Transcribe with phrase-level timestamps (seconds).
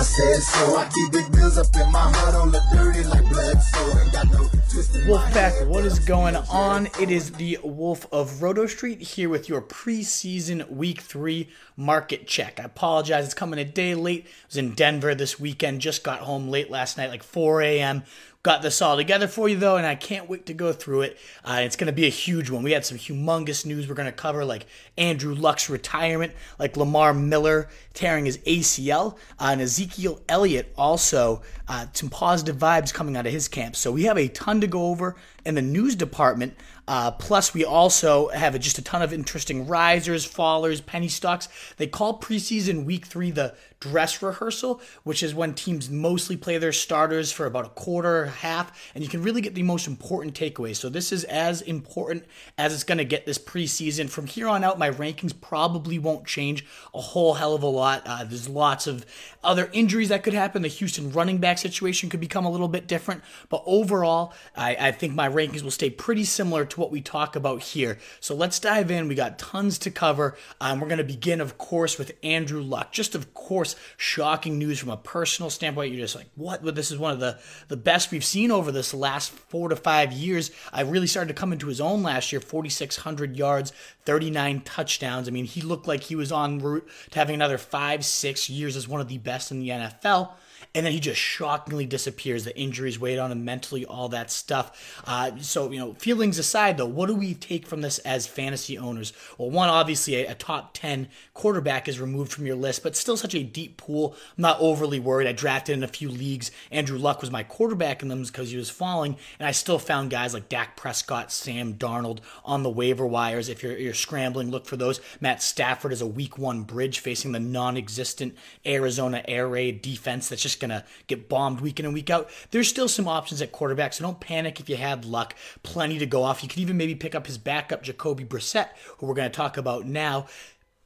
[0.00, 0.76] I said so.
[0.78, 3.60] I keep big bills up in my hood on the dirty like blood.
[3.60, 5.02] So ain't got no twisted.
[5.04, 6.86] Wolfpack, what is going on?
[6.98, 12.58] It is the Wolf of Roto Street here with your preseason week three market check.
[12.58, 14.24] I apologize, it's coming a day late.
[14.24, 18.02] I was in Denver this weekend, just got home late last night, like 4 a.m.
[18.42, 21.18] Got this all together for you though, and I can't wait to go through it.
[21.44, 22.62] Uh, it's going to be a huge one.
[22.62, 24.64] We had some humongous news we're going to cover, like
[24.96, 31.84] Andrew Luck's retirement, like Lamar Miller tearing his ACL, uh, and Ezekiel Elliott also uh,
[31.92, 33.76] some positive vibes coming out of his camp.
[33.76, 36.54] So we have a ton to go over in the news department.
[36.88, 41.48] Uh, plus, we also have just a ton of interesting risers, fallers, penny stocks.
[41.76, 46.72] They call preseason week three the dress rehearsal, which is when teams mostly play their
[46.72, 50.76] starters for about a quarter, half, and you can really get the most important takeaways.
[50.76, 52.26] So this is as important
[52.58, 54.10] as it's going to get this preseason.
[54.10, 58.02] From here on out, my rankings probably won't change a whole hell of a lot.
[58.04, 59.06] Uh, there's lots of
[59.42, 60.60] other injuries that could happen.
[60.60, 64.92] The Houston running back situation could become a little bit different, but overall, I, I
[64.92, 67.98] think my rankings will stay pretty similar to what we talk about here.
[68.20, 69.08] So let's dive in.
[69.08, 70.36] We got tons to cover.
[70.60, 72.92] Um, we're going to begin, of course, with Andrew Luck.
[72.92, 75.92] Just, of course, shocking news from a personal standpoint.
[75.92, 76.64] You're just like, what?
[76.64, 79.76] But this is one of the, the best we've seen over this last four to
[79.76, 80.50] five years.
[80.72, 83.72] I really started to come into his own last year 4,600 yards,
[84.04, 85.28] 39 touchdowns.
[85.28, 88.76] I mean, he looked like he was on route to having another five, six years
[88.76, 90.30] as one of the best in the NFL
[90.74, 92.44] and then he just shockingly disappears.
[92.44, 95.02] The injuries weighed on him mentally, all that stuff.
[95.04, 98.78] Uh, so, you know, feelings aside, though, what do we take from this as fantasy
[98.78, 99.12] owners?
[99.36, 103.16] Well, one, obviously, a, a top 10 quarterback is removed from your list, but still
[103.16, 104.14] such a deep pool.
[104.36, 105.26] I'm not overly worried.
[105.26, 106.52] I drafted in a few leagues.
[106.70, 110.10] Andrew Luck was my quarterback in them because he was falling, and I still found
[110.10, 113.48] guys like Dak Prescott, Sam Darnold on the waiver wires.
[113.48, 115.00] If you're, you're scrambling, look for those.
[115.20, 120.28] Matt Stafford is a week one bridge facing the non existent Arizona Air Raid defense
[120.28, 122.30] that's just going to get bombed week in and week out.
[122.50, 125.34] There's still some options at quarterback, so don't panic if you had luck.
[125.62, 126.42] Plenty to go off.
[126.42, 128.68] You could even maybe pick up his backup, Jacoby Brissett,
[128.98, 130.26] who we're going to talk about now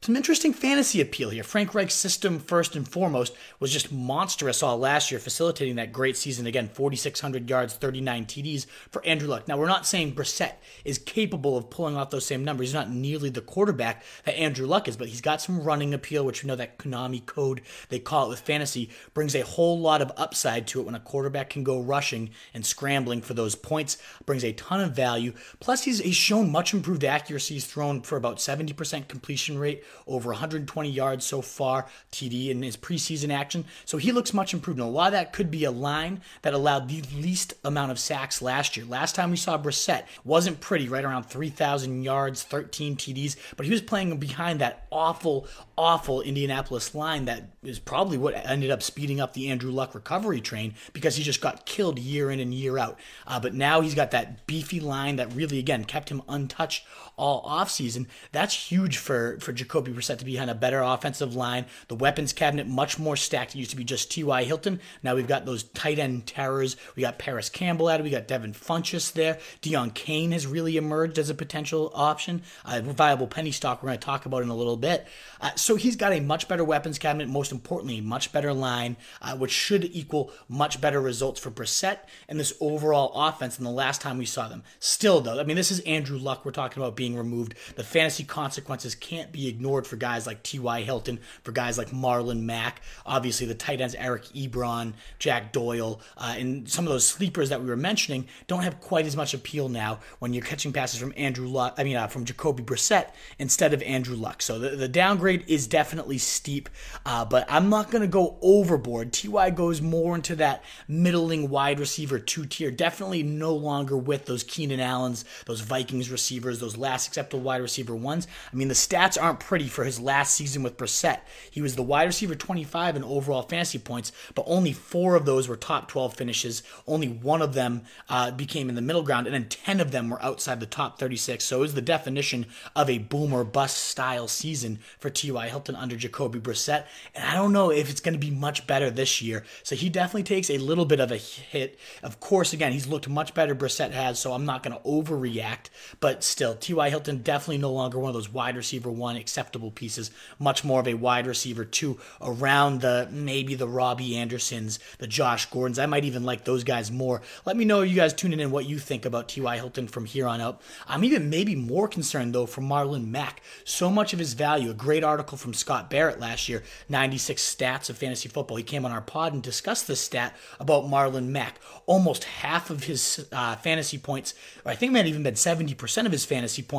[0.04, 1.42] some interesting fantasy appeal here.
[1.42, 6.15] Frank Reich's system, first and foremost, was just monstrous all last year, facilitating that great
[6.15, 6.47] season.
[6.47, 9.48] Again, 4,600 yards, 39 TDs for Andrew Luck.
[9.48, 12.66] Now, we're not saying Brissett is capable of pulling off those same numbers.
[12.66, 16.22] He's not nearly the quarterback that Andrew Luck is, but he's got some running appeal,
[16.22, 20.03] which we know that Konami code, they call it with fantasy, brings a whole lot
[20.03, 23.97] of upside to it when a quarterback can go rushing and scrambling for those points,
[24.26, 25.32] brings a ton of value.
[25.60, 27.54] Plus, he's, he's shown much improved accuracy.
[27.54, 32.77] He's thrown for about 70% completion rate over 120 yards so far, TD in his
[32.77, 33.65] preseason action.
[33.84, 34.81] So he looks much improved.
[34.81, 37.99] And a lot of that could be a line that allowed the least amount of
[37.99, 38.87] sacks last year.
[38.87, 43.72] Last time we saw Brissett wasn't pretty, right around 3,000 yards, 13 TDs, but he
[43.72, 45.47] was playing behind that awful,
[45.77, 50.41] awful Indianapolis line that is probably what ended up speeding up the Andrew Luck recovery
[50.41, 52.99] train because he just got killed year in and year out.
[53.26, 56.84] Uh, but now he's got that beefy line that really, again, kept him untouched
[57.16, 58.06] all offseason.
[58.32, 61.66] That's huge for, for Jacoby Brissett to be behind a better offensive line.
[61.88, 63.54] The weapons cabinet much more stacked.
[63.54, 64.44] It used to be just T.Y.
[64.44, 64.80] Hilton.
[65.02, 66.76] Now we've got those tight end terrors.
[66.97, 68.02] We got Parris Campbell it.
[68.02, 69.38] We got Devin Funchess there.
[69.62, 72.42] Deon Cain has really emerged as a potential option.
[72.64, 75.06] A viable penny stock we're going to talk about in a little bit.
[75.41, 77.28] Uh, so he's got a much better weapons cabinet.
[77.28, 81.98] Most importantly, much better line, uh, which should equal much better results for Brissett
[82.28, 84.62] and this overall offense than the last time we saw them.
[84.78, 87.54] Still, though, I mean, this is Andrew Luck we're talking about being removed.
[87.76, 90.82] The fantasy consequences can't be ignored for guys like T.Y.
[90.82, 92.81] Hilton, for guys like Marlon Mack.
[93.04, 97.61] Obviously, the tight ends Eric Ebron, Jack Doyle, uh, and some of those sleepers that
[97.61, 101.12] we were mentioning don't have quite as much appeal now when you're catching passes from
[101.17, 104.40] Andrew Luck, I mean, uh, from Jacoby Brissett instead of Andrew Luck.
[104.40, 106.69] So the, the downgrade is definitely steep,
[107.05, 109.12] uh, but I'm not going to go overboard.
[109.12, 112.70] Ty goes more into that middling wide receiver two tier.
[112.70, 117.94] Definitely no longer with those Keenan Allens, those Vikings receivers, those last acceptable wide receiver
[117.94, 118.26] ones.
[118.52, 121.20] I mean, the stats aren't pretty for his last season with Brissett.
[121.50, 125.49] He was the wide receiver 25 in overall fantasy points, but only four of those
[125.49, 126.62] were top 12 finishes.
[126.87, 130.11] Only one of them uh, became in the middle ground, and then 10 of them
[130.11, 131.44] were outside the top 36.
[131.44, 132.46] So it was the definition
[132.76, 135.49] of a boomer bust style season for T.Y.
[135.49, 136.85] Hilton under Jacoby Brissett.
[137.14, 139.44] And I don't know if it's going to be much better this year.
[139.62, 141.79] So he definitely takes a little bit of a hit.
[142.02, 145.70] Of course, again, he's looked much better, Brissett has, so I'm not going to overreact.
[146.00, 146.83] But still, T.Y.
[146.90, 150.88] Hilton definitely no longer one of those wide receiver one acceptable pieces, much more of
[150.88, 155.78] a wide receiver two around the maybe the Robby Andersons, the Josh Gordons.
[155.78, 157.22] I might even like those guys more.
[157.44, 159.56] Let me know, you guys tuning in, what you think about T.Y.
[159.56, 160.60] Hilton from here on out.
[160.86, 163.42] I'm even maybe more concerned, though, for Marlon Mack.
[163.64, 167.90] So much of his value, a great article from Scott Barrett last year, 96 stats
[167.90, 168.56] of fantasy football.
[168.56, 171.60] He came on our pod and discussed this stat about Marlon Mack.
[171.87, 174.34] Almost half of his uh, fantasy points,
[174.64, 176.74] or I think it might have even been 70% of his fantasy points,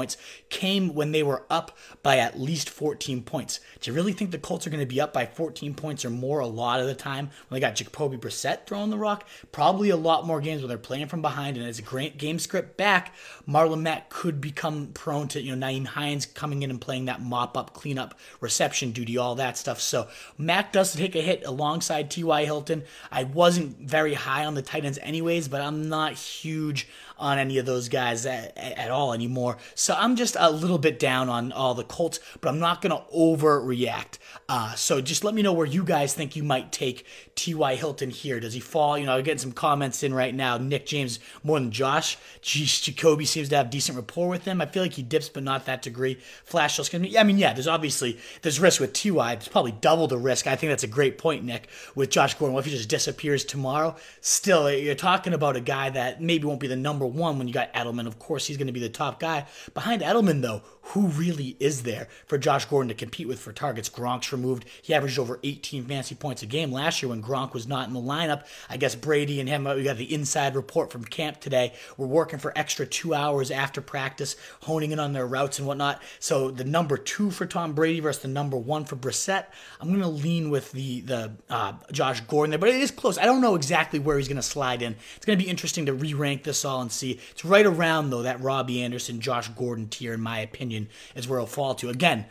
[0.49, 3.59] came when they were up by at least 14 points.
[3.79, 6.09] Do you really think the Colts are going to be up by 14 points or
[6.09, 9.27] more a lot of the time when they got Jacoby Brissett throwing the rock?
[9.51, 12.39] Probably a lot more games where they're playing from behind, and as a great game
[12.39, 13.13] script back,
[13.47, 17.21] Marlon Mack could become prone to, you know, Nyheim Hines coming in and playing that
[17.21, 19.79] mop up, clean up, reception duty, all that stuff.
[19.79, 20.07] So
[20.37, 22.45] Mack does take a hit alongside T.Y.
[22.45, 22.83] Hilton.
[23.11, 27.65] I wasn't very high on the Titans anyways, but I'm not huge on any of
[27.65, 29.57] those guys at, at, all anymore.
[29.73, 32.95] So I'm just a little bit down on all the Colts, but I'm not going
[32.95, 34.17] to overreact.
[34.47, 37.75] Uh, so just let me know where you guys think you might take T.Y.
[37.75, 38.39] Hilton here.
[38.39, 38.97] Does he fall?
[38.97, 40.57] You know, I'm getting some comments in right now.
[40.57, 42.17] Nick James more than Josh.
[42.41, 44.61] Geez, Jacoby seems to have decent rapport with him.
[44.61, 46.15] I feel like he dips, but not that degree.
[46.43, 49.35] Flash sales I mean, yeah, there's obviously there's risk with T.Y.
[49.35, 50.47] There's probably double the risk.
[50.47, 52.53] I think that's a great point, Nick, with Josh Gordon.
[52.53, 53.95] What if he just disappears tomorrow?
[54.21, 57.53] Still, you're talking about a guy that maybe won't be the number one when you
[57.53, 58.07] got Edelman.
[58.07, 59.45] Of course, he's going to be the top guy.
[59.73, 63.89] Behind Edelman, though, who really is there for Josh Gordon to compete with for targets?
[63.89, 64.65] Gronk's removed.
[64.81, 67.93] He averaged over 18 fantasy points a game last year when Gronk was not in
[67.93, 68.45] the lineup.
[68.69, 71.73] I guess Brady and him, we got the inside report from camp today.
[71.97, 76.01] We're working for extra two hours after practice, honing in on their routes and whatnot.
[76.19, 79.45] So the number two for Tom Brady versus the number one for Brissett.
[79.81, 83.17] I'm going to lean with the the uh, Josh Gordon there, but it is close.
[83.17, 84.95] I don't know exactly where he's going to slide in.
[85.15, 87.19] It's going to be interesting to re-rank this all and see.
[87.31, 91.39] It's right around though that Robby Anderson, Josh Gordon tier, in my opinion, is where
[91.39, 91.89] he'll fall to.
[91.89, 92.25] Again,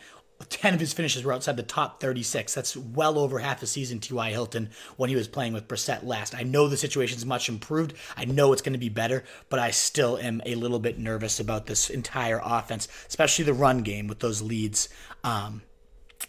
[0.49, 2.55] 10 of his finishes were outside the top 36.
[2.55, 4.31] That's well over half a season T.Y.
[4.31, 6.35] Hilton when he was playing with Brissett last.
[6.35, 7.95] I know the situation's much improved.
[8.17, 11.41] I know it's going to be better, but I still am a little bit nervous
[11.41, 14.89] about this entire offense, especially the run game with those leads.
[15.23, 15.63] Um,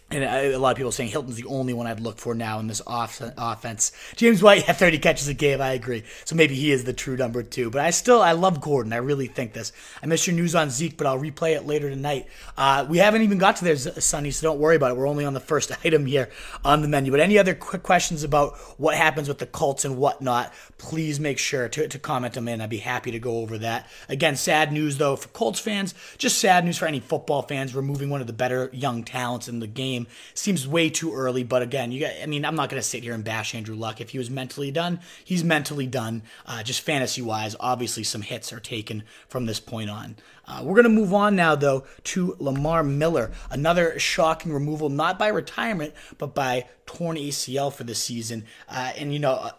[0.08, 2.68] and a lot of people saying Hilton's the only one I'd look for now in
[2.68, 3.90] this off- offense.
[4.14, 5.60] James White had 30 catches a game.
[5.60, 6.04] I agree.
[6.24, 7.70] So maybe he is the true number two.
[7.70, 8.92] But I still, I love Gordon.
[8.92, 9.72] I really think this.
[10.00, 12.28] I missed your news on Zeke, but I'll replay it later tonight.
[12.56, 14.96] Uh, we haven't even got to there, Sonny, so don't worry about it.
[14.96, 16.30] We're only on the first item here
[16.64, 17.10] on the menu.
[17.10, 21.38] But any other quick questions about what happens with the Colts and whatnot, please make
[21.38, 22.60] sure to, to comment them in.
[22.60, 23.90] I'd be happy to go over that.
[24.08, 25.94] Again, sad news though for Colts fans.
[26.16, 27.74] Just sad news for any football fans.
[27.74, 31.42] Removing one of the better young talents in the game game seems way too early.
[31.42, 33.74] But again, you got, I mean, I'm not going to sit here and bash Andrew
[33.74, 34.00] Luck.
[34.00, 36.22] If he was mentally done, he's mentally done.
[36.44, 40.16] Uh, just fantasy wise, obviously some hits are taken from this point on.
[40.48, 43.32] Uh, we're going to move on now, though, to Lamar Miller.
[43.50, 48.44] Another shocking removal, not by retirement, but by torn ACL for the season.
[48.68, 49.50] Uh, and, you know, uh,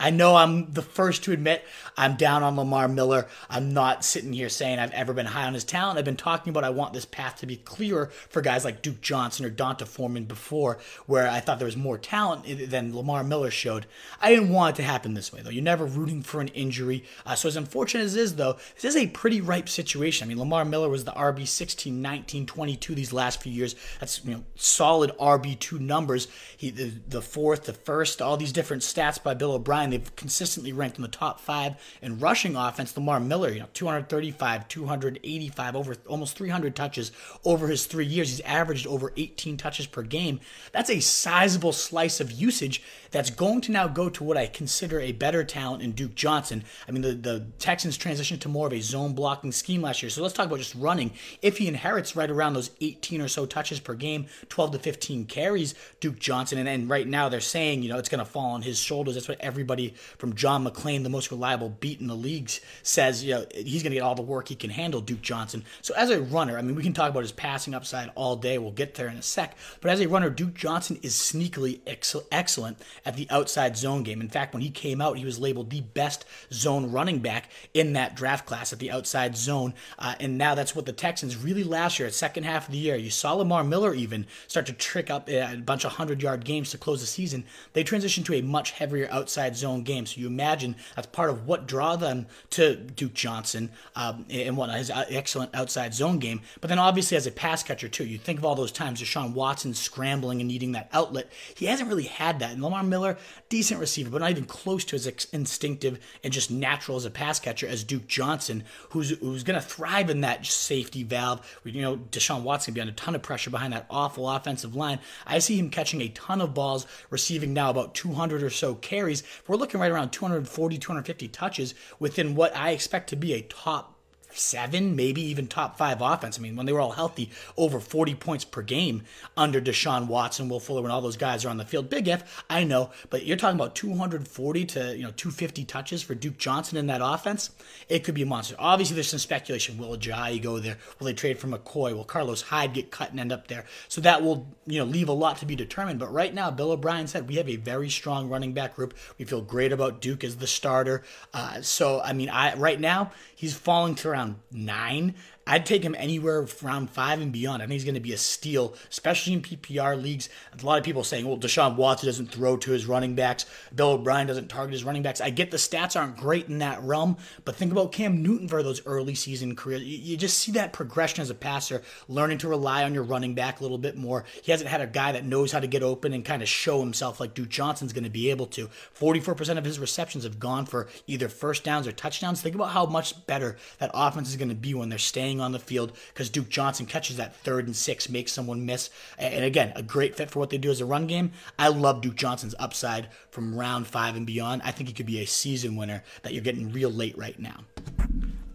[0.00, 1.62] I know I'm the first to admit
[1.96, 3.26] I'm down on Lamar Miller.
[3.50, 5.98] I'm not sitting here saying I've ever been high on his talent.
[5.98, 9.02] I've been talking about I want this path to be clearer for guys like Duke
[9.02, 13.50] Johnson or D'Onta Foreman before, where I thought there was more talent than Lamar Miller
[13.50, 13.84] showed.
[14.22, 15.50] I didn't want it to happen this way, though.
[15.50, 17.04] You're never rooting for an injury.
[17.26, 20.26] Uh, so, as unfortunate as it is, though, this is a pretty ripe situation.
[20.26, 23.76] I mean, Lamar Miller was the RB 16, 19, 22 these last few years.
[23.98, 26.28] That's, you know, solid RB2 numbers.
[26.56, 30.72] He, the, the fourth, the first, all these different stats by Bill O'Brien, they've consistently
[30.72, 35.94] ranked in the top five in rushing offense, Lamar Miller, you know, 235, 285, over
[36.06, 37.12] almost 300 touches
[37.44, 38.30] over his three years.
[38.30, 40.40] He's averaged over 18 touches per game.
[40.72, 45.00] That's a sizable slice of usage that's going to now go to what I consider
[45.00, 46.64] a better talent in Duke Johnson.
[46.86, 50.10] I mean, the, the Texans transitioned to more of a zone blocking scheme last year.
[50.10, 51.12] So let's talk about just running.
[51.42, 55.26] If he inherits right around those 18 or so touches per game, 12 to 15
[55.26, 58.52] carries, Duke Johnson, and, and right now they're saying, you know, it's going to fall
[58.52, 59.14] on his shoulders.
[59.14, 63.24] That's what everybody everybody from John McClain, the most reliable beat in the leagues, says
[63.24, 65.00] you know he's going to get all the work he can handle.
[65.00, 65.64] Duke Johnson.
[65.82, 68.58] So as a runner, I mean, we can talk about his passing upside all day.
[68.58, 69.56] We'll get there in a sec.
[69.80, 74.20] But as a runner, Duke Johnson is sneakily ex- excellent at the outside zone game.
[74.20, 77.92] In fact, when he came out, he was labeled the best zone running back in
[77.94, 79.74] that draft class at the outside zone.
[79.98, 82.78] Uh, and now that's what the Texans really last year, at second half of the
[82.78, 86.44] year, you saw Lamar Miller even start to trick up a bunch of hundred yard
[86.44, 87.44] games to close the season.
[87.72, 90.06] They transitioned to a much heavier outside zone game.
[90.06, 94.70] So you imagine that's part of what draw them to Duke Johnson um, and what
[94.70, 96.40] his excellent outside zone game.
[96.60, 99.34] But then obviously as a pass catcher too, you think of all those times Deshaun
[99.34, 101.30] Watson scrambling and needing that outlet.
[101.56, 102.52] He hasn't really had that.
[102.52, 103.16] And Lamar Miller,
[103.48, 107.40] decent receiver, but not even close to as instinctive and just natural as a pass
[107.40, 111.58] catcher as Duke Johnson, who's who's going to thrive in that safety valve.
[111.64, 114.98] You know, Deshaun Watson be under a ton of pressure behind that awful offensive line.
[115.26, 119.22] I see him catching a ton of balls, receiving now about 200 or so carries.
[119.46, 123.99] We're looking right around 240, 250 touches within what I expect to be a top
[124.32, 126.38] seven, maybe even top five offense.
[126.38, 129.02] I mean, when they were all healthy, over 40 points per game
[129.36, 131.90] under Deshaun Watson, Will Fuller, when all those guys are on the field.
[131.90, 136.14] Big if, I know, but you're talking about 240 to you know 250 touches for
[136.14, 137.50] Duke Johnson in that offense.
[137.88, 138.54] It could be a monster.
[138.58, 139.78] Obviously, there's some speculation.
[139.78, 140.78] Will Ajayi go there?
[140.98, 141.94] Will they trade for McCoy?
[141.94, 143.64] Will Carlos Hyde get cut and end up there?
[143.88, 145.98] So that will you know leave a lot to be determined.
[145.98, 148.94] But right now, Bill O'Brien said we have a very strong running back group.
[149.18, 151.02] We feel great about Duke as the starter.
[151.32, 154.19] Uh, so I mean, I right now he's falling to around
[154.50, 155.14] nine.
[155.50, 157.60] I'd take him anywhere round five and beyond.
[157.60, 160.28] I think he's going to be a steal, especially in PPR leagues.
[160.56, 163.46] A lot of people saying, well, Deshaun Watson doesn't throw to his running backs.
[163.74, 165.20] Bill O'Brien doesn't target his running backs.
[165.20, 168.62] I get the stats aren't great in that realm, but think about Cam Newton for
[168.62, 169.82] those early season careers.
[169.82, 173.58] You, just see that progression as a passer, learning to rely on your running back
[173.58, 174.24] a little bit more.
[174.44, 176.78] He hasn't had a guy that knows how to get open and kind of show
[176.78, 178.68] himself like Duke Johnson's going to be able to.
[178.96, 182.40] 44% of his receptions have gone for either first downs or touchdowns.
[182.40, 185.52] Think about how much better that offense is going to be when they're staying on
[185.52, 188.90] the field because Duke Johnson catches that third and six, makes someone miss.
[189.18, 191.32] And again, a great fit for what they do as a run game.
[191.58, 194.62] I love Duke Johnson's upside from round five and beyond.
[194.64, 197.64] I think he could be a season winner that you're getting real late right now.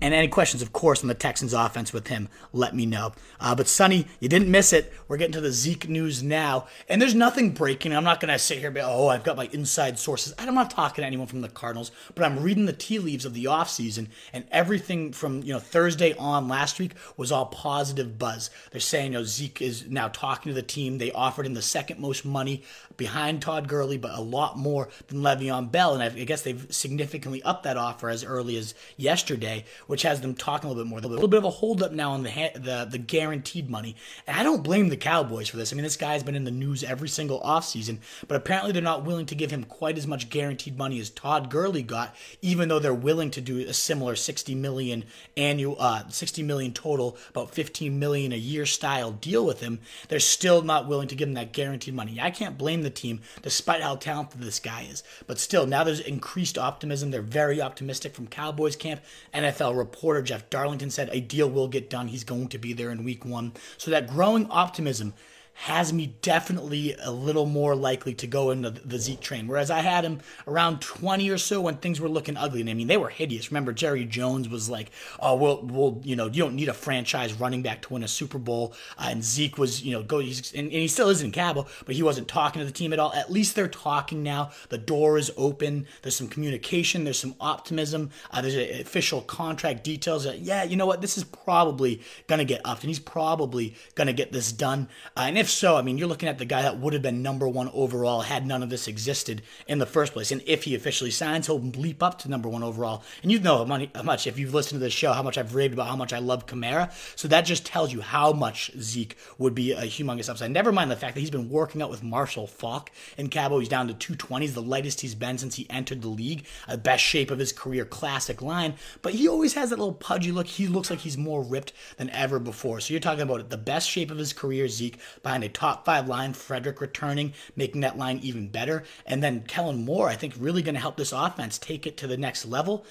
[0.02, 3.14] And any questions, of course, on the Texans offense with him, let me know.
[3.40, 4.94] Uh, but Sonny, you didn't miss it.
[5.08, 6.68] We're getting to the Zeke news now.
[6.90, 7.96] And there's nothing breaking.
[7.96, 10.34] I'm not going to sit here and be, oh, I've got my inside sources.
[10.38, 13.00] I'm not talking to talk to anyone from the Cardinals, but I'm reading the tea
[13.00, 14.08] leaves of the offseason.
[14.34, 18.50] And everything from you know Thursday on last week was all positive buzz.
[18.72, 20.98] They're saying you know, Zeke is now talking to the team.
[20.98, 22.64] They offered him the second most money
[22.98, 25.94] behind Todd Gurley, but a lot more than Le'Veon Bell.
[25.94, 30.36] And I guess they've significantly upped that offer as early as yesterday, which has them
[30.36, 31.00] talking a little bit more.
[31.00, 33.96] A little bit of a holdup now on the the the guaranteed money.
[34.28, 35.72] And I don't blame the Cowboys for this.
[35.72, 39.06] I mean, this guy's been in the news every single offseason, but apparently they're not
[39.06, 42.80] willing to give him quite as much guaranteed money as Todd Gurley got, even though
[42.80, 45.04] they're willing to do a similar 60 million
[45.38, 49.80] annual, uh, 60 million total, about 15 million a year style deal with him.
[50.08, 52.20] They're still not willing to give him that guaranteed money.
[52.20, 55.04] I can't blame the team, despite how talented this guy is.
[55.28, 57.12] But still, now there's increased optimism.
[57.12, 59.02] They're very optimistic from Cowboys camp.
[59.34, 62.08] NFL reporter Jeff Darlington said a deal will get done.
[62.08, 63.52] He's going to be there in week one.
[63.78, 65.14] So that growing optimism
[65.58, 69.48] has me definitely a little more likely to go into the Zeke train.
[69.48, 72.60] Whereas I had him around 20 or so when things were looking ugly.
[72.60, 73.52] And I mean, they were hideous.
[73.52, 77.34] Remember, Jerry Jones was like, oh, well, well you know, you don't need a franchise
[77.34, 78.74] running back to win a Super Bowl.
[78.98, 81.96] Uh, and Zeke was, you know, go, and, and, he still is in Cabo, but
[81.96, 83.14] he wasn't talking to the team at all.
[83.14, 84.52] At least they're talking now.
[84.70, 85.88] The door is open.
[86.02, 87.06] There's some communication.
[87.06, 88.12] There's some optimism.
[88.30, 92.40] Uh, there's a, official contract details that, yeah, you know what, this is probably going
[92.40, 92.84] to get upped.
[92.84, 94.90] And he's probably going to get this done.
[95.16, 97.04] Uh, and if if so, I mean, you're looking at the guy that would have
[97.04, 100.32] been number one overall had none of this existed in the first place.
[100.32, 103.04] And if he officially signs, he'll leap up to number one overall.
[103.22, 105.76] And you know how much, if you've listened to this show, how much I've raved
[105.76, 106.92] about how much I love Kamara.
[107.16, 110.50] So that just tells you how much Zeke would be a humongous upside.
[110.50, 113.60] Never mind the fact that he's been working out with Marshall Faulk in Cabo.
[113.60, 116.48] He's down to 220s, the lightest he's been since he entered the league.
[116.68, 118.74] A best shape of his career, classic line.
[119.04, 120.48] But he always has that little pudgy look.
[120.48, 122.80] He looks like he's more ripped than ever before.
[122.80, 126.08] So you're talking about the best shape of his career, Zeke, by a top five
[126.08, 128.84] line, Frederick returning, making that line even better.
[129.06, 132.08] And then Kellen Moore, I think, really going to help this offense take it to
[132.08, 132.86] the next level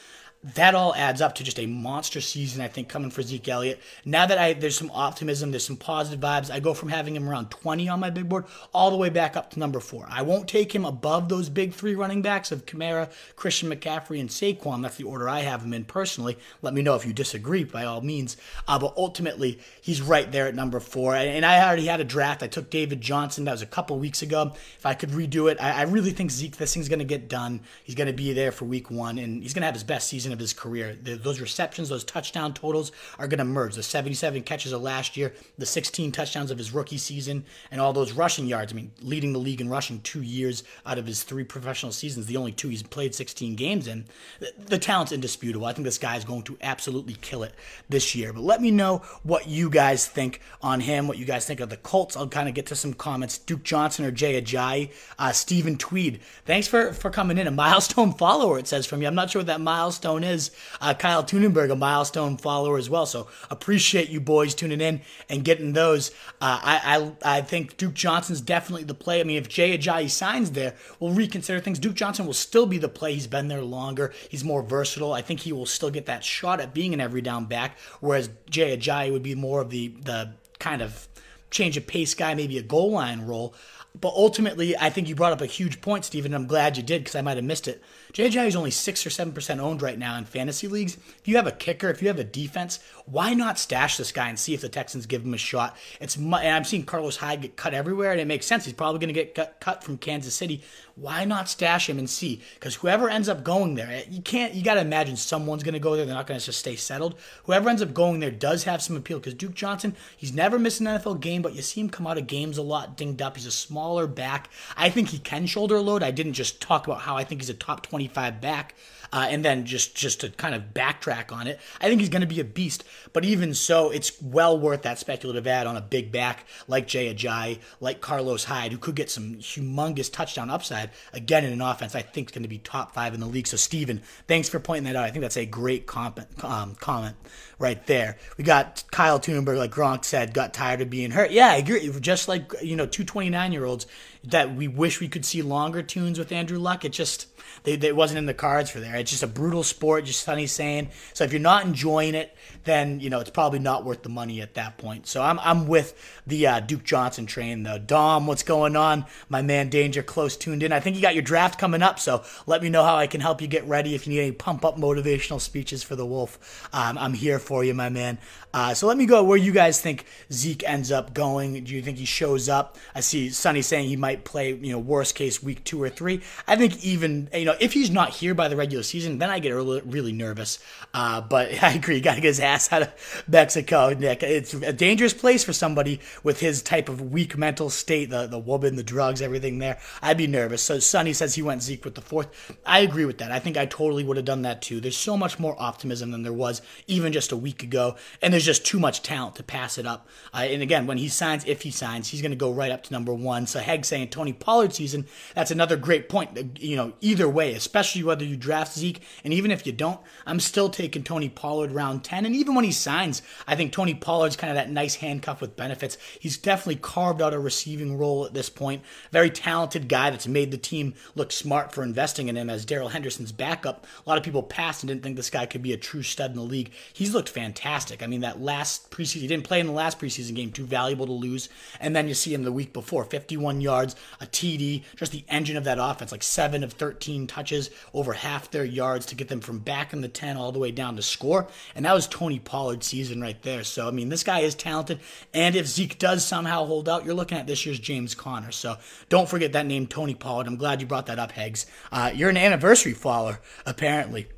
[0.52, 3.80] that all adds up to just a monster season, I think, coming for Zeke Elliott.
[4.04, 6.50] Now that I there's some optimism, there's some positive vibes.
[6.50, 9.36] I go from having him around 20 on my big board all the way back
[9.36, 10.06] up to number four.
[10.10, 14.28] I won't take him above those big three running backs of Kamara, Christian McCaffrey, and
[14.28, 14.82] Saquon.
[14.82, 16.36] That's the order I have him in personally.
[16.60, 18.36] Let me know if you disagree, by all means.
[18.68, 21.14] Uh, but ultimately, he's right there at number four.
[21.14, 22.42] And, I already had a draft.
[22.42, 23.44] I took David Johnson.
[23.44, 24.52] That was a couple weeks ago.
[24.78, 27.28] If I could redo it, I, I really think Zeke, this thing's going to get
[27.28, 27.60] done.
[27.82, 30.08] He's going to be there for week one, and he's going to have his best
[30.08, 30.94] season of his career.
[31.00, 33.74] Those receptions, those touchdown totals are going to merge.
[33.74, 37.94] The 77 catches of last year, the 16 touchdowns of his rookie season, and all
[37.94, 38.72] those rushing yards.
[38.72, 42.26] I mean, leading the league in rushing two years out of his three professional seasons,
[42.26, 44.04] the only two he's played 16 games in.
[44.40, 45.66] The, the talent's indisputable.
[45.66, 47.54] I think this guy is going to absolutely kill it
[47.88, 48.32] this year.
[48.32, 51.70] But let me know what you guys think on him, what you guys think of
[51.70, 52.16] the Colts.
[52.16, 53.38] I'll kind of get to some comments.
[53.38, 56.20] Duke Johnson or Jay Ajayi, uh, Stephen Tweed.
[56.44, 57.46] Thanks for, for coming in.
[57.46, 59.06] A milestone follower, it says from you.
[59.06, 60.50] I'm not sure what that milestone is.
[60.80, 63.06] Uh, Kyle Tunenberg, a milestone follower as well.
[63.06, 66.10] So appreciate you boys tuning in and getting those.
[66.40, 69.20] Uh, I, I I think Duke Johnson's definitely the play.
[69.20, 71.78] I mean, if Jay Ajayi signs there, we'll reconsider things.
[71.78, 73.14] Duke Johnson will still be the play.
[73.14, 74.12] He's been there longer.
[74.28, 75.12] He's more versatile.
[75.12, 78.30] I think he will still get that shot at being an every down back, whereas
[78.48, 81.08] Jay Ajayi would be more of the the kind of
[81.50, 83.54] change of pace guy, maybe a goal line role.
[84.00, 86.34] But ultimately, I think you brought up a huge point, Stephen.
[86.34, 87.80] I'm glad you did because I might have missed it.
[88.12, 90.96] JJ is only 6 or 7% owned right now in fantasy leagues.
[90.96, 94.28] If you have a kicker, if you have a defense, why not stash this guy
[94.28, 95.76] and see if the Texans give him a shot?
[96.00, 98.64] It's and I'm seeing Carlos Hyde get cut everywhere, and it makes sense.
[98.64, 100.62] He's probably going to get cut from Kansas City.
[100.96, 102.40] Why not stash him and see?
[102.54, 104.54] Because whoever ends up going there, eh, you can't.
[104.54, 106.04] You got to imagine someone's going to go there.
[106.04, 107.16] They're not going to just stay settled.
[107.44, 109.18] Whoever ends up going there does have some appeal.
[109.18, 112.18] Because Duke Johnson, he's never missed an NFL game, but you see him come out
[112.18, 113.36] of games a lot dinged up.
[113.36, 114.48] He's a smaller back.
[114.76, 116.04] I think he can shoulder load.
[116.04, 118.76] I didn't just talk about how I think he's a top 25 back
[119.14, 122.22] uh, and then just just to kind of backtrack on it, I think he's going
[122.22, 122.82] to be a beast.
[123.12, 127.14] But even so, it's well worth that speculative ad on a big back like Jay
[127.14, 131.94] Ajayi, like Carlos Hyde, who could get some humongous touchdown upside again in an offense
[131.94, 133.46] I think is going to be top five in the league.
[133.46, 135.04] So Steven, thanks for pointing that out.
[135.04, 137.14] I think that's a great comment, um, comment
[137.60, 138.16] right there.
[138.36, 141.30] We got Kyle Tunenberg, like Gronk said, got tired of being hurt.
[141.30, 141.88] Yeah, I agree.
[142.00, 143.86] Just like you know, two 29 year olds
[144.24, 146.84] that we wish we could see longer tunes with Andrew Luck.
[146.84, 147.28] It just
[147.64, 148.96] they, they, it wasn't in the cards for there.
[148.96, 150.90] It's just a brutal sport, just Sonny saying.
[151.12, 154.40] So if you're not enjoying it, then you know it's probably not worth the money
[154.40, 155.06] at that point.
[155.06, 155.94] So I'm I'm with
[156.26, 157.78] the uh, Duke Johnson train though.
[157.78, 159.06] Dom, what's going on?
[159.28, 160.72] My man Danger close tuned in.
[160.72, 163.20] I think you got your draft coming up, so let me know how I can
[163.20, 163.94] help you get ready.
[163.94, 167.64] If you need any pump up motivational speeches for the Wolf, um, I'm here for
[167.64, 168.18] you, my man.
[168.54, 171.64] Uh, so let me go where you guys think Zeke ends up going.
[171.64, 172.78] Do you think he shows up?
[172.94, 176.22] I see Sonny saying he might play, you know, worst case week two or three.
[176.46, 179.40] I think even you know if he's not here by the regular season, then I
[179.40, 180.58] get really nervous.
[180.92, 184.22] Uh, but I agree, got to get his ass out of Mexico, Nick.
[184.22, 188.38] It's a dangerous place for somebody with his type of weak mental state, the the
[188.38, 189.80] woman, the drugs, everything there.
[190.00, 190.62] I'd be nervous.
[190.62, 192.56] So Sonny says he went Zeke with the fourth.
[192.64, 193.32] I agree with that.
[193.32, 194.80] I think I totally would have done that too.
[194.80, 198.44] There's so much more optimism than there was even just a week ago, and there's
[198.44, 200.06] there's just too much talent to pass it up.
[200.32, 202.82] Uh, and again, when he signs, if he signs, he's going to go right up
[202.84, 203.46] to number one.
[203.46, 206.60] So Heg saying Tony Pollard season, that's another great point.
[206.60, 210.40] You know, either way, especially whether you draft Zeke, and even if you don't, I'm
[210.40, 212.26] still taking Tony Pollard round 10.
[212.26, 215.56] And even when he signs, I think Tony Pollard's kind of that nice handcuff with
[215.56, 215.96] benefits.
[216.20, 218.82] He's definitely carved out a receiving role at this point.
[219.10, 222.88] Very talented guy that's made the team look smart for investing in him as Darrell
[222.88, 223.86] Henderson's backup.
[224.04, 226.30] A lot of people passed and didn't think this guy could be a true stud
[226.30, 226.72] in the league.
[226.92, 228.02] He's looked fantastic.
[228.02, 229.20] I mean, that that last preseason.
[229.20, 231.48] He didn't play in the last preseason game, too valuable to lose.
[231.80, 235.56] And then you see him the week before 51 yards, a TD, just the engine
[235.56, 239.40] of that offense, like 7 of 13 touches, over half their yards to get them
[239.40, 241.48] from back in the 10 all the way down to score.
[241.74, 243.64] And that was Tony Pollard's season right there.
[243.64, 245.00] So, I mean, this guy is talented.
[245.32, 248.52] And if Zeke does somehow hold out, you're looking at this year's James Conner.
[248.52, 248.76] So
[249.08, 250.46] don't forget that name, Tony Pollard.
[250.46, 251.66] I'm glad you brought that up, Heggs.
[251.90, 254.28] Uh, you're an anniversary follower, apparently.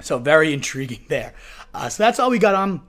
[0.00, 1.34] So very intriguing there.
[1.72, 2.82] Uh, so that's all we got on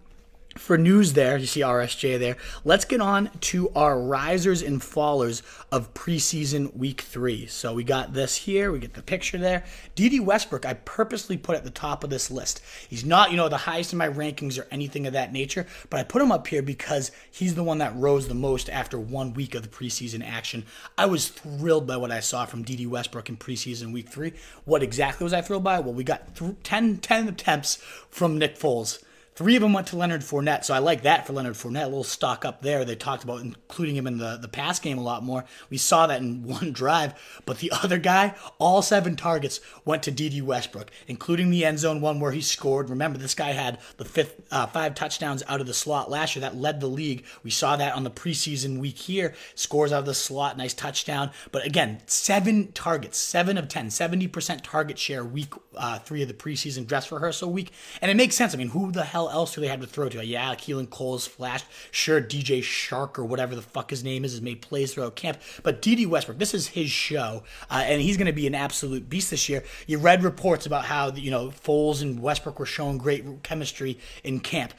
[0.56, 2.38] for news there, you see RSJ there.
[2.64, 7.48] Let's get on to our risers and fallers of preseason week three.
[7.48, 9.64] So we got this here, we get the picture there.
[9.96, 12.62] Dede Westbrook, I purposely put at the top of this list.
[12.88, 16.00] He's not, you know, the highest in my rankings or anything of that nature, but
[16.00, 19.34] I put him up here because he's the one that rose the most after one
[19.34, 20.66] week of the preseason action.
[20.98, 24.34] I was thrilled by what I saw from Dede Westbrook in preseason week three.
[24.66, 25.80] What exactly was I thrilled by?
[25.80, 27.78] Well, we got th- 10, 10 attempts
[28.10, 29.04] from Nick Foles
[29.36, 31.86] Three of them went to Leonard Fournette, so I like that for Leonard Fournette.
[31.86, 32.86] A little stock up there.
[32.86, 35.46] They talked about including him in the, the pass game a lot more.
[35.72, 37.16] We saw that in one drive.
[37.46, 42.00] But the other guy, all seven targets went to Dede Westbrook, including the end zone
[42.00, 42.90] one where he scored.
[42.90, 46.42] Remember, this guy had the fifth uh, five touchdowns out of the slot last year.
[46.42, 47.26] That led the league.
[47.44, 49.34] We saw that on the preseason week here.
[49.56, 51.32] Scores out of the slot, nice touchdown.
[51.52, 56.34] But again, seven targets, seven of 10, 70% target share week uh, three of the
[56.34, 57.72] preseason dress rehearsal week.
[58.02, 58.54] And it makes sense.
[58.54, 60.26] I mean, who the hell else do they have to throw to?
[60.26, 61.66] Yeah, Keelan Cole's flashed.
[61.92, 65.40] Sure, DJ Chark or whatever the fuck his name is has made plays throughout camp.
[65.64, 69.10] But Dede Westbrook, this is his show, uh, and he's going to be an absolute
[69.10, 69.64] beast this year.
[69.88, 74.40] You read reports about how you know Foles and Westbrook were showing great chemistry in
[74.40, 74.74] camp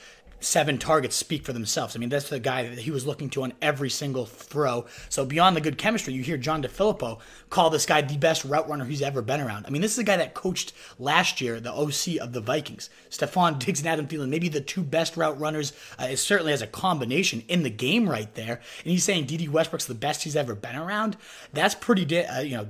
[0.44, 1.96] seven targets speak for themselves.
[1.96, 4.86] I mean, that's the guy that he was looking to on every single throw.
[5.08, 7.18] So beyond the good chemistry, you hear John DeFilippo
[7.50, 9.66] call this guy the best route runner he's ever been around.
[9.66, 12.90] I mean, this is a guy that coached last year the OC of the Vikings.
[13.10, 16.66] Stefon Diggs and Adam Thielen, maybe the two best route runners, uh, certainly as a
[16.66, 18.60] combination in the game right there.
[18.84, 21.16] And he's saying Dede Westbrook's the best he's ever been around.
[21.52, 22.68] That's pretty, da- uh, you know,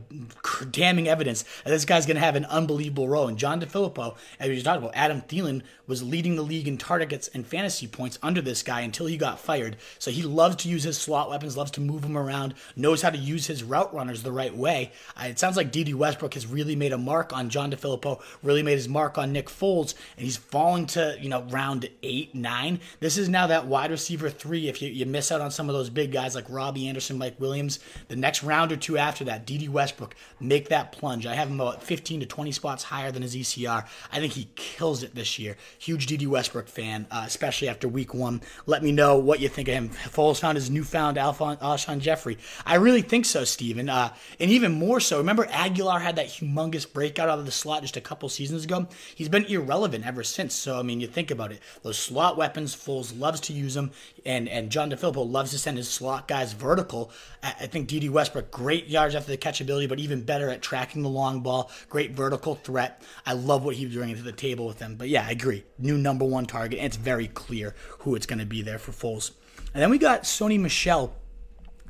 [0.70, 3.28] damning evidence that this guy's going to have an unbelievable role.
[3.28, 7.28] And John DeFilippo, as we talked about, Adam Thielen was leading the league in targets
[7.28, 9.74] and fantasy fantasy points under this guy until he got fired.
[9.98, 13.08] So he loves to use his slot weapons, loves to move them around, knows how
[13.08, 14.92] to use his route runners the right way.
[15.18, 18.74] It sounds like Dede Westbrook has really made a mark on John DeFilippo, really made
[18.74, 22.80] his mark on Nick Foles, and he's falling to, you know, round eight, nine.
[23.00, 24.68] This is now that wide receiver three.
[24.68, 27.40] If you, you miss out on some of those big guys like Robby Anderson, Mike
[27.40, 31.24] Williams, the next round or two after that, Dede Westbrook, make that plunge.
[31.24, 33.86] I have him about 15 to 20 spots higher than his ECR.
[34.12, 35.56] I think he kills it this year.
[35.78, 38.40] Huge Dede Westbrook fan, uh, especially especially after week one.
[38.64, 39.90] Let me know what you think of him.
[39.90, 42.38] Foles found his newfound Alshon Jeffery.
[42.64, 43.90] I really think so, Steven.
[43.90, 47.82] Uh, and even more so, remember Agholor had that humongous breakout out of the slot
[47.82, 48.88] just a couple seasons ago?
[49.14, 50.54] He's been irrelevant ever since.
[50.54, 51.60] So, I mean, you think about it.
[51.82, 53.90] Those slot weapons, Foles loves to use them,
[54.24, 57.10] and, and John DeFilippo loves to send his slot guys vertical.
[57.42, 61.02] I, I think Dede Westbrook, great yards after the catchability, but even better at tracking
[61.02, 63.02] the long ball, great vertical threat.
[63.26, 64.96] I love what he's bringing to the table with them.
[64.96, 65.64] But yeah, I agree.
[65.78, 68.92] New number one target, and it's very clear who it's going to be there for
[68.92, 69.32] Foles.
[69.72, 71.14] And then we got Sony Michel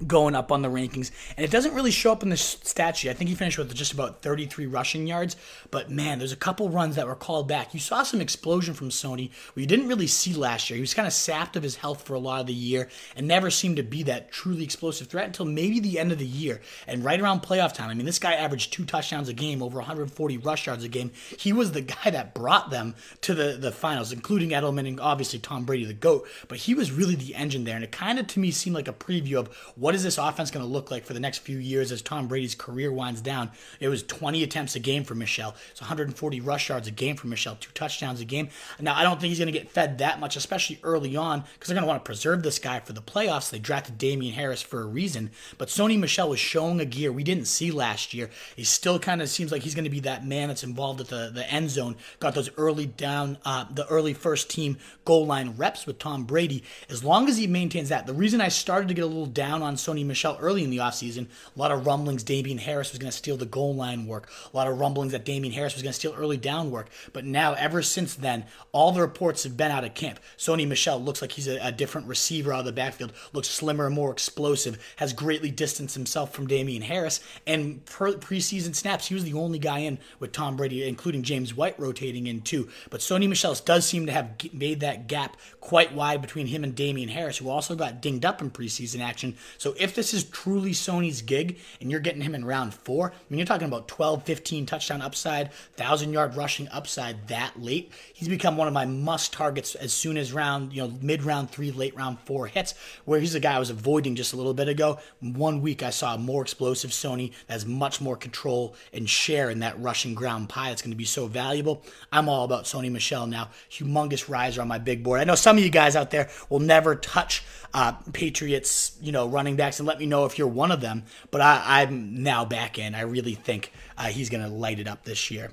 [0.07, 1.11] going up on the rankings.
[1.37, 3.11] And it doesn't really show up in the stat sheet.
[3.11, 5.37] I think he finished with just about 33 rushing yards.
[5.71, 7.75] But man, there's a couple runs that were called back.
[7.75, 9.31] You saw some explosion from Sony
[9.65, 10.77] you didn't really see last year.
[10.77, 13.27] He was kind of sapped of his health for a lot of the year and
[13.27, 16.61] never seemed to be that truly explosive threat until maybe the end of the year.
[16.87, 19.79] And right around playoff time, I mean, this guy averaged two touchdowns a game, over
[19.79, 21.13] 140 rush yards a game.
[21.39, 25.39] He was the guy that brought them to the, the finals, including Edelman and obviously
[25.39, 26.27] Tom Brady, the GOAT.
[26.49, 27.77] But he was really the engine there.
[27.77, 29.49] And it kind of, to me, seemed like a preview of
[29.85, 32.27] what is this offense going to look like for the next few years as Tom
[32.27, 33.51] Brady's career winds down?
[33.81, 35.55] It was 20 attempts a game for Michel.
[35.73, 38.49] It's 140 rush yards a game for Michel, two touchdowns a game.
[38.81, 41.69] Now, I don't think he's going to get fed that much, especially early on, because
[41.69, 43.51] they're going to want to preserve this guy for the playoffs.
[43.51, 45.31] They drafted Damien Harris for a reason.
[45.59, 48.31] But Sony Michel was showing a gear we didn't see last year.
[48.57, 51.09] He still kind of seems like he's going to be that man that's involved at
[51.09, 55.59] the, the end zone, got those early down, uh, the early first team goal line
[55.59, 56.65] reps with Tom Brady.
[56.89, 59.61] As long as he maintains that, the reason I started to get a little down
[59.61, 61.27] on Sony Michel Michel early in the offseason.
[61.55, 64.31] A lot of rumblings Damien Harris was going to steal the goal line work.
[64.53, 66.89] A lot of rumblings that Damien Harris was going to steal early down work.
[67.13, 70.21] But now, ever since then, all the reports have been out of camp.
[70.39, 73.91] Sony Michel looks like he's a, a different receiver out of the backfield, looks slimmer,
[73.91, 77.21] more explosive, has greatly distanced himself from Damien Harris.
[77.47, 81.79] And preseason snaps, he was the only guy in with Tom Brady, including James White
[81.79, 82.69] rotating in too.
[82.89, 86.75] But Sony Michel does seem to have made that gap quite wide between him and
[86.75, 89.37] Damien Harris, who also got dinged up in preseason action.
[89.65, 93.15] So if this is truly Sony's gig and you're getting him in round four, I
[93.31, 95.47] mean, you're talking about 12, 15 touchdown upside,
[95.79, 97.91] 1,000 yard rushing upside that late.
[98.13, 101.49] He's become one of my must targets as soon as round, you know, mid round
[101.49, 102.75] three, late round four hits,
[103.07, 104.99] where he's a guy I was avoiding just a little bit ago.
[105.21, 109.49] One week I saw a more explosive Sony that has much more control and share
[109.49, 111.83] in that rushing ground pie that's going to be so valuable.
[112.13, 113.49] I'm all about Sony Michel now.
[113.71, 115.23] Humongous riser on my big board.
[115.23, 119.27] I know some of you guys out there will never touch uh, Patriots, you know,
[119.27, 121.05] running backs, and let me know if you're one of them.
[121.31, 122.95] But I, am now back in.
[122.95, 125.53] I really think uh, he's going to light it up this year.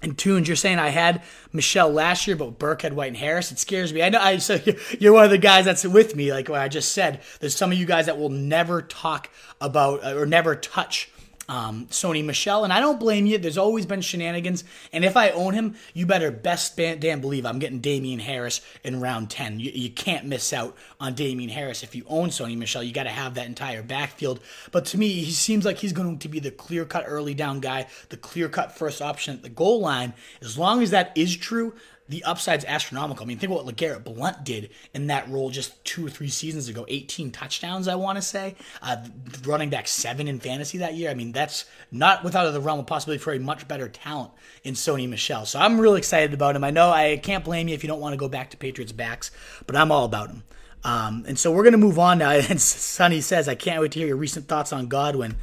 [0.00, 3.50] And Tunes, you're saying I had Michel last year, but Burkhead White, and Harris.
[3.50, 4.02] It scares me.
[4.02, 4.20] I know.
[4.20, 4.58] I so
[5.00, 6.32] you're one of the guys that's with me.
[6.32, 9.28] Like what I just said, there's some of you guys that will never talk
[9.60, 11.10] about or never touch
[11.48, 12.64] um, Sony Michel.
[12.64, 13.38] and I don't blame you.
[13.38, 17.58] There's always been shenanigans, and if I own him, you better best damn believe I'm
[17.58, 19.60] getting Damien Harris in round 10.
[19.60, 23.04] You, you can't miss out on Damien Harris if you own Sony Michel, You got
[23.04, 24.40] to have that entire backfield.
[24.70, 27.60] But to me, he seems like he's going to be the clear cut early down
[27.60, 30.14] guy, the clear cut first option at the goal line.
[30.42, 31.74] As long as that is true,
[32.08, 33.24] the upside's astronomical.
[33.24, 36.28] I mean, think about what LeGarrette Blunt did in that role just two or three
[36.28, 36.86] seasons ago.
[36.88, 38.54] 18 touchdowns, I want to say.
[38.80, 39.04] Uh,
[39.44, 41.10] running back seven in fantasy that year.
[41.10, 44.30] I mean, that's not without the realm of possibility for a much better talent
[44.64, 45.44] in Sony Michel.
[45.44, 46.64] So I'm really excited about him.
[46.64, 48.92] I know I can't blame you if you don't want to go back to Patriots
[48.92, 49.30] backs,
[49.66, 50.44] but I'm all about him.
[50.84, 52.30] Um, and so we're going to move on now.
[52.48, 55.36] And Sonny says, I can't wait to hear your recent thoughts on Godwin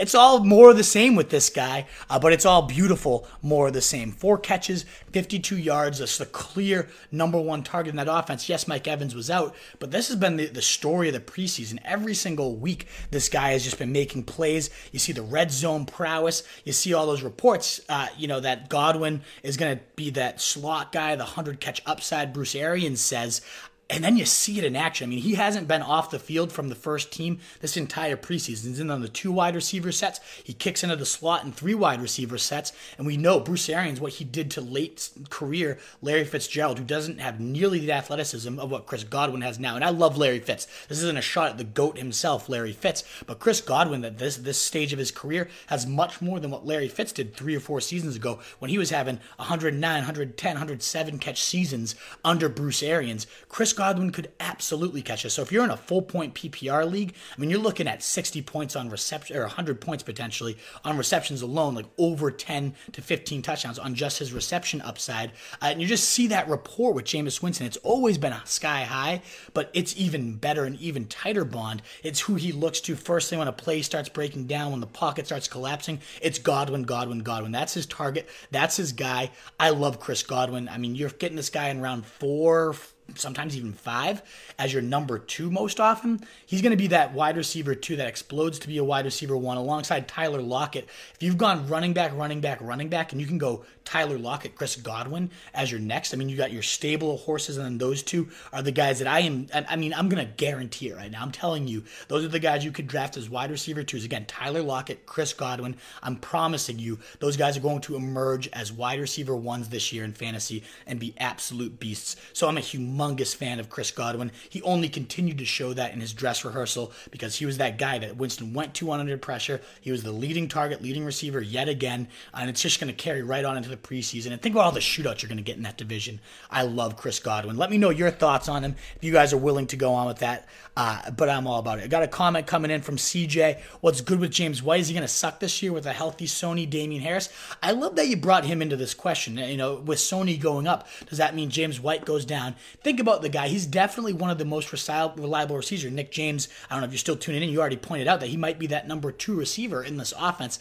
[0.00, 3.68] it's all more of the same with this guy, uh, but it's all beautiful, more
[3.68, 4.12] of the same.
[4.12, 5.98] Four catches, 52 yards.
[5.98, 8.48] That's the clear number one target in that offense.
[8.48, 11.78] Yes, Mike Evans was out, but this has been the, the story of the preseason.
[11.84, 14.70] Every single week, this guy has just been making plays.
[14.90, 16.42] You see the red zone prowess.
[16.64, 20.40] You see all those reports, uh, you know, that Godwin is going to be that
[20.40, 23.42] slot guy, the 100 catch upside, Bruce Arians says
[23.90, 25.08] and then you see it in action.
[25.08, 28.68] I mean, he hasn't been off the field from the first team this entire preseason.
[28.68, 30.20] He's in on the two wide receiver sets.
[30.44, 32.72] He kicks into the slot in three wide receiver sets.
[32.96, 37.20] And we know Bruce Arians, what he did to late career Larry Fitzgerald, who doesn't
[37.20, 39.74] have nearly the athleticism of what Chris Godwin has now.
[39.74, 40.66] And I love Larry Fitz.
[40.88, 43.02] This isn't a shot at the GOAT himself, Larry Fitz.
[43.26, 46.64] But Chris Godwin, at this, this stage of his career, has much more than what
[46.64, 51.18] Larry Fitz did three or four seasons ago when he was having 109, 110, 107
[51.18, 53.26] catch seasons under Bruce Arians.
[53.48, 55.32] Chris Godwin could absolutely catch us.
[55.32, 58.42] So if you're in a full point PPR league, I mean, you're looking at 60
[58.42, 63.40] points on reception or 100 points potentially on receptions alone, like over 10 to 15
[63.40, 65.30] touchdowns on just his reception upside.
[65.62, 67.66] Uh, and you just see that rapport with Jameis Winston.
[67.66, 69.22] It's always been sky high,
[69.54, 71.80] but it's even better and even tighter bond.
[72.02, 74.86] It's who he looks to first thing when a play starts breaking down, when the
[74.86, 76.00] pocket starts collapsing.
[76.20, 77.52] It's Godwin, Godwin, Godwin.
[77.52, 78.28] That's his target.
[78.50, 79.30] That's his guy.
[79.58, 80.68] I love Chris Godwin.
[80.68, 82.74] I mean, you're getting this guy in round four,
[83.16, 84.22] sometimes even five
[84.58, 86.20] as your number two most often.
[86.46, 89.36] He's going to be that wide receiver two that explodes to be a wide receiver
[89.36, 90.88] one alongside Tyler Lockett.
[91.14, 94.54] If you've gone running back, running back, running back, and you can go Tyler Lockett,
[94.54, 97.78] Chris Godwin as your next, I mean, you got your stable of horses, and then
[97.78, 99.46] those two are the guys that I am.
[99.52, 101.22] I mean, I'm going to guarantee it right now.
[101.22, 104.04] I'm telling you, those are the guys you could draft as wide receiver twos.
[104.04, 105.76] Again, Tyler Lockett, Chris Godwin.
[106.02, 110.04] I'm promising you, those guys are going to emerge as wide receiver ones this year
[110.04, 112.16] in fantasy and be absolute beasts.
[112.32, 114.30] So I'm a humongous fan of Chris Godwin.
[114.48, 117.98] He only continued to show that in his dress rehearsal because he was that guy
[117.98, 119.60] that Winston went to under pressure.
[119.80, 123.22] He was the leading target, leading receiver yet again, and it's just going to carry
[123.22, 124.32] right on into the preseason.
[124.32, 126.20] And think about all the shootouts you're going to get in that division.
[126.50, 127.56] I love Chris Godwin.
[127.56, 130.06] Let me know your thoughts on him if you guys are willing to go on
[130.06, 130.48] with that.
[130.76, 131.84] Uh, but I'm all about it.
[131.84, 133.60] I got a comment coming in from CJ.
[133.80, 134.80] What's good with James White?
[134.80, 137.28] Is he going to suck this year with a healthy Sony Damien Harris?
[137.62, 139.36] I love that you brought him into this question.
[139.36, 142.54] You know, with Sony going up, does that mean James White goes down?
[142.82, 143.48] Think about the guy.
[143.48, 145.92] He's definitely one of the most reliable receivers.
[145.92, 148.28] Nick James, I don't know if you're still tuning in, you already pointed out that
[148.28, 150.58] he might be that number two receiver in this offense.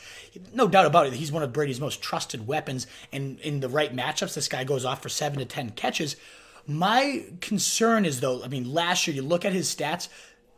[0.54, 1.14] No doubt about it.
[1.14, 2.88] He's one of Brady's most trusted weapons.
[3.12, 6.16] And in the right matchups, this guy goes off for seven to 10 catches.
[6.68, 10.08] My concern is, though, I mean, last year, you look at his stats,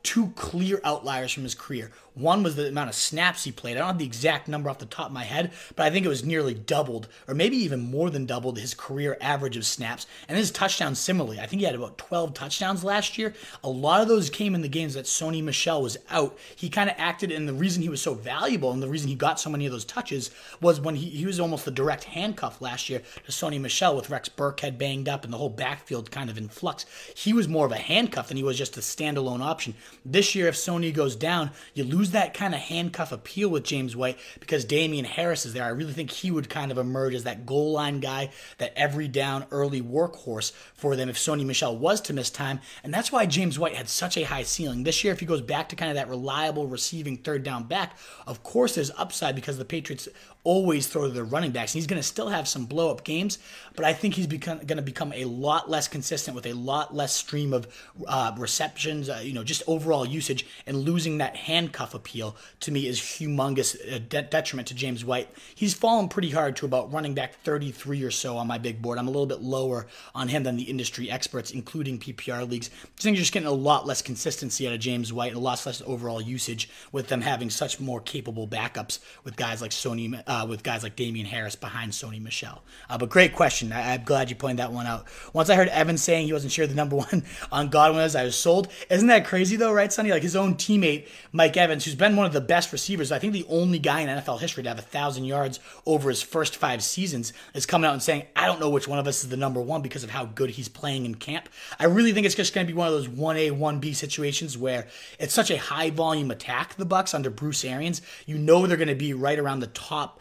[0.04, 1.92] two clear outliers from his career.
[2.22, 3.76] One was the amount of snaps he played.
[3.76, 6.06] I don't have the exact number off the top of my head, but I think
[6.06, 10.06] it was nearly doubled, or maybe even more than doubled his career average of snaps.
[10.28, 11.40] And his touchdowns similarly.
[11.40, 13.34] I think he had about 12 touchdowns last year.
[13.64, 16.38] A lot of those came in the games that Sony Michel was out.
[16.56, 19.16] He kind of acted, and the reason he was so valuable and the reason he
[19.16, 20.30] got so many of those touches
[20.62, 24.10] was when he, he was almost the direct handcuff last year to Sony Michel with
[24.10, 26.86] Rex Burkhead banged up and the whole backfield kind of in flux.
[27.16, 29.74] He was more of a handcuff than he was just a standalone option.
[30.06, 33.96] This year, if Sony goes down, you lose that kind of handcuff appeal with James
[33.96, 35.64] White because Damien Harris is there.
[35.64, 39.08] I really think he would kind of emerge as that goal line guy, that every
[39.08, 42.60] down early workhorse for them if Sony Michel was to miss time.
[42.84, 44.84] And that's why James White had such a high ceiling.
[44.84, 47.98] This year, if he goes back to kind of that reliable receiving third down back,
[48.28, 50.08] of course there's upside because the Patriots
[50.44, 51.74] always throw to their running backs.
[51.74, 53.38] And he's going to still have some blow up games,
[53.76, 57.14] but I think he's going to become a lot less consistent with a lot less
[57.14, 57.68] stream of
[58.08, 60.46] uh, receptions, uh, you know, just overall usage.
[60.66, 65.30] And losing that handcuff appeal to me is humongous uh, de- detriment to James White.
[65.54, 68.98] He's fallen pretty hard to about running back 33 or so on my big board.
[68.98, 72.70] I'm a little bit lower on him than the industry experts, including PPR leagues.
[72.84, 75.42] I think you're just getting a lot less consistency out of James White and a
[75.42, 80.22] lot less overall usage with them having such more capable backups with guys like Sony
[80.32, 82.64] uh, with guys like Damien Harris behind Sony Michel.
[82.90, 83.74] Uh, but great question.
[83.74, 85.06] I, am glad you pointed that one out.
[85.34, 88.24] Once I heard Evan saying he wasn't sure the number one on Godwin was, I
[88.24, 88.70] was sold.
[88.90, 90.10] Isn't that crazy though, right, Sonny?
[90.10, 93.34] Like his own teammate Mike Evans, who's been one of the best receivers, I think
[93.34, 96.82] the only guy in NFL history to have a thousand yards over his first five
[96.82, 99.36] seasons, is coming out and saying, "I don't know which one of us is the
[99.36, 102.54] number one because of how good he's playing in camp." I really think it's just
[102.54, 104.88] going to be one of those one A one B situations where
[105.20, 106.76] it's such a high volume attack.
[106.76, 110.21] The Bucs under Bruce Arians, you know they're going to be right around the top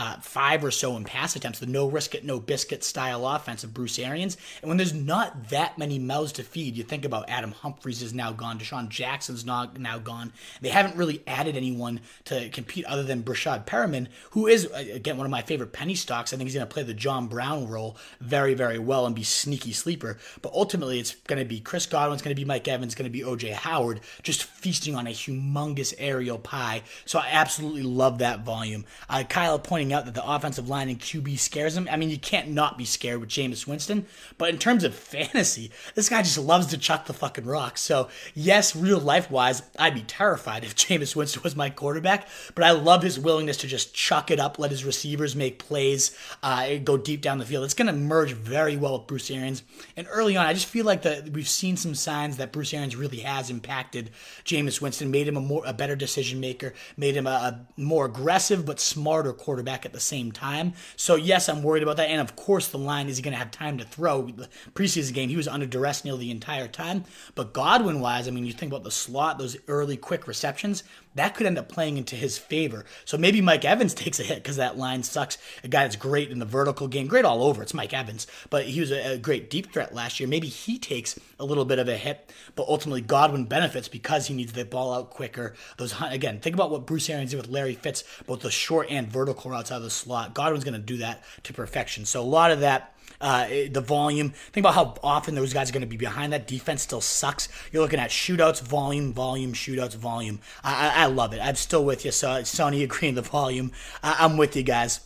[0.00, 3.62] uh, five or so in pass attempts, the no risk it, no biscuit style offense
[3.62, 4.38] of Bruce Arians.
[4.62, 8.14] And when there's not that many mouths to feed, you think about Adam Humphries is
[8.14, 10.32] now gone, DeSean Jackson's not now gone.
[10.62, 15.26] They haven't really added anyone to compete other than Breshad Perriman, who is again one
[15.26, 16.32] of my favorite penny stocks.
[16.32, 19.22] I think he's going to play the John Brown role very, very well and be
[19.22, 20.16] sneaky sleeper.
[20.40, 23.04] But ultimately, it's going to be Chris Godwin's going to be Mike Evans, it's going
[23.04, 26.84] to be OJ Howard, just feasting on a humongous aerial pie.
[27.04, 28.86] So I absolutely love that volume.
[29.06, 31.88] Uh, Kyle pointing out that the offensive line and QB scares him.
[31.90, 34.06] I mean, you can't not be scared with Jameis Winston.
[34.38, 37.78] But in terms of fantasy, this guy just loves to chuck the fucking rock.
[37.78, 42.28] So yes, real life wise, I'd be terrified if Jameis Winston was my quarterback.
[42.54, 46.16] But I love his willingness to just chuck it up, let his receivers make plays,
[46.42, 47.64] uh, go deep down the field.
[47.64, 49.62] It's going to merge very well with Bruce Arians.
[49.96, 52.96] And early on, I just feel like that we've seen some signs that Bruce Arians
[52.96, 54.10] really has impacted
[54.44, 58.06] Jameis Winston, made him a more a better decision maker, made him a, a more
[58.06, 60.72] aggressive but smarter quarterback at the same time.
[60.96, 62.08] So yes, I'm worried about that.
[62.08, 64.22] And of course, the line is he going to have time to throw.
[64.22, 67.04] The preseason game, he was under duress nearly the entire time.
[67.34, 70.84] But Godwin wise, I mean, you think about the slot, those early quick receptions
[71.14, 72.84] that could end up playing into his favor.
[73.04, 75.38] So maybe Mike Evans takes a hit because that line sucks.
[75.64, 77.62] A guy that's great in the vertical game, great all over.
[77.62, 80.28] It's Mike Evans, but he was a, a, great deep threat last year.
[80.28, 84.34] Maybe he takes a little bit of a hit, but ultimately Godwin benefits because he
[84.34, 85.54] needs the ball out quicker.
[85.76, 89.08] Those again, think about what Bruce Arians did with Larry Fitz, both the short and
[89.08, 90.34] vertical routes out of the slot.
[90.34, 92.04] Godwin's going to do that to perfection.
[92.04, 94.30] So a lot of that uh, the volume.
[94.52, 96.32] Think about how often those guys are going to be behind.
[96.32, 97.48] That defense still sucks.
[97.72, 100.40] You're looking at shootouts, volume, volume, shootouts, volume.
[100.64, 101.40] I, I, I love it.
[101.40, 102.12] I'm still with you.
[102.12, 103.72] So Sony agreeing the volume.
[104.02, 105.00] I, I'm with you guys.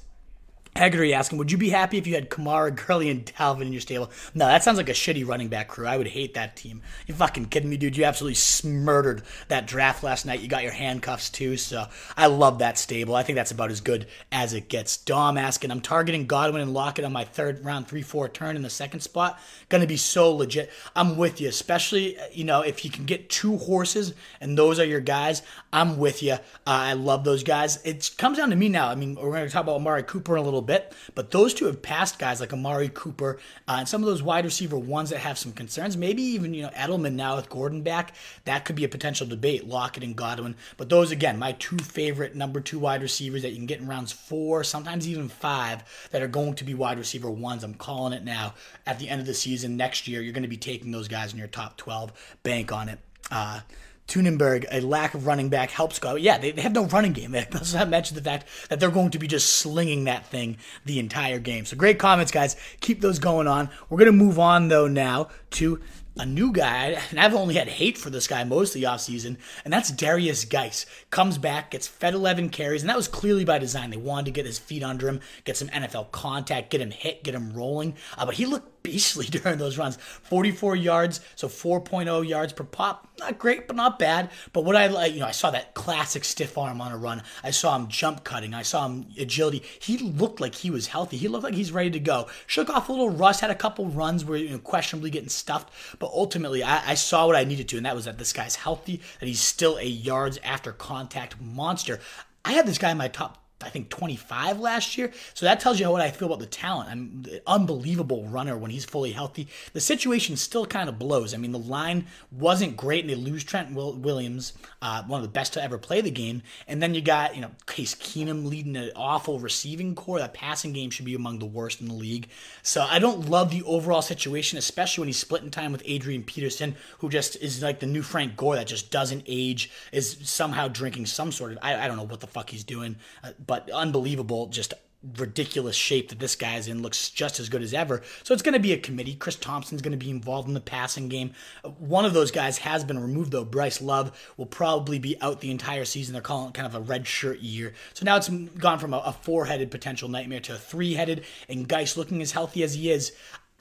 [0.76, 3.80] Haggerty asking, would you be happy if you had Kamara, Gurley, and Dalvin in your
[3.80, 4.10] stable?
[4.34, 5.86] No, that sounds like a shitty running back crew.
[5.86, 6.82] I would hate that team.
[7.06, 7.96] You fucking kidding me, dude?
[7.96, 10.40] You absolutely murdered that draft last night.
[10.40, 13.14] You got your handcuffs too, so I love that stable.
[13.14, 14.96] I think that's about as good as it gets.
[14.96, 18.62] Dom asking, I'm targeting Godwin and Lockett on my third round, three, four turn in
[18.62, 19.38] the second spot.
[19.68, 20.72] Gonna be so legit.
[20.96, 24.84] I'm with you, especially you know if you can get two horses and those are
[24.84, 25.42] your guys.
[25.72, 26.32] I'm with you.
[26.32, 27.80] Uh, I love those guys.
[27.84, 28.88] It comes down to me now.
[28.88, 30.92] I mean, we're gonna talk about Amari Cooper in a little bit.
[31.14, 34.44] But those two have passed guys like Amari Cooper uh, and some of those wide
[34.44, 35.96] receiver ones that have some concerns.
[35.96, 38.14] Maybe even, you know, Edelman now with Gordon back.
[38.44, 40.56] That could be a potential debate, Lockett and Godwin.
[40.76, 43.86] But those, again, my two favorite number two wide receivers that you can get in
[43.86, 47.62] rounds four, sometimes even five, that are going to be wide receiver ones.
[47.62, 48.54] I'm calling it now.
[48.86, 51.32] At the end of the season next year, you're going to be taking those guys
[51.32, 52.12] in your top 12.
[52.42, 52.98] Bank on it.
[53.30, 53.60] Uh,
[54.08, 56.14] Tunenberg, a lack of running back helps go.
[56.14, 57.32] Yeah, they, they have no running game.
[57.44, 60.58] They also not mention the fact that they're going to be just slinging that thing
[60.84, 61.64] the entire game.
[61.64, 62.56] So great comments, guys.
[62.80, 63.70] Keep those going on.
[63.88, 65.80] We're going to move on, though, now to
[66.16, 69.36] a new guy, and I've only had hate for this guy most of the offseason,
[69.64, 70.86] and that's Darius Guice.
[71.10, 73.90] Comes back, gets fed 11 carries, and that was clearly by design.
[73.90, 77.24] They wanted to get his feet under him, get some NFL contact, get him hit,
[77.24, 77.96] get him rolling.
[78.16, 79.96] Uh, but he looked beastly during those runs.
[79.96, 83.08] 44 yards, so 4.0 yards per pop.
[83.18, 84.30] Not great, but not bad.
[84.52, 87.22] But what I like, you know, I saw that classic stiff arm on a run.
[87.42, 88.54] I saw him jump cutting.
[88.54, 89.62] I saw him agility.
[89.80, 91.16] He looked like he was healthy.
[91.16, 92.28] He looked like he's ready to go.
[92.46, 95.72] Shook off a little rust, had a couple runs where, you know, questionably getting stuffed.
[95.98, 98.56] But ultimately, I, I saw what I needed to, and that was that this guy's
[98.56, 102.00] healthy, that he's still a yards after contact monster.
[102.44, 105.12] I had this guy in my top I think 25 last year.
[105.32, 106.90] So that tells you what I feel about the talent.
[106.90, 109.48] I'm an unbelievable runner when he's fully healthy.
[109.72, 111.34] The situation still kind of blows.
[111.34, 115.32] I mean, the line wasn't great, and they lose Trent Williams, uh, one of the
[115.32, 116.42] best to ever play the game.
[116.66, 120.18] And then you got you know Case Keenum leading an awful receiving core.
[120.18, 122.28] That passing game should be among the worst in the league.
[122.62, 126.76] So I don't love the overall situation, especially when he's splitting time with Adrian Peterson,
[126.98, 131.06] who just is like the new Frank Gore that just doesn't age, is somehow drinking
[131.06, 134.46] some sort of I, I don't know what the fuck he's doing, uh, but unbelievable,
[134.46, 134.74] just
[135.18, 138.02] ridiculous shape that this guy's in looks just as good as ever.
[138.22, 139.14] So it's going to be a committee.
[139.14, 141.32] Chris Thompson's going to be involved in the passing game.
[141.78, 143.44] One of those guys has been removed though.
[143.44, 146.12] Bryce Love will probably be out the entire season.
[146.14, 147.74] They're calling it kind of a red shirt year.
[147.92, 151.24] So now it's gone from a, a four-headed potential nightmare to a three-headed.
[151.48, 153.12] And Guice looking as healthy as he is.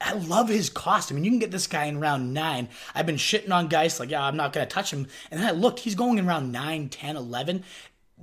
[0.01, 1.11] I love his cost.
[1.11, 2.67] I mean, you can get this guy in round nine.
[2.93, 5.07] I've been shitting on Guice, like, yeah, I'm not going to touch him.
[5.31, 7.63] And then I looked, he's going in round 9, 10, 11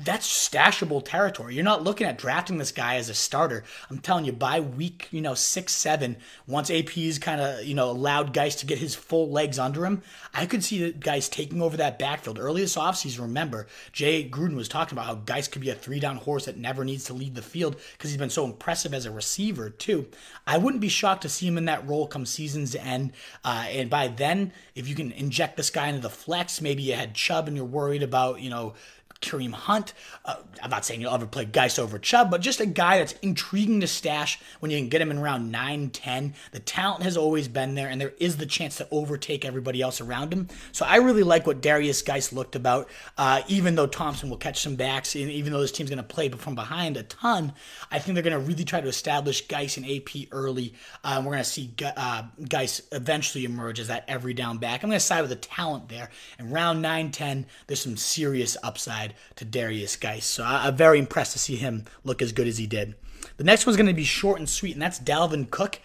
[0.03, 1.55] that's stashable territory.
[1.55, 3.65] You're not looking at drafting this guy as a starter.
[3.91, 7.91] I'm telling you, by week, you know, six, seven, once AP's kind of, you know,
[7.91, 11.61] allowed Guice to get his full legs under him, I could see the guys taking
[11.61, 12.39] over that backfield.
[12.39, 16.01] Early this offseason, remember, Jay Gruden was talking about how Guice could be a three
[16.01, 19.05] down horse that never needs to lead the field because he's been so impressive as
[19.05, 20.07] a receiver, too.
[20.47, 23.13] I wouldn't be shocked to see him in that role come season's end.
[23.45, 26.95] Uh, and by then, if you can inject this guy into the flex, maybe you
[26.95, 28.75] had Chubb and you're worried about, you know,
[29.21, 29.93] Kareem Hunt.
[30.25, 33.13] Uh, I'm not saying you'll ever play Guice over Chubb, but just a guy that's
[33.23, 36.35] intriguing to stash when you can get him in round 9, 10.
[36.53, 40.01] The talent has always been there, and there is the chance to overtake everybody else
[40.01, 40.49] around him.
[40.73, 44.61] So I really like what Darius Guice looked about, uh, even though Thompson will catch
[44.61, 47.53] some backs, and even though this team's going to play from behind a ton,
[47.91, 50.75] I think they're going to really try to establish Guice and AP early.
[51.05, 54.83] Um, we're going to see uh, Guice eventually emerge as that every down back.
[54.83, 56.11] I'm going to side with the talent there.
[56.39, 60.27] And round 9, 10, there's some serious upside to Darius Guice.
[60.27, 62.95] So I, I'm very impressed to see him look as good as he did.
[63.37, 65.81] The next one's going to be short and sweet, and that's Dalvin Cook.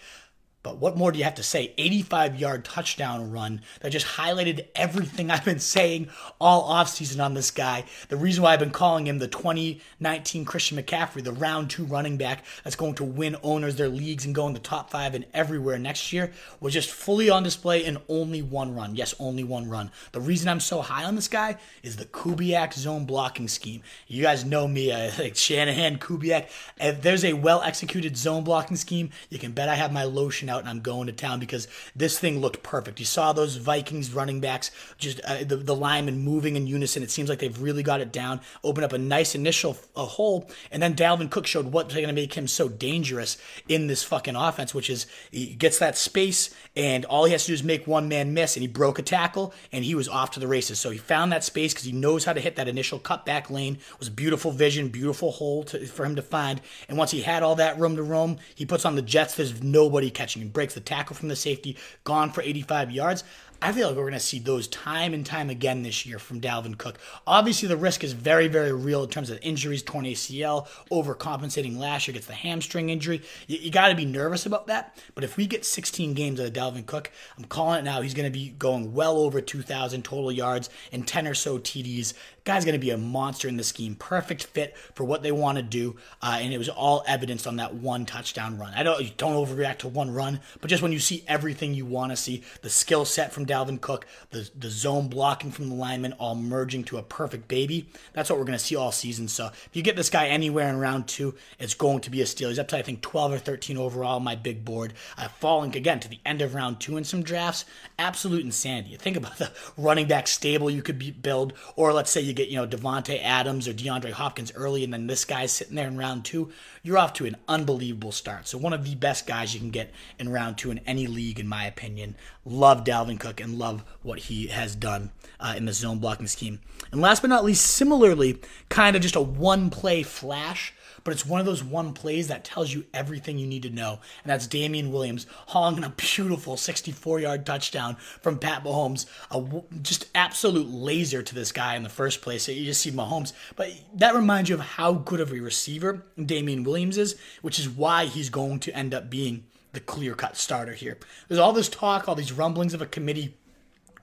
[0.66, 1.72] But what more do you have to say?
[1.78, 6.08] 85 yard touchdown run that just highlighted everything I've been saying
[6.40, 7.84] all offseason on this guy.
[8.08, 12.16] The reason why I've been calling him the 2019 Christian McCaffrey, the round two running
[12.16, 15.24] back that's going to win owners their leagues and go in the top five and
[15.32, 18.96] everywhere next year was just fully on display in only one run.
[18.96, 19.92] Yes, only one run.
[20.10, 23.82] The reason I'm so high on this guy is the Kubiak zone blocking scheme.
[24.08, 26.48] You guys know me, uh, like Shanahan, Kubiak.
[26.80, 30.48] If there's a well executed zone blocking scheme, you can bet I have my lotion
[30.48, 32.98] out out and I'm going to town because this thing looked perfect.
[32.98, 37.02] You saw those Vikings running backs, just uh, the, the linemen moving in unison.
[37.02, 40.50] It seems like they've really got it down, opened up a nice initial a hole,
[40.70, 43.36] and then Dalvin Cook showed what's going to make him so dangerous
[43.68, 47.48] in this fucking offense, which is he gets that space and all he has to
[47.48, 50.32] do is make one man miss, and he broke a tackle and he was off
[50.32, 50.78] to the races.
[50.78, 53.76] So he found that space because he knows how to hit that initial cutback lane.
[53.76, 56.60] It was beautiful vision, beautiful hole to, for him to find.
[56.88, 59.34] And once he had all that room to roam, he puts on the Jets.
[59.34, 63.24] There's nobody catching him breaks the tackle from the safety, gone for 85 yards.
[63.62, 66.40] I feel like we're going to see those time and time again this year from
[66.40, 66.98] Dalvin Cook.
[67.26, 72.06] Obviously, the risk is very, very real in terms of injuries, torn ACL, overcompensating last
[72.06, 73.22] year, gets the hamstring injury.
[73.46, 74.98] You, you got to be nervous about that.
[75.14, 78.02] But if we get 16 games out of Dalvin Cook, I'm calling it now.
[78.02, 82.12] He's going to be going well over 2,000 total yards and 10 or so TDs.
[82.44, 83.96] Guy's going to be a monster in the scheme.
[83.96, 85.96] Perfect fit for what they want to do.
[86.22, 88.72] Uh, and it was all evidenced on that one touchdown run.
[88.74, 92.12] I don't don't overreact to one run, but just when you see everything you want
[92.12, 96.12] to see, the skill set from Dalvin Cook, the, the zone blocking from the lineman,
[96.14, 97.88] all merging to a perfect baby.
[98.12, 99.28] That's what we're going to see all season.
[99.28, 102.26] So if you get this guy anywhere in round two, it's going to be a
[102.26, 102.48] steal.
[102.48, 104.94] He's up to, I think, 12 or 13 overall on my big board.
[105.16, 107.64] Uh, falling again to the end of round two in some drafts.
[107.98, 108.96] Absolute insanity.
[108.96, 112.48] Think about the running back stable you could be, build, or let's say you get,
[112.48, 115.96] you know, Davante Adams or DeAndre Hopkins early, and then this guy's sitting there in
[115.96, 118.46] round two, you're off to an unbelievable start.
[118.46, 121.40] So one of the best guys you can get in round two in any league,
[121.40, 122.16] in my opinion.
[122.44, 125.10] Love Dalvin Cook and love what he has done
[125.40, 126.60] uh, in the zone blocking scheme.
[126.92, 130.72] And last but not least, similarly, kind of just a one play flash
[131.06, 134.00] but it's one of those one plays that tells you everything you need to know.
[134.24, 139.06] And that's Damien Williams hauling a beautiful 64 yard touchdown from Pat Mahomes.
[139.30, 142.48] A just absolute laser to this guy in the first place.
[142.48, 143.32] You just see Mahomes.
[143.54, 147.68] But that reminds you of how good of a receiver Damien Williams is, which is
[147.68, 149.44] why he's going to end up being
[149.76, 150.98] the clear cut starter here.
[151.28, 153.36] There's all this talk, all these rumblings of a committee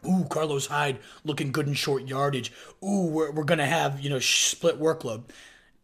[0.05, 2.51] Ooh, Carlos Hyde looking good in short yardage.
[2.83, 5.23] Ooh, we're, we're going to have, you know, split workload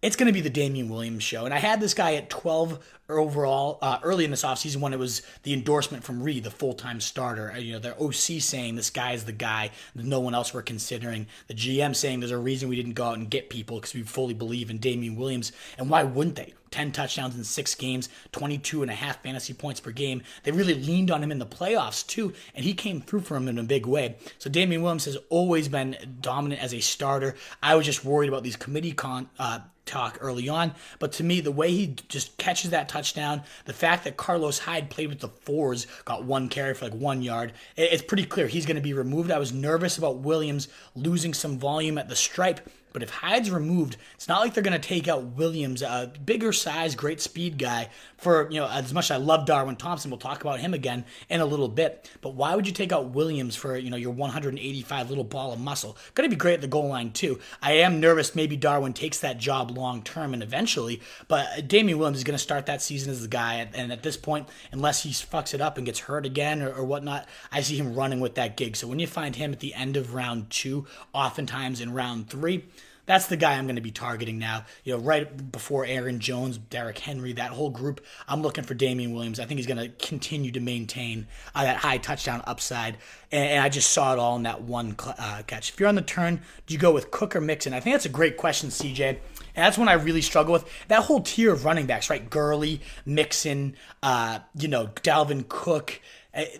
[0.01, 1.45] it's going to be the Damien Williams show.
[1.45, 2.79] And I had this guy at 12
[3.09, 6.73] overall uh, early in this offseason when it was the endorsement from Reid, the full
[6.73, 7.51] time starter.
[7.51, 10.61] Uh, you know, their OC saying this guy is the guy no one else were
[10.61, 11.27] considering.
[11.47, 14.03] The GM saying there's a reason we didn't go out and get people because we
[14.03, 15.51] fully believe in Damien Williams.
[15.77, 16.53] And why wouldn't they?
[16.71, 20.21] 10 touchdowns in six games, 22 and a half fantasy points per game.
[20.43, 23.47] They really leaned on him in the playoffs too, and he came through for him
[23.47, 24.15] in a big way.
[24.37, 27.35] So Damien Williams has always been dominant as a starter.
[27.61, 29.29] I was just worried about these committee con.
[29.37, 29.59] Uh,
[29.89, 30.73] talk early on.
[30.99, 34.89] But to me, the way he just catches that touchdown, the fact that Carlos Hyde
[34.89, 38.65] played with the fours, got one carry for like one yard, it's pretty clear he's
[38.65, 39.31] going to be removed.
[39.31, 43.97] I was nervous about Williams losing some volume at the stripe but if Hyde's removed,
[44.15, 47.89] it's not like they're going to take out Williams, a bigger size, great speed guy.
[48.17, 51.05] For you know, as much as I love Darwin Thompson, we'll talk about him again
[51.29, 52.09] in a little bit.
[52.21, 55.59] But why would you take out Williams for you know your 185 little ball of
[55.59, 55.97] muscle?
[56.15, 57.39] Going to be great at the goal line too.
[57.61, 58.35] I am nervous.
[58.35, 62.43] Maybe Darwin takes that job long term and eventually, but Damien Williams is going to
[62.43, 63.69] start that season as the guy.
[63.73, 66.83] And at this point, unless he fucks it up and gets hurt again or, or
[66.83, 68.75] whatnot, I see him running with that gig.
[68.75, 72.65] So when you find him at the end of round two, oftentimes in round three
[73.09, 74.65] that's the guy I'm going to be targeting now.
[74.83, 79.15] You know, right before Aaron Jones, Derrick Henry, that whole group, I'm looking for Damien
[79.15, 79.39] Williams.
[79.39, 82.97] I think he's going to continue to maintain uh, that high touchdown upside.
[83.31, 85.71] And, and, I just saw it all in that one uh, catch.
[85.71, 87.73] If you're on the turn, do you go with Cook or Mixon?
[87.73, 89.07] I think that's a great question, CJ.
[89.07, 89.17] And
[89.55, 92.29] that's when I really struggle with that whole tier of running backs, right?
[92.29, 95.99] Gurley, Mixon, uh, you know, Dalvin Cook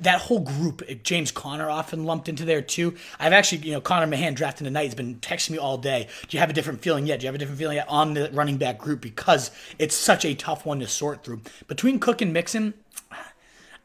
[0.02, 2.96] that whole group, uh, James Conner often lumped into there too.
[3.20, 6.08] I've actually, you know, Connor Mahan drafting tonight has been texting me all day.
[6.28, 7.20] Do you have a different feeling yet?
[7.20, 10.26] Do you have a different feeling yet on the running back group because it's such
[10.26, 12.74] a tough one to sort through between Cook and Mixon?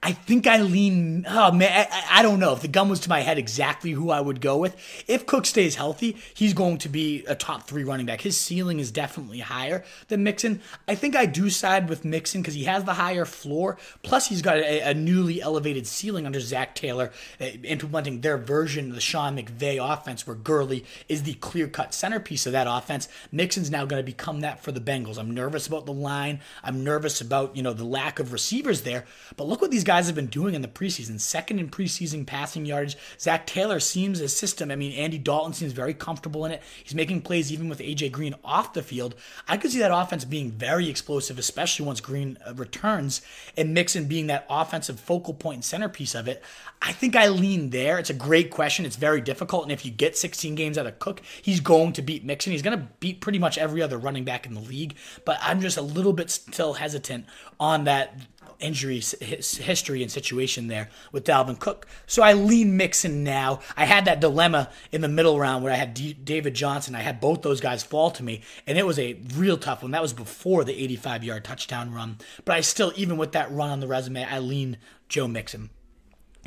[0.05, 1.25] I think I lean.
[1.27, 4.11] Oh man, I, I, don't know if the gun was to my head exactly who
[4.11, 4.77] I would go with.
[5.09, 8.21] If Cook stays healthy, he's going to be a top three running back.
[8.21, 10.61] His ceiling is definitely higher than Mixon.
[10.87, 13.79] I think I do side with Mixon because he has the higher floor.
[14.03, 18.91] Plus, he's got a, a newly elevated ceiling under Zac Taylor, uh, implementing their version
[18.91, 23.09] of the Sean McVay offense, where Gurley is the clear cut centerpiece of that offense.
[23.33, 25.17] Mixon's now going to become that for the Bengals.
[25.17, 26.41] I'm nervous about the line.
[26.63, 29.07] I'm nervous about you know the lack of receivers there.
[29.39, 31.21] But look what these guys guys have been doing in the preseason.
[31.21, 32.97] Second in preseason passing yards.
[33.21, 34.73] Zac Taylor seems a system.
[34.73, 36.65] I mean, Andy Dalton seems very comfortable in it.
[36.83, 39.15] He's making plays even with AJ Green off the field.
[39.47, 43.23] I could see that offense being very explosive, especially once Green uh, returns
[43.57, 46.43] and Mixon being that offensive focal point and centerpiece of it.
[46.83, 47.97] I think I lean there.
[48.01, 48.85] It's a great question.
[48.85, 49.63] It's very difficult.
[49.63, 52.51] And if you get 16 games out of Cook, he's going to beat Mixon.
[52.51, 54.97] He's going to beat pretty much every other running back in the league.
[55.25, 57.27] But I'm just a little bit still hesitant
[57.61, 58.19] on that
[58.61, 61.87] injury history and situation there with Dalvin Cook.
[62.07, 63.61] So I lean Mixon now.
[63.77, 66.95] I had that dilemma in the middle round where I had D- David Johnson.
[66.95, 69.91] I had both those guys fall to me, and it was a real tough one.
[69.93, 72.19] That was before the 85 yard touchdown run.
[72.45, 74.79] But I still, even with that run on the resume, I lean
[75.09, 75.71] Joe Mixon.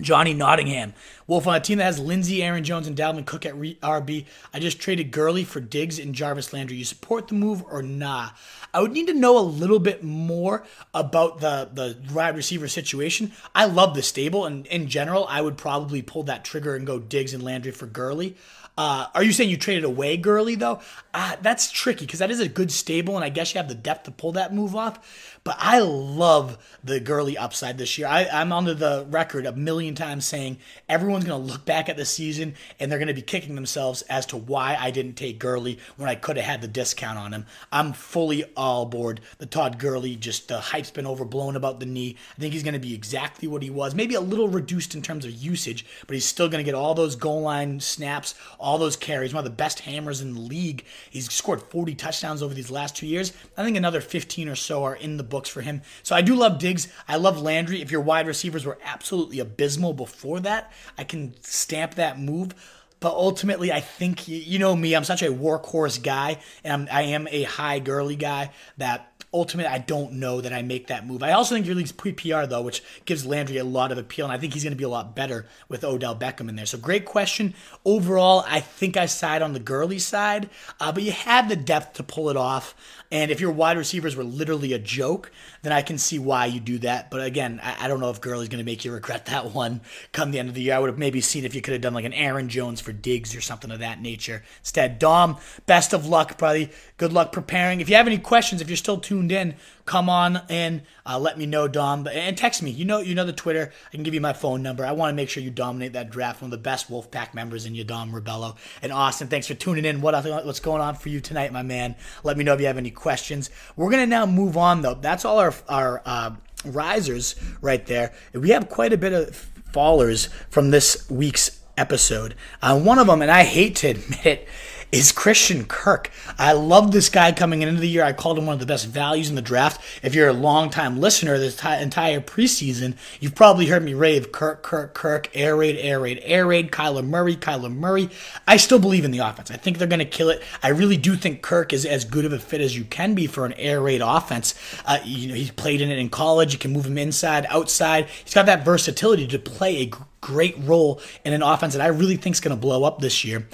[0.02, 0.94] Johnny Nottingham.
[1.26, 4.26] Wolf on a team that has Lindsay, Aaron Jones, and Dalvin Cook at RB.
[4.54, 6.78] I just traded Gurley for Diggs and Jarvis Landry.
[6.78, 8.30] You support the move or nah?
[8.74, 13.32] I would need to know a little bit more about the the wide receiver situation.
[13.54, 17.00] I love the stable, and in general, I would probably pull that trigger and go
[17.00, 18.36] Diggs and Landry for Gurley.
[18.78, 20.80] Uh, are you saying you traded away Gurley though?
[21.12, 23.76] Uh, that's tricky because that is a good stable, and I guess you have the
[23.76, 25.37] depth to pull that move off.
[25.48, 28.06] But I love the Gurley upside this year.
[28.06, 30.58] I, am on the record a million times saying
[30.90, 34.02] everyone's going to look back at the season and they're going to be kicking themselves
[34.04, 37.32] as to why I didn't take Gurley when I could have had the discount on
[37.32, 37.46] him.
[37.72, 40.18] I'm fully all aboard the Todd Gurley.
[40.18, 42.18] Just the hype's been overblown about the knee.
[42.36, 45.02] I think he's going to be exactly what he was, maybe a little reduced in
[45.02, 48.78] terms of usage, but he's still going to get all those goal line snaps, all
[48.78, 49.34] those carries.
[49.34, 50.84] One of the best hammers in the league.
[51.10, 53.32] He's scored 40 touchdowns over these last two years.
[53.56, 55.84] I think another 15 or so are in the book books for him.
[56.02, 56.88] So I do love Diggs.
[57.08, 57.80] I love Landry.
[57.80, 62.56] If your wide receivers were absolutely abysmal before that, I can stamp that move.
[63.00, 64.96] But ultimately, I think you know me.
[64.96, 68.50] I'm such a workhorse guy, and I'm, I am a high Gurley guy.
[68.78, 71.22] That ultimately, I don't know that I make that move.
[71.22, 74.34] I also think your league's PPR though, which gives Landry a lot of appeal, and
[74.34, 76.66] I think he's going to be a lot better with Odell Beckham in there.
[76.66, 77.54] So great question.
[77.86, 80.50] Overall, I think I side on the Gurley side,
[80.80, 82.76] uh, but you had the depth to pull it off.
[83.10, 86.60] And if your wide receivers were literally a joke, then I can see why you
[86.60, 87.10] do that.
[87.10, 89.82] But again, I, I don't know if Gurley's going to make you regret that one
[90.12, 90.76] come the end of the year.
[90.76, 92.92] I would have maybe seen if you could have done like an Aaron Jones for
[92.92, 94.44] Diggs or something of that nature.
[94.60, 96.70] Instead, Dom, best of luck, buddy.
[96.98, 97.80] Good luck preparing.
[97.80, 99.56] If you have any questions, if you're still tuned in,
[99.86, 102.72] come on and uh, let me know, Dom, and text me.
[102.72, 103.72] You know, you know the Twitter.
[103.88, 104.86] I can give you my phone number.
[104.86, 106.42] I want to make sure you dominate that draft.
[106.42, 109.28] One of the best Wolfpack members in you, Dom Rebello and Austin.
[109.28, 110.02] Thanks for tuning in.
[110.02, 110.14] What
[110.46, 111.96] what's going on for you tonight, my man?
[112.24, 113.50] Let me know if you have any questions.
[113.76, 114.96] We're gonna now move on though.
[114.96, 116.32] That's all our our uh,
[116.66, 118.14] risers right there.
[118.34, 122.36] We have quite a bit of fallers from this week's episode.
[122.62, 124.48] Uh, one of them, and I hate to admit it,
[124.92, 126.10] is Christian Kirk.
[126.40, 128.04] I love this guy coming into the year.
[128.04, 129.82] I called him one of the best values in the draft.
[130.02, 134.64] If you're a longtime listener this t- entire preseason, you've probably heard me rave Kirk,
[134.64, 138.10] Kirk, Kirk, air raid, air raid, air raid, Kyler Murray, Kyler Murray.
[138.48, 139.52] I still believe in the offense.
[139.52, 140.42] I think they're going to kill it.
[140.64, 143.28] I really do think Kirk is as good of a fit as you can be
[143.28, 144.56] for an air raid offense.
[144.86, 146.54] Uh, you know, he's played in it in college.
[146.54, 148.08] You can move him inside, outside.
[148.24, 152.18] He's got that versatility to play a great role in an offense that I really
[152.18, 153.48] think is going to blow up this year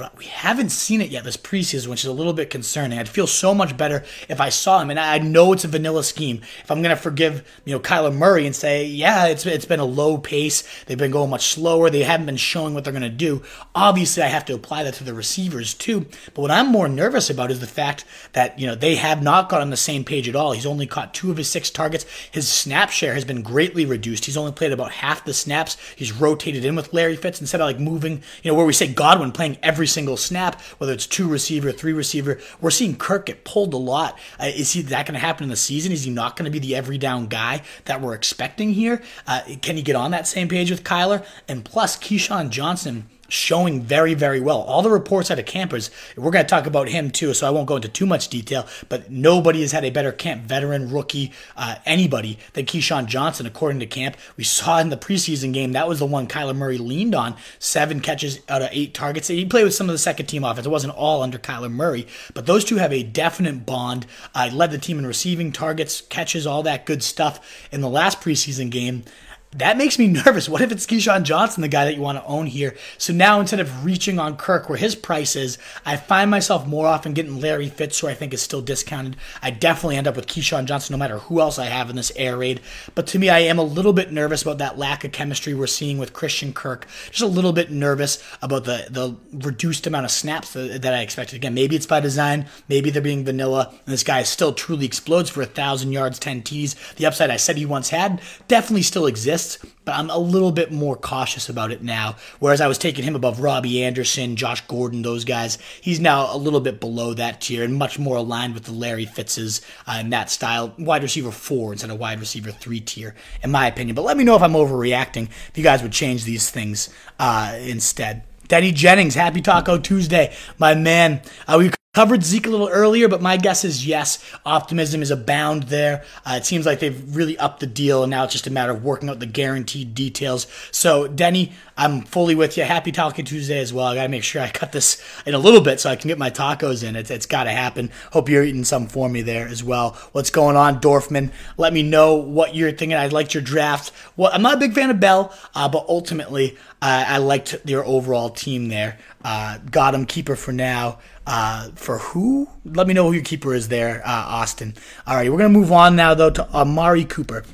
[0.00, 2.98] but we haven't seen it yet this preseason, which is a little bit concerning.
[2.98, 6.02] I'd feel so much better if I saw him, and I know it's a vanilla
[6.02, 6.40] scheme.
[6.62, 9.84] If I'm to forgive, you know, Kyler Murray and say, yeah, it's it's been a
[9.84, 10.64] low pace.
[10.86, 11.90] They've been going much slower.
[11.90, 13.42] They haven't been showing what they're to do.
[13.74, 16.06] Obviously, I have to apply that to the receivers too.
[16.34, 19.48] But what I'm more nervous about is the fact that you know they have not
[19.48, 20.52] got on the same page at all.
[20.52, 22.06] He's only caught two of his six targets.
[22.30, 24.24] His snap share has been greatly reduced.
[24.24, 25.76] He's only played about half the snaps.
[25.94, 28.90] He's rotated in with Larry Fitz instead of like moving, you know, where we say
[28.92, 32.40] Godwin playing every single snap, whether it's two receiver, three receiver.
[32.60, 34.18] We're seeing Kirk get pulled a lot.
[34.38, 35.92] Uh, is he that going to happen in the season?
[35.92, 39.02] Is he not going to be the every down guy that we're expecting here?
[39.26, 41.24] Uh, can he get on that same page with Kyler?
[41.48, 44.60] And plus, KeeSean Johnson showing very, very well.
[44.62, 47.50] All the reports out of campers, we're going to talk about him too, so I
[47.50, 51.32] won't go into too much detail, but nobody has had a better camp, veteran, rookie,
[51.56, 54.16] uh, anybody than KeeSean Johnson, according to camp.
[54.36, 57.36] We saw in the preseason game, that was the one Kyler Murray leaned on.
[57.58, 59.28] Seven catches out of eight targets.
[59.28, 60.66] He played with some of the second team offense.
[60.66, 64.06] It wasn't all under Kyler Murray, but those two have a definite bond.
[64.34, 67.88] I uh, led the team in receiving targets, catches, all that good stuff in the
[67.88, 69.04] last preseason game
[69.52, 70.48] that makes me nervous.
[70.48, 72.76] What if it's KeeSean Johnson, the guy that you want to own here?
[72.98, 76.86] So now instead of reaching on Kirk where his price is, I find myself more
[76.86, 79.16] often getting Larry Fitz, who I think is still discounted.
[79.42, 82.12] I definitely end up with KeeSean Johnson no matter who else I have in this
[82.14, 82.60] air raid.
[82.94, 85.66] But to me, I am a little bit nervous about that lack of chemistry we're
[85.66, 86.86] seeing with Christian Kirk.
[87.10, 91.36] Just a little bit nervous about the, the reduced amount of snaps that, I expected.
[91.36, 95.30] Again, maybe it's by design, maybe they're being vanilla, and this guy still truly explodes
[95.30, 96.74] for a 1,000 yards, 10 Ts.
[96.94, 100.52] The upside I said he once had definitely still exists exists, but I'm a little
[100.52, 102.16] bit more cautious about it now.
[102.38, 105.58] Whereas I was taking him above Robby Anderson, Josh Gordon, those guys.
[105.80, 109.06] He's now a little bit below that tier and much more aligned with the Larry
[109.06, 113.50] Fitzes uh, in that style, wide receiver four instead of wide receiver three tier, in
[113.50, 113.94] my opinion.
[113.94, 115.28] But let me know if I'm overreacting.
[115.48, 118.24] If you guys would change these things uh, instead.
[118.48, 121.22] Denny Jennings, happy Taco Tuesday, my man.
[121.46, 125.64] Uh, we Covered Zeke a little earlier, but my guess is yes, optimism is abound
[125.64, 126.04] there.
[126.24, 128.70] Uh, it seems like they've really upped the deal, and now it's just a matter
[128.70, 130.46] of working out the guaranteed details.
[130.70, 132.62] So, Denny, I'm fully with you.
[132.62, 133.86] Happy Taco Tuesday as well.
[133.86, 136.06] I got to make sure I cut this in a little bit so I can
[136.06, 136.94] get my tacos in.
[136.94, 137.90] It's, it's got to happen.
[138.12, 139.98] Hope you're eating some for me there as well.
[140.12, 141.32] What's going on, Dorfman?
[141.56, 142.96] Let me know what you're thinking.
[142.96, 143.90] I liked your draft.
[144.16, 147.84] Well, I'm not a big fan of Bell, uh, but ultimately, uh, I liked your
[147.84, 148.96] overall team there.
[149.22, 150.98] Uh, got him keeper for now.
[151.26, 152.48] Uh, for who?
[152.64, 154.74] Let me know who your keeper is there, uh, Austin.
[155.06, 157.44] All right, we're to move on now, though, to Amari Cooper.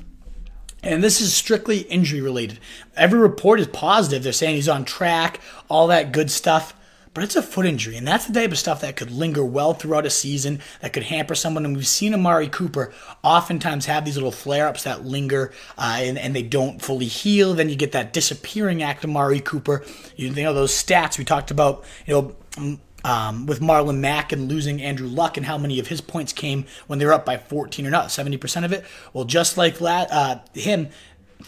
[0.83, 2.61] And this is strictly injury related.
[2.97, 4.23] Every report is positive.
[4.23, 6.75] They're saying he's on track, all that good stuff.
[7.17, 9.73] But it's a foot injury, and that's the type of stuff that could linger well
[9.73, 11.65] throughout a season, that could hamper someone.
[11.65, 12.93] And we've seen Amari Cooper
[13.25, 17.55] oftentimes have these little flare ups that linger uh, and, and they don't fully heal.
[17.55, 19.83] Then you get that disappearing act of Amari Cooper.
[20.17, 24.83] You know, those stats we talked about, you know, um, with Marlon Mack and losing
[24.83, 27.87] Andrew Luck and how many of his points came when they were up by 14
[27.87, 28.85] or not, 70% of it.
[29.15, 30.91] Well, just like uh, him,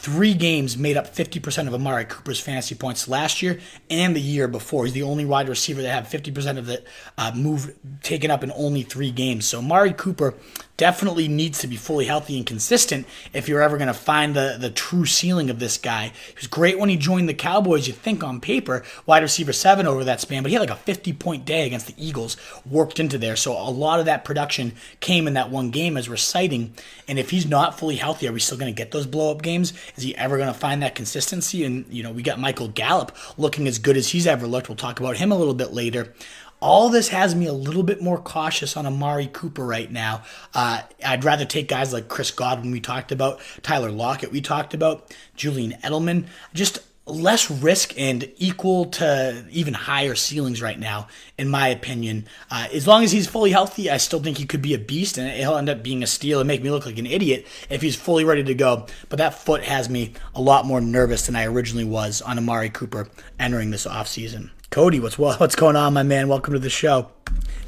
[0.01, 3.59] three games made up 50% of Amari Cooper's fantasy points last year
[3.91, 4.85] and the year before.
[4.85, 6.87] He's the only wide receiver that had 50% of it
[7.17, 7.75] uh, move
[8.05, 9.47] taken up in only three games.
[9.47, 10.35] So Amari Cooper
[10.79, 14.57] definitely needs to be fully healthy and consistent if you're ever going to find the,
[14.59, 16.13] the true ceiling of this guy.
[16.29, 19.87] He was great when he joined the Cowboys, you think on paper, wide receiver seven
[19.87, 23.01] over that span, but he had like a 50 point day against the Eagles worked
[23.01, 23.37] into there.
[23.37, 26.73] So a lot of that production came in that one game as we're citing.
[27.09, 29.43] And if he's not fully healthy, are we still going to get those blow up
[29.43, 29.73] games?
[29.97, 31.65] Is he ever going to find that consistency?
[31.65, 34.69] And, you know, we got Michael Gallup looking as good as he's ever looked.
[34.69, 36.15] We'll talk about him a little bit later.
[36.61, 40.23] All this has me a little bit more cautious on Amari Cooper right now.
[40.55, 44.75] Uh, I'd rather take guys like Chris Godwin, we talked about, Tyler Lockett, we talked
[44.75, 46.27] about, Julian Edelman.
[46.55, 52.27] Just less risk and equal to even higher ceilings right now, in my opinion.
[52.51, 55.19] Uh, as long as he's fully healthy, I still think he could be a beast,
[55.19, 57.83] and he'll end up being a steal and make me look like an idiot if
[57.83, 58.87] he's fully ready to go.
[59.09, 62.71] But that foot has me a lot more nervous than I originally was on Amari
[62.71, 64.51] Cooper entering this offseason.
[64.71, 66.29] Cody, what's what's going on, my man?
[66.29, 67.09] Welcome to the show.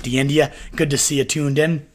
[0.02, 1.86] The India, good to see you tuned in.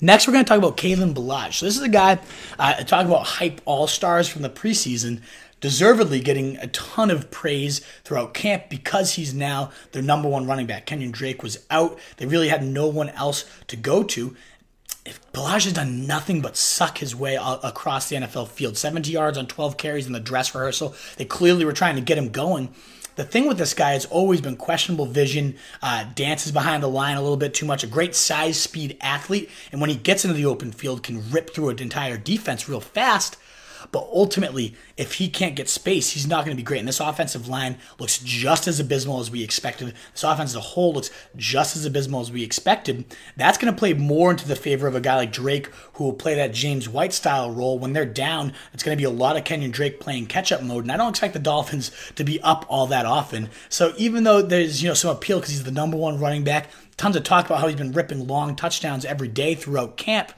[0.00, 1.54] Next, we're going to talk about Kalen Ballage.
[1.54, 2.18] So this is a guy
[2.58, 5.20] uh, talk about hype all stars from the preseason,
[5.60, 10.66] deservedly getting a ton of praise throughout camp because he's now their number one running
[10.66, 10.86] back.
[10.86, 14.34] Kenyon Drake was out; they really had no one else to go to.
[15.04, 19.36] If Ballage has done nothing but suck his way across the NFL field, 70 yards
[19.36, 20.94] on 12 carries in the dress rehearsal.
[21.18, 22.74] They clearly were trying to get him going.
[23.16, 27.16] The thing with this guy has always been questionable vision, uh, dances behind the line
[27.16, 30.36] a little bit too much, a great size speed athlete, and when he gets into
[30.36, 33.38] the open field, can rip through an entire defense real fast.
[33.92, 36.80] But ultimately, if he can't get space, he's not going to be great.
[36.80, 39.94] And this offensive line looks just as abysmal as we expected.
[40.12, 43.04] This offense as a whole looks just as abysmal as we expected.
[43.36, 46.12] That's going to play more into the favor of a guy like Drake, who will
[46.12, 47.78] play that James White style role.
[47.78, 50.62] When they're down, it's going to be a lot of Kenyon Drake playing catch up
[50.62, 50.84] mode.
[50.84, 53.50] And I don't expect the Dolphins to be up all that often.
[53.68, 56.70] So even though there's you know some appeal because he's the number one running back,
[56.96, 60.32] tons of talk about how he's been ripping long touchdowns every day throughout camp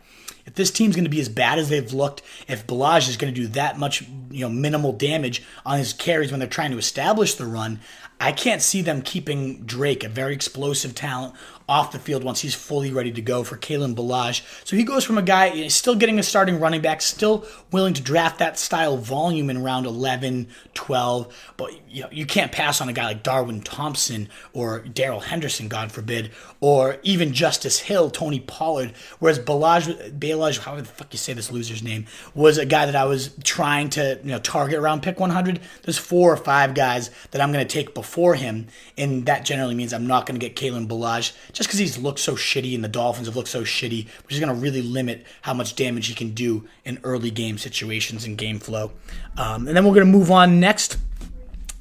[0.49, 3.35] if this team's going to be as bad as they've looked, if Ballage is going
[3.35, 6.79] to do that much, you know, minimal damage on his carries when they're trying to
[6.79, 7.81] establish the run,
[8.19, 11.35] I can't see them keeping Drake, a very explosive talent,
[11.69, 14.43] off the field once he's fully ready to go for Kalen Ballage.
[14.65, 18.03] So he goes from a guy still getting a starting running back, still willing to
[18.03, 22.89] draft that style volume in round 11, 12, but you know, you can't pass on
[22.89, 28.41] a guy like Darwin Thompson or Darrell Henderson, God forbid, or even Justice Hill, Tony
[28.41, 28.93] Pollard.
[29.19, 32.97] Whereas Balaj, Balaj, how the fuck you say this loser's name, was a guy that
[32.97, 35.61] I was trying to you know target around pick 100.
[35.83, 39.75] There's four or five guys that I'm going to take before him, and that generally
[39.75, 42.85] means I'm not going to get Kalen Ballage just because he's looked so shitty and
[42.85, 46.07] the Dolphins have looked so shitty, which is going to really limit how much damage
[46.07, 48.93] he can do in early game situations and game flow.
[49.37, 50.99] Um, and then we're going to move on next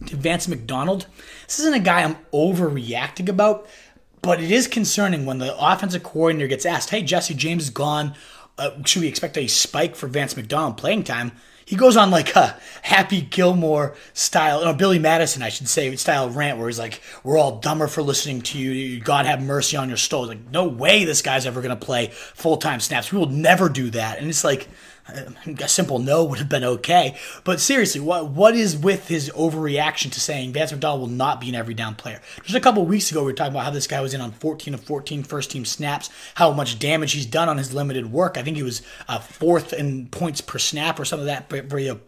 [0.07, 1.05] to Vance McDonald.
[1.45, 3.67] This isn't a guy I'm overreacting about,
[4.23, 8.15] but it is concerning when the offensive coordinator gets asked, "Hey, Jesse James is gone.
[8.57, 11.33] Uh, should we expect a spike for Vance McDonald playing time?"
[11.67, 16.29] He goes on like a Happy Gilmore style, or Billy Madison, I should say, style
[16.29, 19.01] rant where he's like, "We're all dumber for listening to you.
[19.01, 22.55] God have mercy on your soul." Like, no way this guy's ever to play full
[22.55, 23.11] time snaps.
[23.11, 24.17] We will never do that.
[24.17, 24.69] And it's like
[25.09, 27.17] a simple no would have been okay.
[27.43, 31.49] But seriously, what what is with his overreaction to saying Vance McDonald will not be
[31.49, 32.21] an every down player?
[32.43, 34.31] Just a couple weeks ago, we were talking about how this guy was in on
[34.31, 38.37] 14 of 14 first team snaps, how much damage he's done on his limited work.
[38.37, 41.61] I think he was uh, fourth in points per snap or some of that for,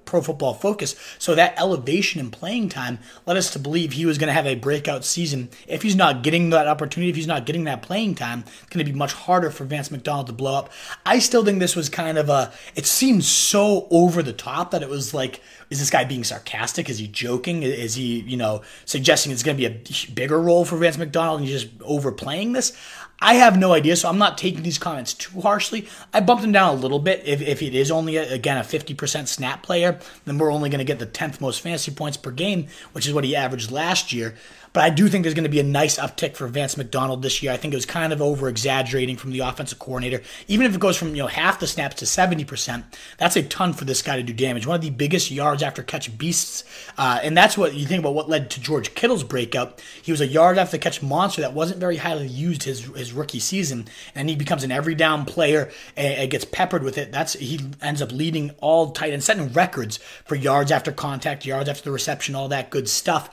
[0.06, 0.96] Pro Football Focus.
[1.20, 4.48] So that elevation in playing time led us to believe he was going to have
[4.48, 5.50] a breakout season.
[5.68, 8.84] If he's not getting that opportunity, if he's not getting that playing time, it's going
[8.84, 10.72] to be much harder for Vance McDonald to blow up.
[11.06, 12.52] I still think this was kind of a.
[12.76, 16.90] It's seemed so over the top that it was like, is this guy being sarcastic?
[16.90, 17.64] Is he joking?
[17.64, 21.40] Is he, you know, suggesting it's going to be a bigger role for Vance McDonald
[21.40, 22.76] and he's just overplaying this?
[23.22, 25.90] I have no idea, so I'm not taking these comments too harshly.
[26.14, 27.22] I bumped him down a little bit.
[27.26, 30.80] If, if it is only, a, again, a 50% snap player, then we're only going
[30.80, 34.14] to get the 10th most fantasy points per game, which is what he averaged last
[34.14, 34.36] year.
[34.74, 37.42] But I do think there's going to be a nice uptick for Vance McDonald this
[37.42, 37.52] year.
[37.52, 40.22] I think it was kind of over exaggerating from the offensive coordinator.
[40.48, 42.84] Even if it goes from you know half the snaps to 70%,
[43.18, 44.68] that's a ton for this guy to do damage.
[44.68, 46.64] One of the biggest yards after catch beasts.
[46.98, 49.82] Uh, and that's what you think about what led to George Kittle's breakout.
[50.02, 53.40] He was a yard after catch monster that wasn't very highly used his, his rookie
[53.40, 53.88] season.
[54.14, 57.12] And he becomes an every down player and, and gets peppered with it.
[57.12, 61.70] That's He ends up leading all tight and setting records for yards after contact, yards
[61.70, 63.30] after the reception, all that good stuff.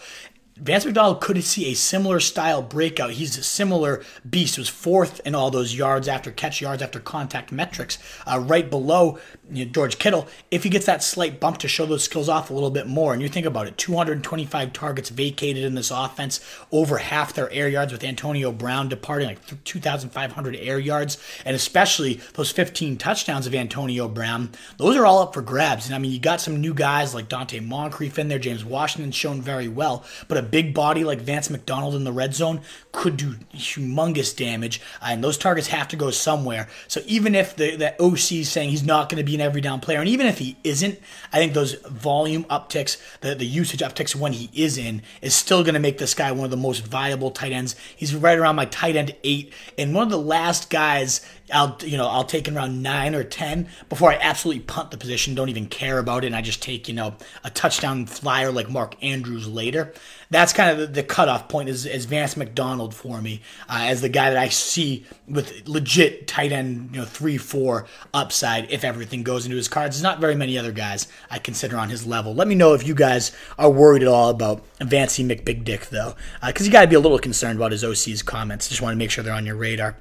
[0.59, 3.11] Vance McDonald could see a similar style breakout.
[3.11, 4.57] He's a similar beast.
[4.57, 8.71] He was fourth in all those yards after catch, yards after contact metrics, uh, right
[8.71, 9.19] below
[9.51, 10.27] you know, George Kittle.
[10.51, 13.13] If he gets that slight bump to show those skills off a little bit more,
[13.13, 16.41] and you think about it, 225 targets vacated in this offense,
[16.73, 22.21] over half their air yards with Antonio Brown departing, like 2,500 air yards, and especially
[22.35, 24.51] those 15 touchdowns of Antonio Brown.
[24.79, 25.87] Those are all up for grabs.
[25.87, 29.13] And I mean, you got some new guys like Donte Moncrief in there, James Washington
[29.13, 32.61] shown very well, but a big body like Vance McDonald in the red zone
[32.93, 36.69] could do humongous damage, and those targets have to go somewhere.
[36.89, 39.61] So even if the, the OC is saying he's not going to be an every
[39.61, 40.99] down player, and even if he isn't,
[41.33, 45.63] I think those volume upticks, the, the usage upticks when he is in, is still
[45.63, 47.77] going to make this guy one of the most viable tight ends.
[47.95, 51.97] He's right around my tight end eight, and one of the last guys I'll you
[51.97, 55.49] know I'll take in around nine or ten before I absolutely punt the position, don't
[55.49, 57.15] even care about it, and I just take you know
[57.45, 59.93] a touchdown flyer like Mark Andrews later.
[60.31, 64.01] That's kind of the, the cutoff point is, is Vance McDonald for me uh, as
[64.01, 68.85] the guy that I see with legit tight end you know three four upside if
[68.85, 69.97] everything goes into his cards.
[69.97, 72.35] There's not very many other guys I consider on his level.
[72.35, 76.17] Let me know if you guys are worried at all about Vancey McBig Dick though,
[76.45, 78.69] because uh, you got to be a little concerned about his OC's comments.
[78.69, 79.97] Just want to make sure they're on your radar.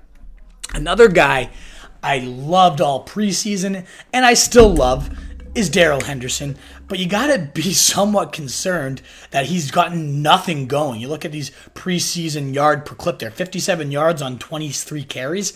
[0.74, 1.52] Another guy
[2.02, 5.10] I loved all preseason and I still love
[5.56, 6.58] is Darrell Henderson,
[6.88, 11.02] but you got to be somewhat concerned that he's gotten nothing going.
[11.02, 15.54] You look at these preseason yard per clip there 57 yards on 23 carries.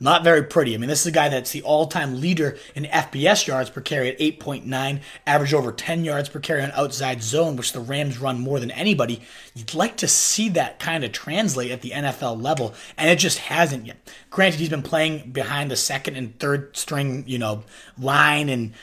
[0.00, 0.74] Not very pretty.
[0.74, 3.80] I mean, this is a guy that's the all time leader in FBS yards per
[3.80, 8.18] carry at 8.9, average over 10 yards per carry on outside zone, which the Rams
[8.18, 9.22] run more than anybody.
[9.54, 13.38] You'd like to see that kind of translate at the NFL level, and it just
[13.38, 13.96] hasn't yet.
[14.30, 17.64] Granted, he's been playing behind the second and third string, you know,
[17.98, 18.74] line, and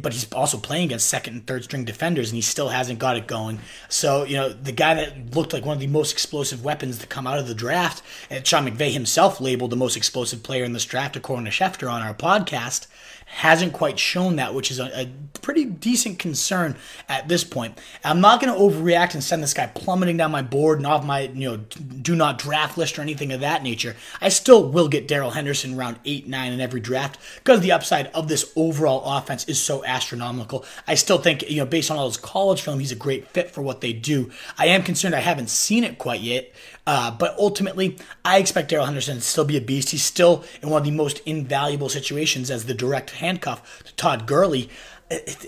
[0.00, 3.16] but he's also playing against second and third string defenders, and he still hasn't got
[3.16, 3.58] it going.
[3.88, 7.06] So, you know, the guy that looked like one of the most explosive weapons to
[7.06, 10.72] come out of the draft, and Sean McVay himself labeled the most explosive player in
[10.72, 12.86] this draft, according to Schefter on our podcast,
[13.32, 15.10] hasn't quite shown that, which is a, a
[15.40, 16.76] pretty decent concern
[17.08, 17.78] at this point.
[18.04, 21.02] I'm not going to overreact and send this guy plummeting down my board and off
[21.02, 23.96] my you know do not draft list or anything of that nature.
[24.20, 28.08] I still will get Darrell Henderson round eight, nine in every draft because the upside
[28.08, 30.66] of this overall offense is so astronomical.
[30.86, 33.50] I still think you know based on all his college film, he's a great fit
[33.50, 34.30] for what they do.
[34.58, 36.52] I am concerned I haven't seen it quite yet,
[36.86, 39.90] uh, but ultimately I expect Darrell Henderson to still be a beast.
[39.90, 44.26] He's still in one of the most invaluable situations as the direct handcuff to Todd
[44.26, 44.68] Gurley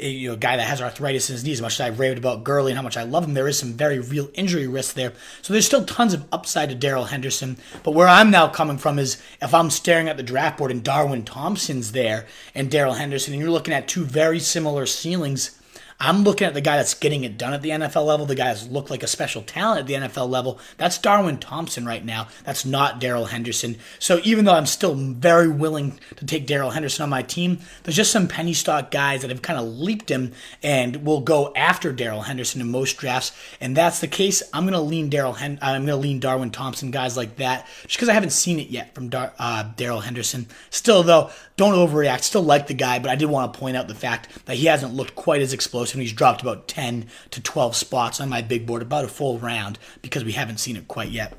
[0.01, 1.59] you know, a guy that has arthritis in his knees.
[1.59, 3.59] As much as I've raved about Gurley and how much I love him, there is
[3.59, 5.12] some very real injury risk there.
[5.43, 7.57] So there's still tons of upside to Darrell Henderson.
[7.82, 10.82] But where I'm now coming from is if I'm staring at the draft board and
[10.82, 15.59] Darwin Thompson's there and Darrell Henderson, and you're looking at two very similar ceilings
[16.01, 18.47] I'm looking at the guy that's getting it done at the NFL level, the guy
[18.47, 20.59] that's looked like a special talent at the NFL level.
[20.76, 22.28] That's Darwin Thompson right now.
[22.45, 23.76] That's not Darrell Henderson.
[23.99, 27.97] So even though I'm still very willing to take Darrell Henderson on my team, there's
[27.97, 30.32] just some penny stock guys that have kind of leaped him
[30.62, 33.32] and will go after Darrell Henderson in most drafts.
[33.61, 34.42] And that's the case.
[34.53, 35.34] I'm gonna lean Darrell.
[35.34, 38.68] Hen- I'm gonna lean Darwin Thompson guys like that, just because I haven't seen it
[38.68, 40.47] yet from Dar- uh, Darrell Henderson.
[40.70, 42.23] Still though, don't overreact.
[42.23, 44.67] Still like the guy, but I did want to point out the fact that he
[44.67, 45.97] hasn't looked quite as explosive.
[45.97, 49.39] And he's dropped about 10 to 12 spots on my big board, about a full
[49.39, 51.35] round, because we haven't seen it quite yet.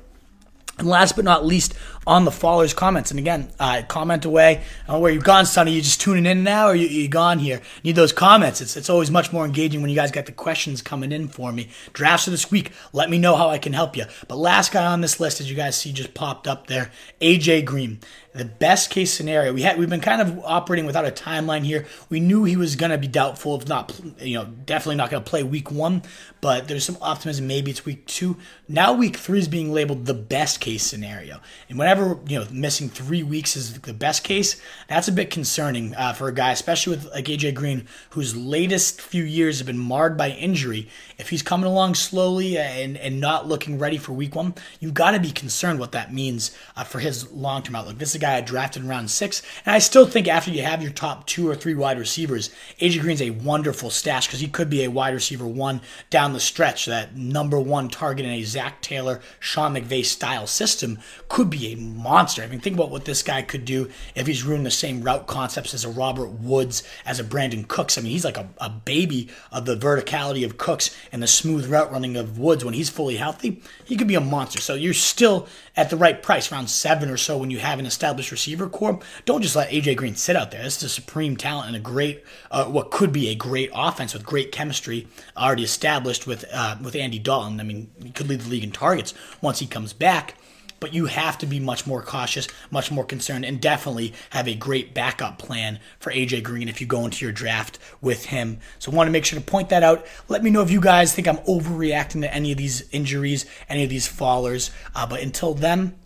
[0.78, 1.72] And last but not least,
[2.06, 3.10] on the followers' comments.
[3.10, 4.62] And again, uh, comment away.
[4.86, 5.72] Uh, where you gone, Sonny?
[5.72, 7.62] You just tuning in now, or you, you gone here?
[7.82, 8.60] Need those comments.
[8.60, 11.50] It's, it's always much more engaging when you guys got the questions coming in for
[11.50, 11.70] me.
[11.94, 12.72] Drafts of this week.
[12.92, 14.04] Let me know how I can help you.
[14.28, 16.90] But last guy on this list, as you guys see, just popped up there,
[17.22, 18.00] AJ Green
[18.36, 19.52] the best case scenario.
[19.52, 21.86] We had we've been kind of operating without a timeline here.
[22.08, 25.22] We knew he was going to be doubtful if not you know definitely not going
[25.22, 26.02] to play week one
[26.40, 28.36] but there's some optimism maybe it's week two.
[28.68, 31.40] Now week three is being labeled the best case scenario.
[31.68, 35.94] And whenever you know missing three weeks is the best case that's a bit concerning
[35.94, 39.78] uh, for a guy especially with like aj green whose latest few years have been
[39.78, 40.88] marred by injury.
[41.18, 45.12] If he's coming along slowly and, and not looking ready for week one you've got
[45.12, 47.98] to be concerned what that means uh, for his long-term outlook.
[47.98, 49.42] This is a guy I drafted in round six.
[49.64, 52.50] And I still think after you have your top two or three wide receivers,
[52.80, 56.40] AJ Green's a wonderful stash because he could be a wide receiver one down the
[56.40, 56.86] stretch.
[56.86, 60.98] That number one target in a Zac Taylor, Sean McVay style system
[61.28, 62.42] could be a monster.
[62.42, 65.26] I mean, think about what this guy could do if he's running the same route
[65.26, 67.96] concepts as a Robert Woods, as a Brandin Cooks.
[67.96, 71.66] I mean, he's like a, a baby of the verticality of Cooks and the smooth
[71.66, 73.62] route running of Woods when he's fully healthy.
[73.84, 74.60] He could be a monster.
[74.60, 75.46] So you're still
[75.76, 78.98] at the right price, around seven or so, when you have an established receiver core.
[79.24, 80.62] Don't just let AJ Green sit out there.
[80.62, 84.14] This is a supreme talent and a great, uh, what could be a great offense
[84.14, 85.06] with great chemistry
[85.36, 87.60] already established with uh, with Andy Dalton.
[87.60, 90.34] I mean, he could lead the league in targets once he comes back
[90.80, 94.54] but you have to be much more cautious, much more concerned, and definitely have a
[94.54, 98.58] great backup plan for AJ Green if you go into your draft with him.
[98.78, 100.06] So, I want to make sure to point that out.
[100.28, 103.84] Let me know if you guys think I'm overreacting to any of these injuries, any
[103.84, 104.70] of these fallers.
[104.94, 105.96] Uh, but until then,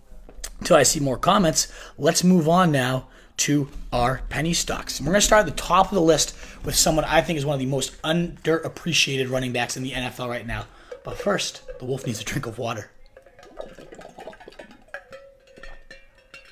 [0.61, 3.09] until I see more comments, let's move on now
[3.39, 5.01] to our penny stocks.
[5.01, 7.47] We're going to start at the top of the list with someone I think is
[7.47, 10.67] one of the most underappreciated running backs in the NFL right now.
[11.03, 12.91] But first, the wolf needs a drink of water.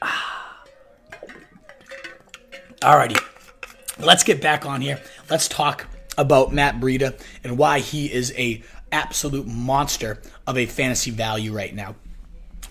[0.00, 0.64] Ah.
[2.80, 3.22] Alrighty,
[3.98, 5.00] let's get back on here.
[5.28, 5.86] Let's talk
[6.16, 11.74] about Matt Breida and why he is a absolute monster of a fantasy value right
[11.74, 11.96] now.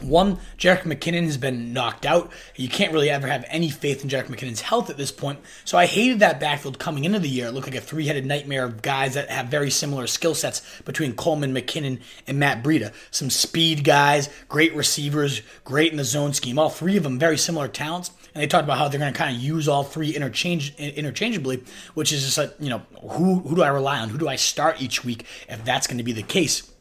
[0.01, 2.31] One, Jerick McKinnon has been knocked out.
[2.55, 5.39] You can't really ever have any faith in Jerick McKinnon's health at this point.
[5.65, 7.47] So I hated that backfield coming into the year.
[7.47, 10.81] It looked like a three headed nightmare of guys that have very similar skill sets
[10.81, 12.93] between Coleman, McKinnon, and Matt Breida.
[13.09, 16.59] Some speed guys, great receivers, great in the zone scheme.
[16.59, 18.11] All three of them very similar talents.
[18.35, 21.63] And they talked about how they're going to kind of use all three interchange interchangeably,
[21.95, 24.09] which is just like, you know, who, who do I rely on?
[24.09, 26.71] Who do I start each week if that's going to be the case?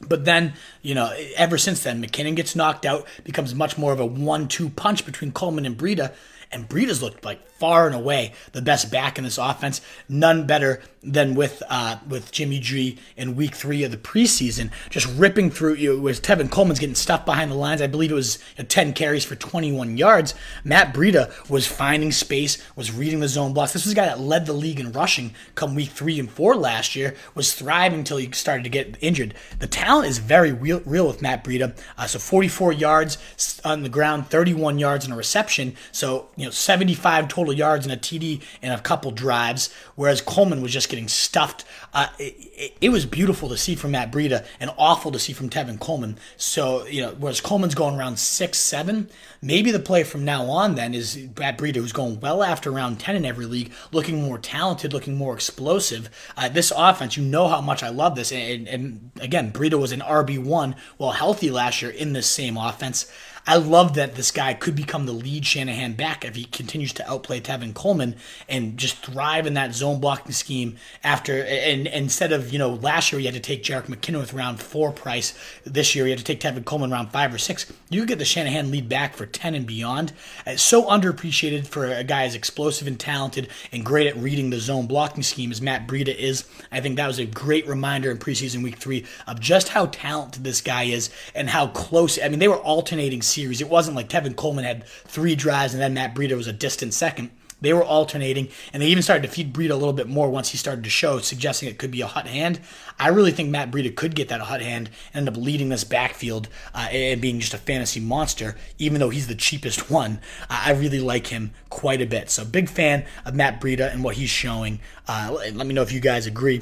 [0.00, 4.00] But then, you know, ever since then, McKinnon gets knocked out, becomes much more of
[4.00, 6.12] a one-two punch between Coleman and Breida,
[6.52, 9.80] and Breida's looked like far and away the best back in this offense.
[10.08, 15.06] None better than with uh, with Jimmy G in week three of the preseason, just
[15.16, 16.00] ripping through you.
[16.00, 17.82] Was Tevin Coleman's getting stuffed behind the lines?
[17.82, 20.34] I believe it was 10 carries for 21 yards.
[20.64, 23.72] Matt Breida was finding space, was reading the zone blocks.
[23.72, 26.56] This was a guy that led the league in rushing come week three and four
[26.56, 27.14] last year.
[27.34, 29.34] Was thriving until he started to get injured.
[29.58, 31.76] The talent is very real, real with Matt Breida.
[31.98, 35.76] Uh, so 44 yards on the ground, 31 yards in a reception.
[35.92, 40.62] So you know 75 total yards and a TD and a couple drives, whereas Coleman
[40.62, 41.64] was just getting stuffed.
[41.92, 45.50] Uh, it, it, was beautiful to see from Matt Breida and awful to see from
[45.50, 46.16] Tevin Coleman.
[46.36, 49.10] So you know, whereas Coleman's going around six seven,
[49.42, 53.00] maybe the play from now on then is Matt Breida, who's going well after round
[53.00, 56.08] ten in every league, looking more talented, looking more explosive.
[56.36, 59.90] Uh, this offense, you know how much I love this, and, and again, Breida was
[59.90, 63.10] an RB one while healthy last year in this same offense.
[63.46, 67.10] I love that this guy could become the lead Shanahan back if he continues to
[67.10, 68.16] outplay Tevin Coleman
[68.48, 72.70] and just thrive in that zone blocking scheme after and, and instead of, you know,
[72.70, 75.34] last year you had to take Jerick McKinnon with round four price.
[75.64, 77.70] This year you had to take Tevin Coleman round five or six.
[77.90, 80.14] You get the Shanahan lead back for 10 and beyond.
[80.46, 84.58] It's so underappreciated for a guy as explosive and talented and great at reading the
[84.58, 86.44] zone blocking scheme as Matt Breida is.
[86.72, 90.44] I think that was a great reminder in preseason week three of just how talented
[90.44, 92.18] this guy is and how close.
[92.18, 93.60] I mean, they were alternating series.
[93.60, 96.94] It wasn't like Tevin Coleman had three drives and then Matt Breida was a distant
[96.94, 97.30] second.
[97.64, 100.50] They were alternating, and they even started to feed Breida a little bit more once
[100.50, 102.60] he started to show, suggesting it could be a hot hand.
[102.98, 105.82] I really think Matt Breida could get that hot hand and end up leading this
[105.82, 110.20] backfield uh, and being just a fantasy monster, even though he's the cheapest one.
[110.42, 112.28] Uh, I really like him quite a bit.
[112.28, 114.80] So, big fan of Matt Breida and what he's showing.
[115.08, 116.60] Uh, let me know if you guys agree.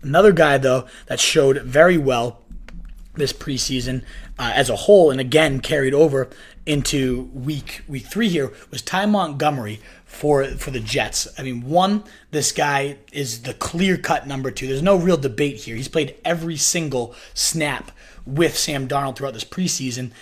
[0.00, 2.40] Another guy, though, that showed very well
[3.14, 4.02] this preseason
[4.38, 6.28] uh, as a whole, and again carried over
[6.66, 11.26] into week week three here was Ty Montgomery for for the Jets.
[11.38, 14.66] I mean, one, this guy is the clear cut number two.
[14.66, 15.76] There's no real debate here.
[15.76, 17.92] He's played every single snap
[18.26, 20.12] with Sam Darnold throughout this preseason.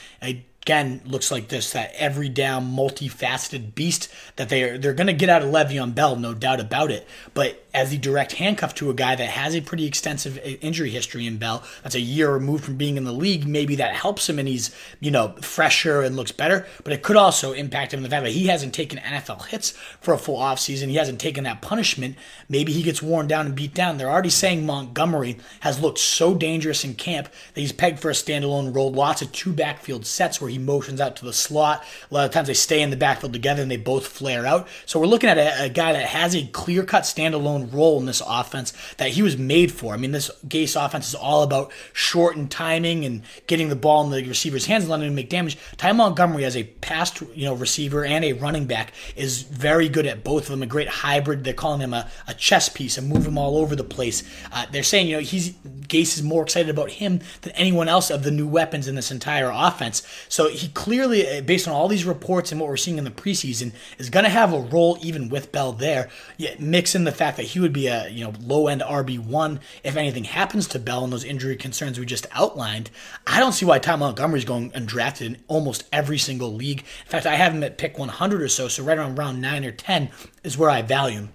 [0.68, 4.06] Again looks like this that every down multifaceted beast
[4.36, 7.08] that they're they're going to get out of Le'Veon Bell no doubt about it.
[7.32, 10.90] But as the direct handcuff to a guy that has a pretty extensive uh, injury
[10.90, 14.28] history in Bell that's a year removed from being in the league maybe that helps
[14.28, 16.66] him and he's you know fresher and looks better.
[16.84, 19.70] But it could also impact him in the fact that he hasn't taken NFL hits
[20.02, 20.88] for a full offseason.
[20.88, 22.16] He hasn't taken that punishment.
[22.46, 23.96] Maybe he gets worn down and beat down.
[23.96, 28.14] They're already saying Montgomery has looked so dangerous in camp that he's pegged for a
[28.14, 28.92] standalone role.
[28.92, 31.84] Lots of two backfield sets where he motions out to the slot.
[32.10, 34.68] A lot of times they stay in the backfield together and they both flare out.
[34.86, 38.06] So we're looking at a, a guy that has a clear cut standalone role in
[38.06, 39.94] this offense that he was made for.
[39.94, 44.04] I mean, this Gase offense is all about short and timing and getting the ball
[44.04, 45.58] in the receiver's hands and letting him make damage.
[45.76, 50.06] Ty Montgomery as a past you know receiver and a running back is very good
[50.06, 50.62] at both of them.
[50.62, 51.44] A great hybrid.
[51.44, 54.22] They're calling him a, a chess piece and move him all over the place.
[54.52, 55.52] Uh, they're saying you know he's
[55.88, 59.10] Gase is more excited about him than anyone else of the new weapons in this
[59.10, 60.06] entire offense.
[60.28, 63.10] So he clearly, uh, based on all these reports and what we're seeing in the
[63.10, 66.08] preseason, is going to have a role even with Bell there.
[66.36, 69.18] Yet mix in the fact that he would be a you know low end RB
[69.18, 72.90] one if anything happens to Bell and those injury concerns we just outlined.
[73.26, 76.80] I don't see why Ty Montgomery's going undrafted in almost every single league.
[76.80, 79.64] In fact, I have him at pick 100 or so, so right around round nine
[79.64, 80.10] or 10
[80.44, 81.32] is where I value him.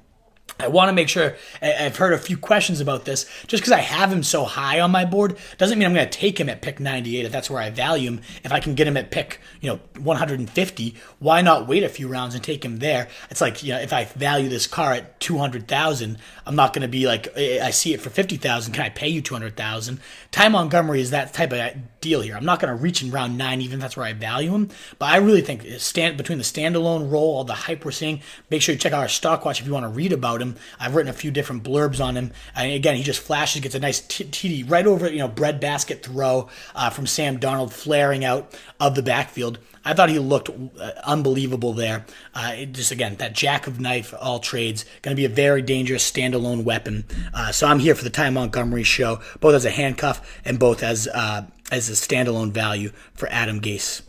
[0.59, 3.25] I want to make sure I've heard a few questions about this.
[3.47, 6.17] Just because I have him so high on my board doesn't mean I'm going to
[6.17, 8.21] take him at pick 98 if that's where I value him.
[8.43, 12.07] If I can get him at pick, you know, 150, why not wait a few
[12.07, 13.07] rounds and take him there?
[13.29, 16.87] It's like, you know, if I value this car at 200,000, I'm not going to
[16.87, 19.99] be like I see it for 50,000, can I pay you 200,000?
[20.31, 22.35] Ty Montgomery is that type of deal here.
[22.35, 24.69] I'm not going to reach in round 9 even if that's where I value him,
[24.99, 28.21] but I really think uh, stand between the standalone role, all the hype we're seeing,
[28.49, 30.55] make sure you check out our stock watch if you want to read about him.
[30.79, 32.31] I've written a few different blurbs on him.
[32.55, 36.49] And again, he just flashes, gets a nice TD right over, you know, breadbasket throw
[36.75, 39.57] uh, from Sam Darnold flaring out of the backfield.
[39.85, 42.05] I thought he looked uh, unbelievable there.
[42.33, 46.09] Uh, just again, that jack of knife, all trades, going to be a very dangerous
[46.09, 47.05] standalone weapon.
[47.33, 50.83] Uh, so I'm here for the Ty Montgomery show, both as a handcuff and both
[50.83, 54.03] as uh, as a standalone value for Adam Gase.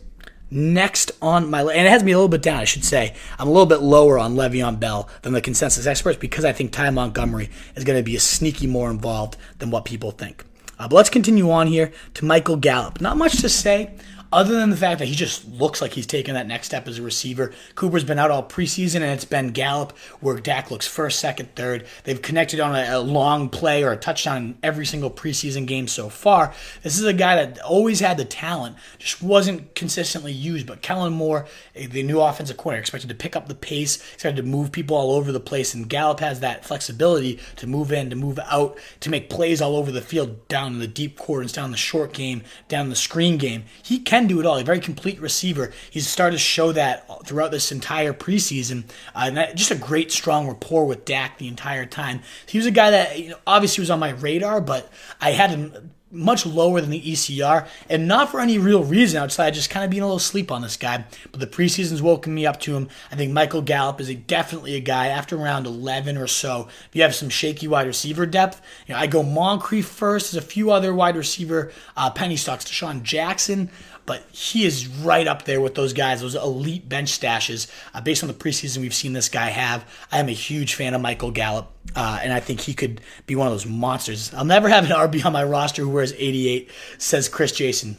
[0.51, 3.15] Next on my and it has me a little bit down, I should say.
[3.39, 6.71] I'm a little bit lower on Le'Veon Bell than the consensus experts because I think
[6.71, 10.43] Ty Montgomery is going to be a sneaky more involved than what people think.
[10.77, 13.01] Uh, but let's continue on here to Michael Gallup.
[13.01, 13.91] Not much to say
[14.35, 16.99] other than the fact that he just looks like he's taking that next step as
[16.99, 17.53] a receiver.
[17.75, 21.87] Cooper's been out all preseason, and it's been Gallup where Dak looks first, second, third.
[22.03, 25.87] They've connected on a, a long play or a touchdown in every single preseason game
[25.87, 26.53] so far.
[26.83, 30.67] This is a guy that always had the talent, just wasn't consistently used.
[30.67, 34.41] But Kellen Moore, eh, the new offensive coordinator, expected to pick up the pace, expected
[34.41, 38.09] to move people all over the place, and Gallup has that flexibility to move in,
[38.09, 41.53] to move out, to make plays all over the field, down in the deep quarters,
[41.53, 43.63] down the short game, down the screen game.
[43.81, 44.57] He can do it all.
[44.57, 45.71] A very complete receiver.
[45.89, 48.85] He's started to show that throughout this entire preseason.
[49.15, 52.21] Uh, and that, just a great, strong rapport with Dak the entire time.
[52.47, 55.49] He was a guy that you know, obviously was on my radar, but I had
[55.49, 59.83] him much lower than the ECR, and not for any real reason outside just kind
[59.83, 61.03] of being a little sleep on this guy.
[61.31, 62.89] But the preseason's woken me up to him.
[63.11, 66.67] I think Michael Gallup is a, definitely a guy after round 11 or so.
[66.87, 70.31] If you have some shaky wide receiver depth, you know, I go Moncrief first.
[70.31, 72.65] There's a few other wide receiver uh, penny stocks.
[72.65, 73.69] DeSean Jackson
[74.05, 77.69] but he is right up there with those guys, those elite bench stashes.
[77.93, 80.93] Uh, based on the preseason we've seen this guy have, I am a huge fan
[80.93, 84.33] of Michael Gallup, uh, and I think he could be one of those monsters.
[84.33, 87.97] I'll never have an RB on my roster who wears 88, says Chris Jason.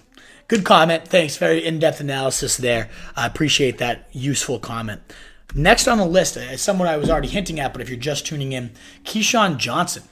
[0.49, 1.09] Good comment.
[1.09, 1.37] Thanks.
[1.37, 2.89] Very in depth analysis there.
[3.17, 5.03] I appreciate that useful comment.
[5.55, 8.27] Next on the list, uh, someone I was already hinting at, but if you're just
[8.27, 8.73] tuning in,
[9.05, 10.05] KeeSean Johnson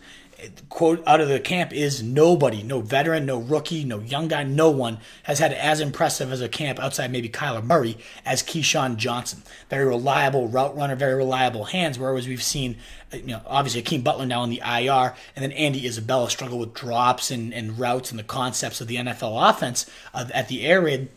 [0.69, 4.71] quote out of the camp is nobody, no veteran, no rookie, no young guy, no
[4.71, 9.43] one has had as impressive as a camp outside maybe Kyler Murray as KeeSean Johnson.
[9.71, 11.99] Very reliable route runner, very reliable hands.
[11.99, 12.77] Whereas we've seen,
[13.13, 16.59] uh, you know, obviously Hakeem Butler now in the IR, and then Andy Isabella struggle
[16.59, 20.81] with drops and, and routes and the concepts of the NFL offense at the air
[20.81, 21.09] raid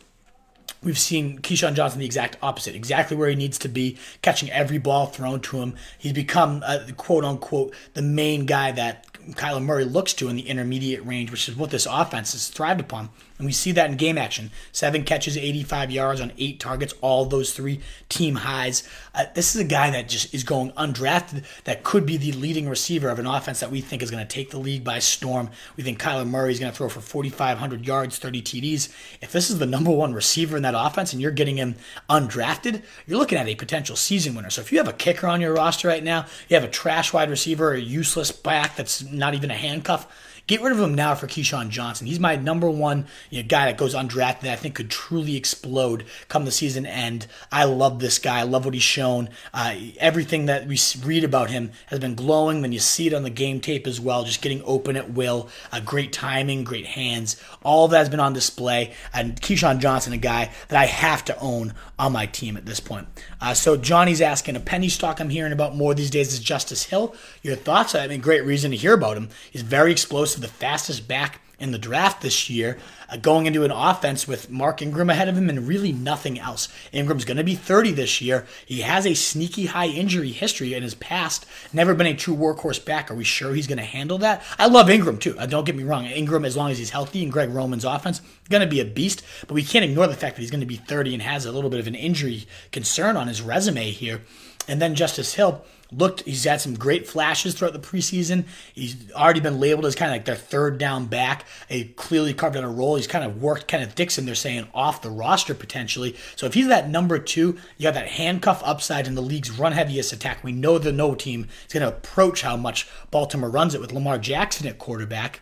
[0.83, 4.77] We've seen KeeSean Johnson the exact opposite, exactly where he needs to be, catching every
[4.77, 5.75] ball thrown to him.
[5.97, 9.05] He's become, uh, quote unquote, the main guy that
[9.35, 12.79] Kyler Murray looks to in the intermediate range, which is what this offense has thrived
[12.79, 13.09] upon.
[13.37, 14.51] And we see that in game action.
[14.71, 18.87] Seven catches, 85 yards on eight targets, all those three team highs.
[19.13, 22.67] Uh, this is a guy that just is going undrafted that could be the leading
[22.67, 25.49] receiver of an offense that we think is going to take the league by storm.
[25.75, 28.89] We think Kyler Murray is going to throw for 4,500 yards, 30 TDs.
[29.21, 31.75] If this is the number one receiver in that offense and you're getting him
[32.09, 34.49] undrafted, you're looking at a potential season winner.
[34.49, 37.13] So if you have a kicker on your roster right now, you have a trash
[37.13, 40.07] wide receiver, a useless back that's not even a handcuff,
[40.47, 42.07] Get rid of him now for KeeSean Johnson.
[42.07, 45.35] He's my number one you know, guy that goes undrafted that I think could truly
[45.35, 47.27] explode come the season end.
[47.51, 48.39] I love this guy.
[48.39, 49.29] I love what he's shown.
[49.53, 52.61] Uh, everything that we read about him has been glowing.
[52.61, 55.49] Then you see it on the game tape as well, just getting open at will.
[55.69, 57.35] Uh, great timing, great hands.
[57.63, 58.93] All that has been on display.
[59.13, 62.79] And KeeSean Johnson, a guy that I have to own on my team at this
[62.79, 63.09] point.
[63.39, 66.85] Uh, so Johnny's asking a penny stock I'm hearing about more these days is Justice
[66.85, 67.15] Hill.
[67.43, 67.93] Your thoughts?
[67.93, 69.29] I mean, great reason to hear about him.
[69.51, 72.77] He's very explosive the fastest back in the draft this year,
[73.09, 76.67] uh, going into an offense with Mark Ingram ahead of him and really nothing else.
[76.91, 78.45] Ingram's going to be 30 this year.
[78.65, 82.83] He has a sneaky high injury history in his past, never been a true workhorse
[82.83, 83.09] back.
[83.09, 84.43] Are we sure he's going to handle that?
[84.59, 85.37] I love Ingram too.
[85.37, 86.05] Uh, don't get me wrong.
[86.05, 89.23] Ingram, as long as he's healthy and Greg Roman's offense, going to be a beast,
[89.47, 91.51] but we can't ignore the fact that he's going to be 30 and has a
[91.51, 94.21] little bit of an injury concern on his resume here.
[94.67, 98.45] And then Justice Hill looked he's had some great flashes throughout the preseason.
[98.73, 101.45] He's already been labeled as kind of like their third down back.
[101.69, 102.95] A clearly carved out a role.
[102.95, 106.15] He's kind of worked Kenneth Dixon they're saying off the roster potentially.
[106.35, 109.71] So if he's that number two you got that handcuff upside in the league's run
[109.71, 113.75] heaviest attack we know the no team is going to approach how much baltimore runs
[113.75, 115.41] it with lamar jackson at quarterback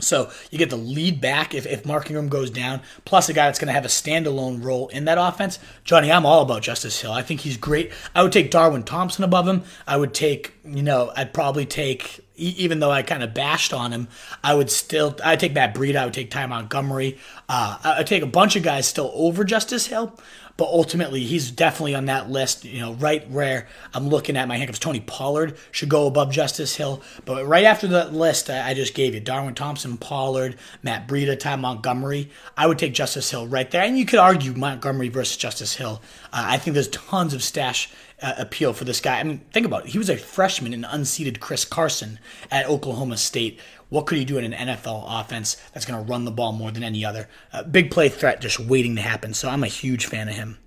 [0.00, 3.46] so you get the lead back if, if Mark Ingram goes down, plus a guy
[3.46, 5.60] that's going to have a standalone role in that offense.
[5.84, 7.12] Johnny, I'm all about Justice Hill.
[7.12, 7.92] I think he's great.
[8.14, 9.62] I would take Darwin Thompson above him.
[9.86, 13.92] I would take, you know, I'd probably take, even though I kind of bashed on
[13.92, 14.08] him,
[14.42, 15.96] I would still, I'd take Matt Breida.
[15.96, 17.18] I would take Ty Montgomery.
[17.48, 20.18] Uh, I'd take a bunch of guys still over Justice Hill
[20.56, 22.64] but ultimately he's definitely on that list.
[22.64, 24.78] You know, right where I'm looking at my handcuffs.
[24.78, 29.14] Tony Pollard should go above Justice Hill, but right after the list I just gave
[29.14, 33.82] you, Darwin Thompson, Pollard, Matt Breida, Ty Montgomery, I would take Justice Hill right there.
[33.82, 36.00] And you could argue Montgomery versus Justice Hill.
[36.34, 39.20] Uh, I think there's tons of stash uh, appeal for this guy.
[39.20, 39.90] I mean, think about it.
[39.90, 42.18] He was a freshman in unseeded Chris Carson
[42.50, 43.60] at Oklahoma State.
[43.88, 46.72] What could he do in an NFL offense that's going to run the ball more
[46.72, 47.28] than any other?
[47.52, 49.32] Uh, big play threat just waiting to happen.
[49.32, 50.58] So I'm a huge fan of him.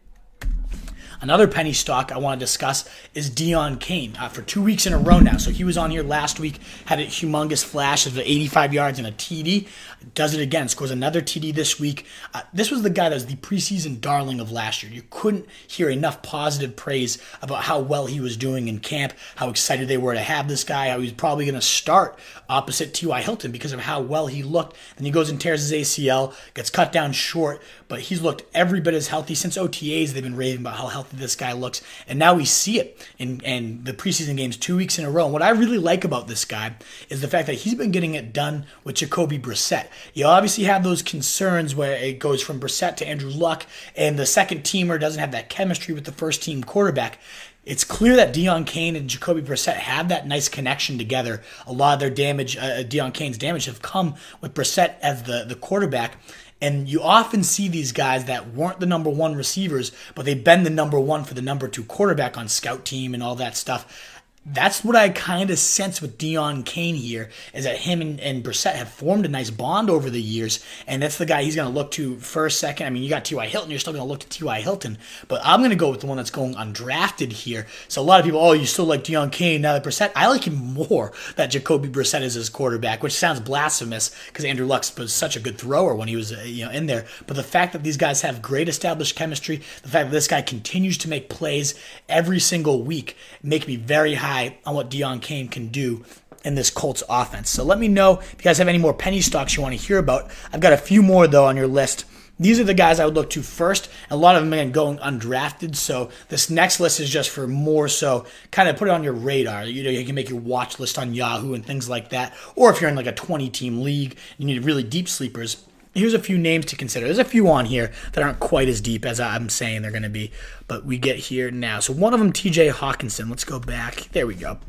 [1.19, 4.93] Another penny stock I want to discuss is Deon Cain uh, for two weeks in
[4.93, 5.37] a row now.
[5.37, 9.07] So he was on here last week, had a humongous flash of 85 yards and
[9.07, 9.67] a TD.
[10.13, 12.05] Does it again, scores another TD this week.
[12.35, 14.91] Uh, this was the guy that was the preseason darling of last year.
[14.91, 19.49] You couldn't hear enough positive praise about how well he was doing in camp, how
[19.49, 23.21] excited they were to have this guy, how he's probably going to start opposite T.Y.
[23.21, 24.77] Hilton because of how well he looked.
[24.97, 28.79] And he goes and tears his ACL, gets cut down short, but he's looked every
[28.79, 30.11] bit as healthy since OTAs.
[30.11, 33.39] They've been raving about how healthy this guy looks, and now we see it in,
[33.41, 35.25] in the preseason games two weeks in a row.
[35.25, 36.75] And what I really like about this guy
[37.09, 39.87] is the fact that he's been getting it done with Jacoby Brissett.
[40.13, 43.65] You obviously have those concerns where it goes from Brissett to Andrew Luck,
[43.95, 47.19] and the second teamer doesn't have that chemistry with the first team quarterback
[47.67, 51.43] it's clear that Deon Cain and Jacoby Brissett have that nice connection together.
[51.67, 55.43] A lot of their damage, uh, Deon Cain's damage, have come with Brissett as the,
[55.45, 56.17] the quarterback.
[56.59, 60.63] And you often see these guys that weren't the number one receivers, but they've been
[60.63, 64.16] the number one for the number two quarterback on scout team and all that stuff.
[64.49, 68.41] That's what I kind of sense with Deon Cain here is that him and, and
[68.41, 71.67] Brissett have formed a nice bond over the years, and that's the guy he's going
[71.67, 72.87] to look to first, second.
[72.87, 73.45] I mean, you got T.Y.
[73.47, 74.61] Hilton, you're still going to look to T.Y.
[74.61, 77.67] Hilton, but I'm going to go with the one that's going undrafted here.
[77.89, 80.13] So a lot of people, oh, you still like Deon Cain now that Brissett.
[80.15, 84.65] I like him more that Jacoby Brissett is his quarterback, which sounds blasphemous because Andrew
[84.65, 87.05] Luck was such a good thrower when he was uh, you know in there.
[87.25, 90.41] But the fact that these guys have great established chemistry, the fact that this guy
[90.41, 91.75] continues to make plays
[92.07, 96.03] every single week, make me very high on what Deon Cain can do
[96.43, 97.49] in this Colts offense.
[97.49, 99.85] So let me know if you guys have any more penny stocks you want to
[99.85, 100.31] hear about.
[100.53, 102.05] I've got a few more though on your list.
[102.39, 103.89] These are the guys I would look to first.
[104.11, 105.75] A lot of them again going undrafted.
[105.75, 109.13] So this next list is just for more so kind of put it on your
[109.13, 109.65] radar.
[109.65, 112.35] You know, you can make your watch list on Yahoo and things like that.
[112.55, 115.66] Or if you're in like a 20 team league, you need really deep sleepers.
[115.97, 117.07] Here's a few names to consider.
[117.07, 120.03] There's a few on here that aren't quite as deep as I'm saying they're going
[120.03, 120.31] to be,
[120.67, 121.79] but we get here now.
[121.79, 122.69] So one of them, T.J.
[122.69, 123.29] Hockenson.
[123.29, 124.09] Let's go back.
[124.11, 124.59] There we go.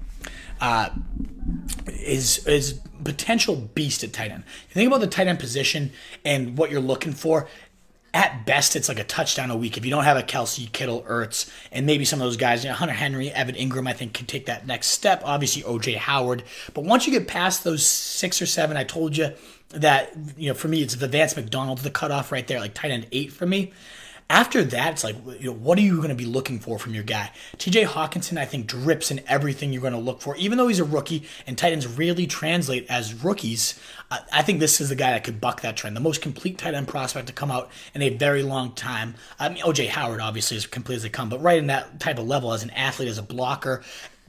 [0.60, 0.88] Uh,
[1.86, 4.44] is is potential beast at tight end.
[4.68, 5.92] You think about the tight end position
[6.24, 7.48] and what you're looking for.
[8.18, 9.76] At best, it's like a touchdown a week.
[9.76, 12.68] If you don't have a Kelce, Kittle, Ertz, and maybe some of those guys, you
[12.68, 15.22] know, Hunter Henry, Evan Engram, I think can take that next step.
[15.24, 16.42] Obviously, OJ Howard.
[16.74, 19.34] But once you get past those six or seven, I told you
[19.68, 22.90] that you know for me it's the Vance McDonald the cutoff right there, like tight
[22.90, 23.72] end eight for me.
[24.30, 26.92] After that, it's like, you know, what are you going to be looking for from
[26.92, 27.30] your guy?
[27.56, 30.36] TJ Hockenson, I think, drips in everything you're going to look for.
[30.36, 33.80] Even though he's a rookie and tight ends really translate as rookies,
[34.10, 35.96] I think this is the guy that could buck that trend.
[35.96, 39.14] The most complete tight end prospect to come out in a very long time.
[39.40, 42.18] I mean, OJ Howard obviously is complete as they come, but right in that type
[42.18, 43.82] of level as an athlete, as a blocker,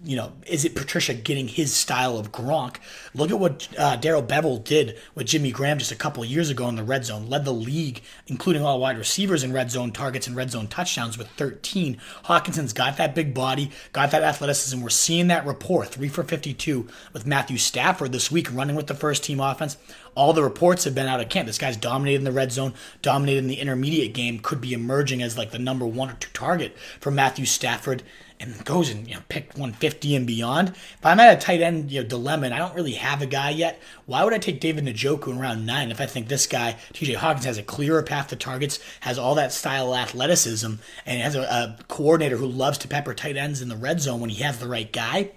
[0.04, 2.78] you know, is it Patricia getting his style of Gronk?
[3.14, 6.70] Look at what uh, Darrell Bevell did with Jimmy Graham just a couple years ago
[6.70, 7.30] in the red zone.
[7.30, 11.18] Led the league, including all wide receivers in red zone targets and red zone touchdowns
[11.18, 11.98] with 13.
[12.26, 14.82] Hockenson's got that big body, got that athleticism.
[14.82, 18.96] We're seeing that rapport, three for 52 with Matthew Stafford this week, running with the
[18.96, 19.76] first team offense.
[20.16, 21.48] All the reports have been out of camp.
[21.48, 25.22] This guy's dominated in the red zone, dominated in the intermediate game, could be emerging
[25.22, 28.04] as like the number one or two target for Matthew Stafford
[28.40, 30.70] and goes and you know pick 150 and beyond.
[30.70, 33.26] If I'm at a tight end you know dilemma and I don't really have a
[33.26, 36.48] guy yet, why would I take David Njoku in round nine if I think this
[36.48, 37.16] guy T.J.
[37.16, 40.74] Hockenson has a clearer path to targets, has all that style athleticism,
[41.06, 44.22] and has a, a coordinator who loves to pepper tight ends in the red zone
[44.22, 45.32] when he has the right guy?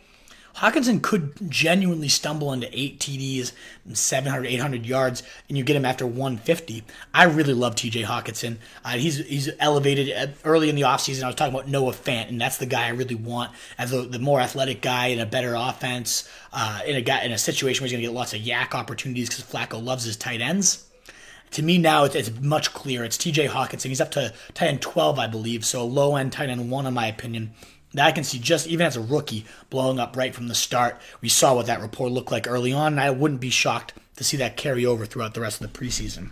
[0.57, 3.53] Hockenson could genuinely stumble into eight TDs,
[3.93, 6.85] 700, 800 yards, and you get him after 150.
[7.15, 8.59] I really love TJ Hockenson.
[8.85, 11.23] Uh, he's he's elevated early in the offseason.
[11.23, 14.19] I was talking about Noah Fant, and that's the guy I really want as the,
[14.19, 17.89] more athletic guy in a better offense, uh, in a guy in a situation where
[17.89, 20.87] he's going to get lots of YAC opportunities because Flacco loves his tight ends
[21.51, 23.05] to me now it's, it's, much clearer.
[23.05, 23.89] It's TJ Hockenson.
[23.89, 26.95] He's up to tight end 12, I believe, so low end tight end 1 in
[26.95, 27.53] my opinion
[27.95, 31.01] that I can see just even as a rookie blowing up right from the start.
[31.21, 34.25] We saw what that rapport looked like early on, and I wouldn't be shocked to
[34.25, 36.31] see that carry over throughout the rest of the preseason.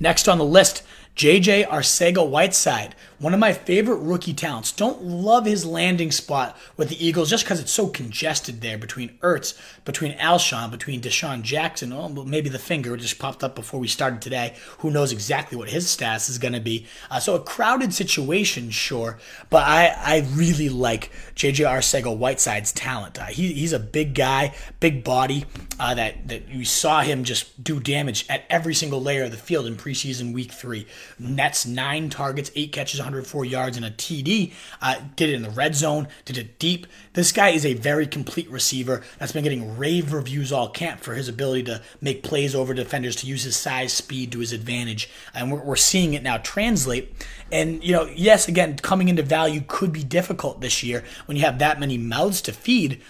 [0.00, 0.82] Next on the list,
[1.16, 2.94] JJ Arcega Whiteside,
[3.24, 4.70] one of my favorite rookie talents.
[4.70, 9.16] Don't love his landing spot with the Eagles just because it's so congested there between
[9.22, 11.90] Ertz, between Alshon, between DeSean Jackson.
[11.90, 14.54] Oh, maybe the finger just popped up before we started today.
[14.80, 16.86] Who knows exactly what his status is going to be?
[17.10, 19.18] Uh, so a crowded situation, sure,
[19.48, 23.18] but I, I really like JJ Arcega Whiteside's talent.
[23.18, 25.46] Uh, he, he's a big guy, big body
[25.80, 29.38] uh, that, that you saw him just do damage at every single layer of the
[29.38, 30.86] field in preseason week three.
[31.18, 34.52] Nets nine targets, eight catches, 104 yards, and a TD.
[34.82, 36.86] Uh, did it in the red zone, did it deep.
[37.12, 41.14] This guy is a very complete receiver that's been getting rave reviews all camp for
[41.14, 45.08] his ability to make plays over defenders, to use his size, speed to his advantage.
[45.32, 47.14] And we're, we're seeing it now translate.
[47.52, 51.44] And, you know, yes, again, coming into value could be difficult this year when you
[51.44, 53.00] have that many mouths to feed.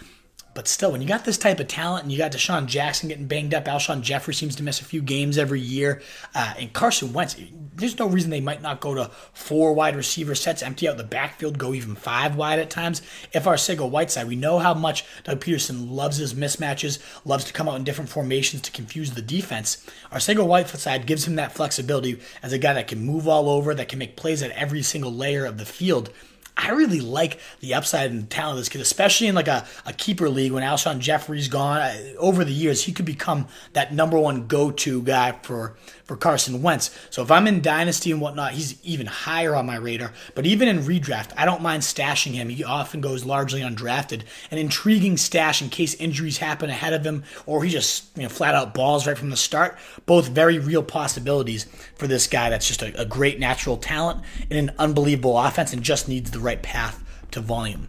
[0.55, 3.27] But still, when you got this type of talent and you got DeSean Jackson getting
[3.27, 6.01] banged up, Alshon Jeffery seems to miss a few games every year,
[6.35, 7.37] uh, and Carson Wentz,
[7.75, 11.03] there's no reason they might not go to four wide receiver sets, empty out the
[11.05, 13.03] backfield, go even five wide at times.
[13.33, 17.69] If Arcega Whiteside, we know how much Doug Pederson loves his mismatches, loves to come
[17.69, 19.85] out in different formations to confuse the defense.
[20.13, 23.89] Arcega Whiteside gives him that flexibility as a guy that can move all over, that
[23.89, 26.11] can make plays at every single layer of the field.
[26.57, 29.93] I really like the upside and talent of this kid, especially in like a, a
[29.93, 31.81] keeper league when Alshon Jeffery's gone.
[32.17, 36.63] Over the years, he could become that number one go to guy for for Carson
[36.63, 36.91] Wentz.
[37.11, 40.13] So if I'm in Dynasty and whatnot, he's even higher on my radar.
[40.35, 42.51] But even in redraft, I don't mind stashing him.
[42.51, 44.23] He often goes largely undrafted.
[44.51, 48.29] An intriguing stash in case injuries happen ahead of him or he just you know
[48.29, 49.79] flat out balls right from the start.
[50.07, 51.65] Both very real possibilities
[51.97, 55.83] for this guy that's just a, a great natural talent in an unbelievable offense and
[55.83, 57.89] just needs the right path to volume.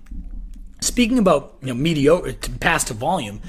[0.79, 3.41] Speaking about you know mediocre to pass to volume,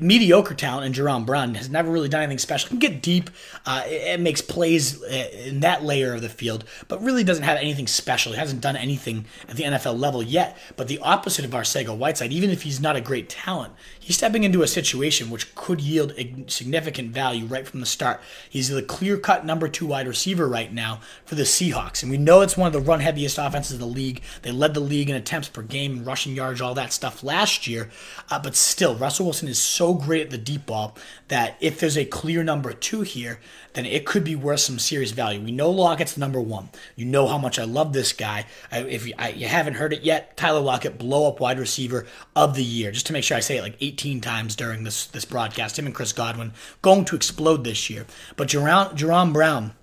[0.00, 2.68] mediocre talent in Jaron Brown has never really done anything special.
[2.68, 3.30] Can get deep,
[3.66, 7.44] uh, it, it, makes plays uh, in that layer of the field, but really doesn't
[7.44, 8.32] have anything special.
[8.32, 10.56] He hasn't done anything at the NFL level yet.
[10.76, 13.74] But the opposite of Arcega Whiteside, even if he's not a great talent,
[14.04, 16.12] he's stepping into a situation which could yield
[16.46, 18.20] significant value right from the start.
[18.50, 22.02] He's the clear cut number two wide receiver right now for the Seahawks.
[22.02, 24.20] And we know it's one of the run heaviest offenses in the league.
[24.42, 27.88] They led the league in attempts per game, rushing yards, all that stuff last year.
[28.30, 30.94] Uh, but still, Russell Wilson is so great at the deep ball
[31.28, 33.40] that if there's a clear number two here,
[33.74, 35.40] then it could be worth some serious value.
[35.40, 36.70] We know Lockett's number one.
[36.96, 38.46] You know how much I love this guy.
[38.72, 42.06] if you, I, you haven't heard it yet, Tyler Lockett, blow up wide receiver
[42.36, 42.92] of the year.
[42.92, 45.78] Just to make sure I say it like 18 times during this this broadcast.
[45.78, 46.52] Him and Chris Godwin
[46.82, 48.06] going to explode this year.
[48.36, 49.74] But Jaron, Jaron Brown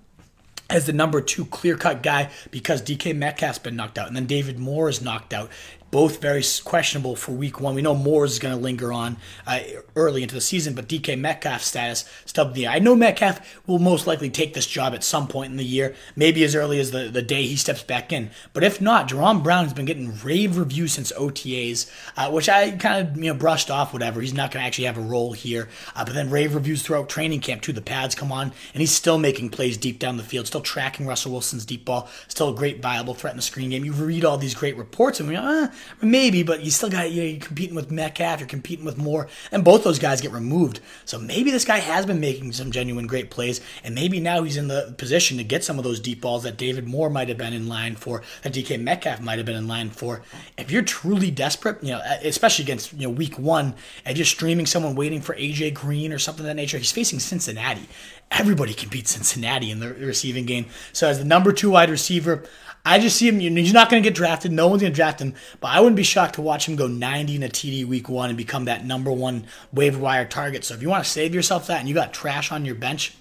[0.70, 4.26] as the number two clear cut guy because DK Metcalf's been knocked out, and then
[4.26, 5.50] David Moore is knocked out
[5.92, 7.74] both very questionable for week one.
[7.74, 9.60] We know Moore's is going to linger on uh,
[9.94, 14.06] early into the season, but DK Metcalf's status stubbed the I know Metcalf will most
[14.06, 17.10] likely take this job at some point in the year, maybe as early as the,
[17.10, 18.30] the day he steps back in.
[18.54, 22.70] But if not, Jaron Brown has been getting rave reviews since OTAs, uh, which I
[22.70, 23.92] kind of you know brushed off.
[23.92, 25.68] Whatever, he's not going to actually have a role here.
[25.94, 27.72] Uh, but then rave reviews throughout training camp too.
[27.74, 31.06] The pads come on, and he's still making plays deep down the field, still tracking
[31.06, 33.84] Russell Wilson's deep ball, still a great viable threat in the screen game.
[33.84, 35.68] You read all these great reports, and we, uh,
[36.00, 39.28] maybe, but you still got you know you're competing with Metcalf, you're competing with Moore,
[39.50, 40.80] and both those guys get removed.
[41.04, 44.56] So maybe this guy has been making some genuine great plays, and maybe now he's
[44.56, 47.38] in the position to get some of those deep balls that David Moore might have
[47.38, 50.22] been in line for, that DK Metcalf might have been in line for.
[50.58, 54.66] If you're truly desperate, you know, especially against you know week one, and you're streaming
[54.66, 57.88] someone waiting for AJ Green or something of that nature, he's facing Cincinnati.
[58.30, 60.66] Everybody can beat Cincinnati in the receiving game.
[60.92, 62.44] So as the number two wide receiver,
[62.84, 63.38] I just see him.
[63.38, 64.50] He's not going to get drafted.
[64.50, 65.34] No one's going to draft him.
[65.60, 68.28] But I wouldn't be shocked to watch him go 90 in a TD week one
[68.28, 70.64] and become that number one waiver wire target.
[70.64, 73.14] So if you want to save yourself that and you got trash on your bench,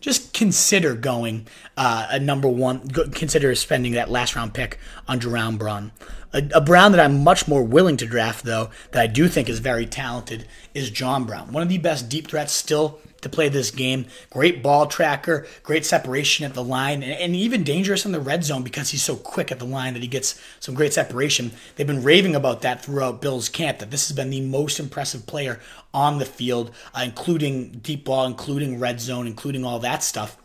[0.00, 2.86] just consider going uh, a number one.
[2.88, 4.78] Consider spending that last round pick
[5.08, 5.92] on Jaron Brown.
[6.32, 9.48] A, a, Brown that I'm much more willing to draft, though, that I do think
[9.48, 11.52] is very talented, is John Brown.
[11.52, 14.06] One of the best deep threats still to play this game.
[14.30, 18.44] Great ball tracker, great separation at the line, and, and, even dangerous in the red
[18.44, 21.52] zone because he's so quick at the line that he gets some great separation.
[21.76, 25.26] They've been raving about that throughout Bill's camp, that this has been the most impressive
[25.26, 25.60] player
[25.92, 30.36] on the field, uh, including deep ball, including red zone, including all that stuff.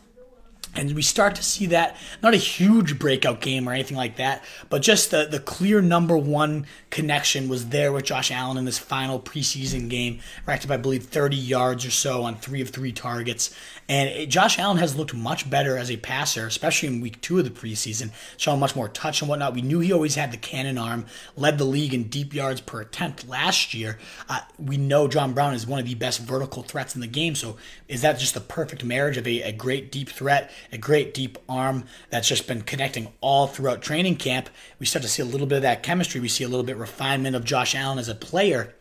[0.76, 4.42] And we start to see that, not a huge breakout game or anything like that,
[4.70, 8.78] but just the, the clear number one connection was there with Josh Allen in this
[8.78, 12.92] final preseason game, racked up, I believe, 30 yards or so on three of three
[12.92, 13.54] targets.
[13.88, 17.38] And it, Josh Allen has looked much better as a passer, especially in week two
[17.38, 19.54] of the preseason, showing much more touch and whatnot.
[19.54, 21.06] We knew he always had the cannon arm,
[21.36, 23.98] led the league in deep yards per attempt last year.
[24.28, 27.34] Uh, we know John Brown is one of the best vertical threats in the game.
[27.34, 27.56] So
[27.88, 30.50] is that just the perfect marriage of a, a great deep threat?
[30.72, 34.48] a great deep arm that's just been connecting all throughout training camp.
[34.78, 36.20] We start to see a little bit of that chemistry.
[36.20, 38.74] We see a little bit refinement of Josh Allen as a player.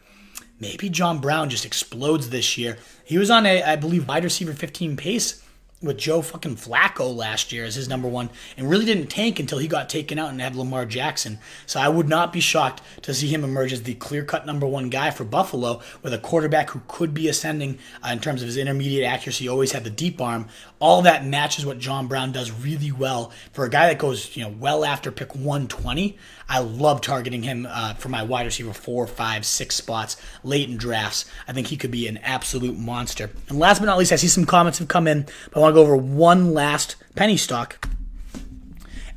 [0.59, 2.77] Maybe John Brown just explodes this year.
[3.03, 5.43] He was on a, I believe, wide receiver 15 pace
[5.84, 9.57] with Joe fucking Flacco last year as his number one and really didn't tank until
[9.57, 11.39] he got taken out and had Lamar Jackson.
[11.65, 14.65] So I would not be shocked to see him emerge as the clear cut number
[14.65, 18.47] one guy for Buffalo with a quarterback who could be ascending uh, in terms of
[18.47, 20.47] his intermediate accuracy, always had the deep arm.
[20.84, 24.43] All that matches what John Brown does really well for a guy that goes, you
[24.43, 26.18] know, well after pick 120.
[26.49, 30.76] I love targeting him uh, for my wide receiver four, five, six spots late in
[30.76, 31.23] drafts.
[31.47, 33.30] I think he could be an absolute monster.
[33.47, 35.73] And last but not least, I see some comments have come in, but I want
[35.73, 37.88] to go over one last penny stock,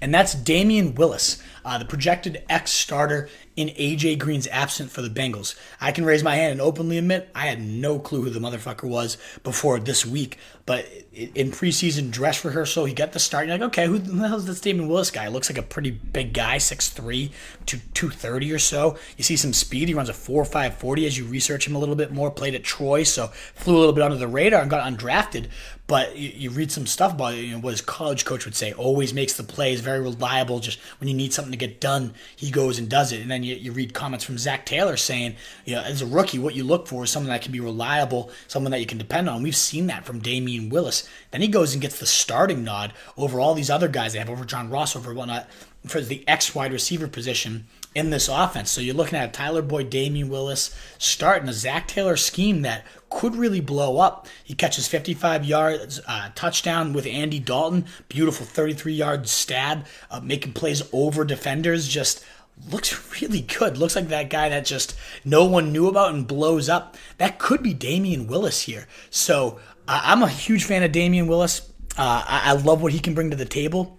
[0.01, 5.09] and that's Damion Willis, uh, the projected X starter in AJ Green's absence for the
[5.09, 5.59] Bengals.
[5.81, 8.89] I can raise my hand and openly admit I had no clue who the motherfucker
[8.89, 10.39] was before this week.
[10.66, 13.47] But in preseason dress rehearsal, he got the start.
[13.47, 15.28] You're like, okay, who the hell is this Damion Willis guy?
[15.28, 17.31] Looks like a pretty big guy, 6'3
[17.66, 18.98] to 230 or so.
[19.16, 19.89] You see some speed.
[19.89, 22.31] He runs a 4.540 as you research him a little bit more.
[22.31, 25.48] Played at Troy, so flew a little bit under the radar and got undrafted.
[25.86, 28.72] But you, you read some stuff about you know, what his college coach would say.
[28.72, 30.58] Always makes the plays, very reliable.
[30.58, 33.20] Just when you need something to get done, he goes and does it.
[33.20, 36.38] And then you, you read comments from Zac Taylor saying, you know, as a rookie,
[36.38, 39.28] what you look for is someone that can be reliable, someone that you can depend
[39.28, 39.42] on.
[39.42, 41.08] We've seen that from Damion Willis.
[41.30, 44.30] Then he goes and gets the starting nod over all these other guys they have,
[44.30, 45.48] over John Ross, over whatnot,
[45.86, 47.66] for the X wide receiver position
[47.97, 48.70] in this offense.
[48.70, 53.35] So you're looking at Tyler Boyd, Damion Willis starting a Zac Taylor scheme that could
[53.35, 54.28] really blow up.
[54.44, 60.52] He catches 55 yards, uh, touchdown with Andy Dalton, beautiful 33 yard stab, uh, making
[60.52, 61.89] plays over defenders.
[61.89, 62.23] Just
[62.70, 63.78] looks really good.
[63.78, 64.94] Looks like that guy that just
[65.24, 66.98] no one knew about and blows up.
[67.16, 68.86] That could be Damion Willis here.
[69.09, 69.59] So
[69.89, 71.73] uh, I'm a huge fan of Damion Willis.
[71.97, 73.95] Uh, I, I love what he can bring to the table.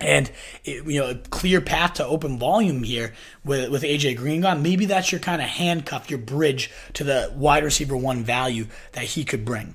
[0.00, 0.30] And
[0.62, 3.14] you know, a clear path to open volume here
[3.44, 4.62] with with AJ Green gone.
[4.62, 9.04] Maybe that's your kind of handcuff, your bridge to the wide receiver one value that
[9.04, 9.74] he could bring.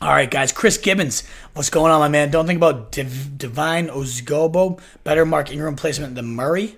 [0.00, 0.50] All right, guys.
[0.50, 2.30] Chris Gibbons, what's going on, my man?
[2.30, 4.80] Don't think about Div- Devine Ozigbo.
[5.04, 6.76] Better Mark Ingram placement than Murray.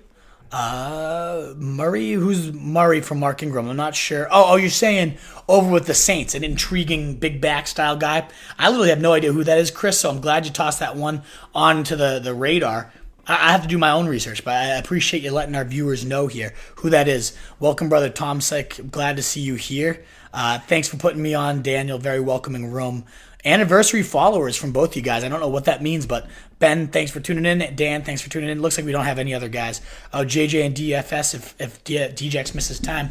[0.53, 3.67] Uh, Murray, who's Murray from Mark Ingram?
[3.67, 4.27] I'm not sure.
[4.29, 5.17] Oh, oh, you're saying
[5.49, 8.27] over with the Saints, an intriguing big back style guy.
[8.59, 9.99] I literally have no idea who that is, Chris.
[9.99, 11.23] So I'm glad you tossed that one
[11.55, 12.93] onto the the radar.
[13.25, 16.27] I have to do my own research, but I appreciate you letting our viewers know
[16.27, 17.35] here who that is.
[17.59, 18.79] Welcome, brother Tom Sick.
[18.91, 20.05] Glad to see you here.
[20.31, 21.97] Uh, thanks for putting me on, Daniel.
[21.97, 23.05] Very welcoming room.
[23.45, 25.23] Anniversary followers from both you guys.
[25.23, 26.27] I don't know what that means, but
[26.59, 27.75] Ben, thanks for tuning in.
[27.75, 28.61] Dan, thanks for tuning in.
[28.61, 29.81] Looks like we don't have any other guys.
[30.13, 33.09] Uh, oh, JJ and DFS if, if DJX misses time.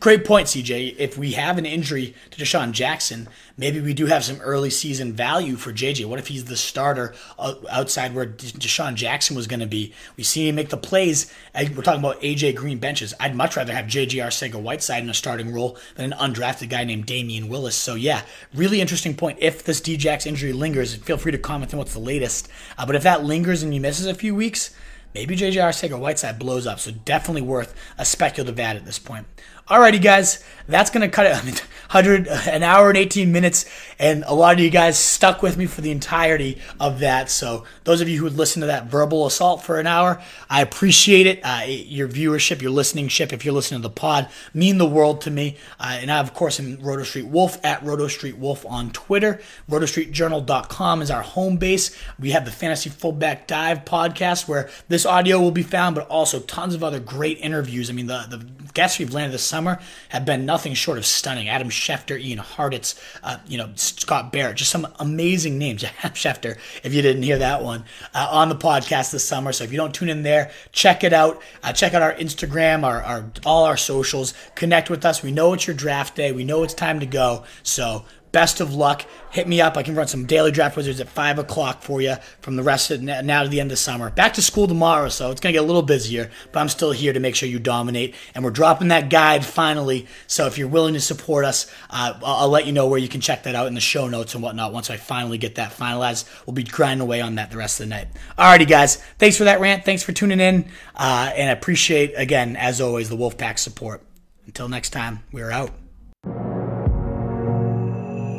[0.00, 0.96] Great point, CJ.
[0.98, 5.14] If we have an injury to DeSean Jackson, maybe we do have some early season
[5.14, 6.04] value for JJ.
[6.04, 9.94] What if he's the starter outside where DeSean Jackson was going to be?
[10.16, 11.32] We see him make the plays.
[11.54, 13.14] We're talking about AJ Green benches.
[13.18, 16.84] I'd much rather have JJ Arcega Whiteside in a starting role than an undrafted guy
[16.84, 17.74] named Damion Willis.
[17.74, 18.22] So, yeah,
[18.54, 19.38] really interesting point.
[19.40, 22.48] If this DJX injury lingers, feel free to comment on what's the latest.
[22.76, 24.74] Uh, but if that lingers and he misses a few weeks,
[25.14, 26.80] maybe JJ Arcega Whiteside blows up.
[26.80, 29.26] So, definitely worth a speculative ad at this point.
[29.68, 31.36] Alrighty, guys, that's gonna cut it.
[31.42, 31.54] I mean,
[31.90, 33.64] 100 an hour and 18 minutes,
[33.98, 37.30] and a lot of you guys stuck with me for the entirety of that.
[37.30, 40.20] So those of you who would listen to that verbal assault for an hour,
[40.50, 41.40] I appreciate it.
[41.44, 45.20] Uh, your viewership, your listening ship, if you're listening to the pod, mean the world
[45.22, 45.56] to me.
[45.78, 49.40] Uh, and I, of course, am Roto Street Wolf at Roto Street Wolf on Twitter.
[49.70, 51.96] RotoStreetJournal.com is our home base.
[52.18, 56.40] We have the Fantasy Fullback Dive podcast where this audio will be found, but also
[56.40, 57.90] tons of other great interviews.
[57.90, 58.44] I mean, the the
[58.76, 59.78] guests we've landed this summer
[60.10, 61.48] have been nothing short of stunning.
[61.48, 65.82] Adam Schefter, Ian Hartitz, uh, you know, Scott Barrett, just some amazing names.
[66.02, 67.84] Adam Schefter, if you didn't hear that one,
[68.14, 69.52] uh, on the podcast this summer.
[69.52, 71.40] So if you don't tune in there, check it out.
[71.62, 74.34] Uh, check out our Instagram, our, our all our socials.
[74.54, 75.22] Connect with us.
[75.22, 76.32] We know it's your draft day.
[76.32, 77.44] We know it's time to go.
[77.62, 78.04] So
[78.36, 79.06] Best of luck.
[79.30, 79.78] Hit me up.
[79.78, 82.90] I can run some daily draft wizards at five o'clock for you from the rest
[82.90, 84.10] of now to the end of summer.
[84.10, 87.14] Back to school tomorrow, so it's gonna get a little busier, but I'm still here
[87.14, 88.14] to make sure you dominate.
[88.34, 90.06] And we're dropping that guide finally.
[90.26, 93.22] So if you're willing to support us, uh, I'll, let you know where you can
[93.22, 94.70] check that out in the show notes and whatnot.
[94.74, 97.88] Once I finally get that finalized, we'll be grinding away on that the rest of
[97.88, 98.08] the night.
[98.38, 98.96] Alrighty, guys.
[99.18, 99.86] Thanks for that rant.
[99.86, 104.02] Thanks for tuning in, uh, and I appreciate again as always the Wolfpack support.
[104.44, 105.70] Until next time, we're out.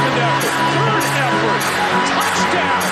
[0.00, 0.16] Third
[2.06, 2.82] touchdown.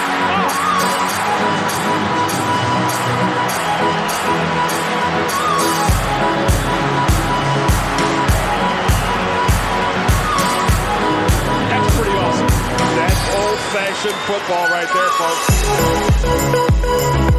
[11.70, 12.47] That's pretty awesome.
[12.97, 15.10] That's old-fashioned football right there,
[17.24, 17.38] folks.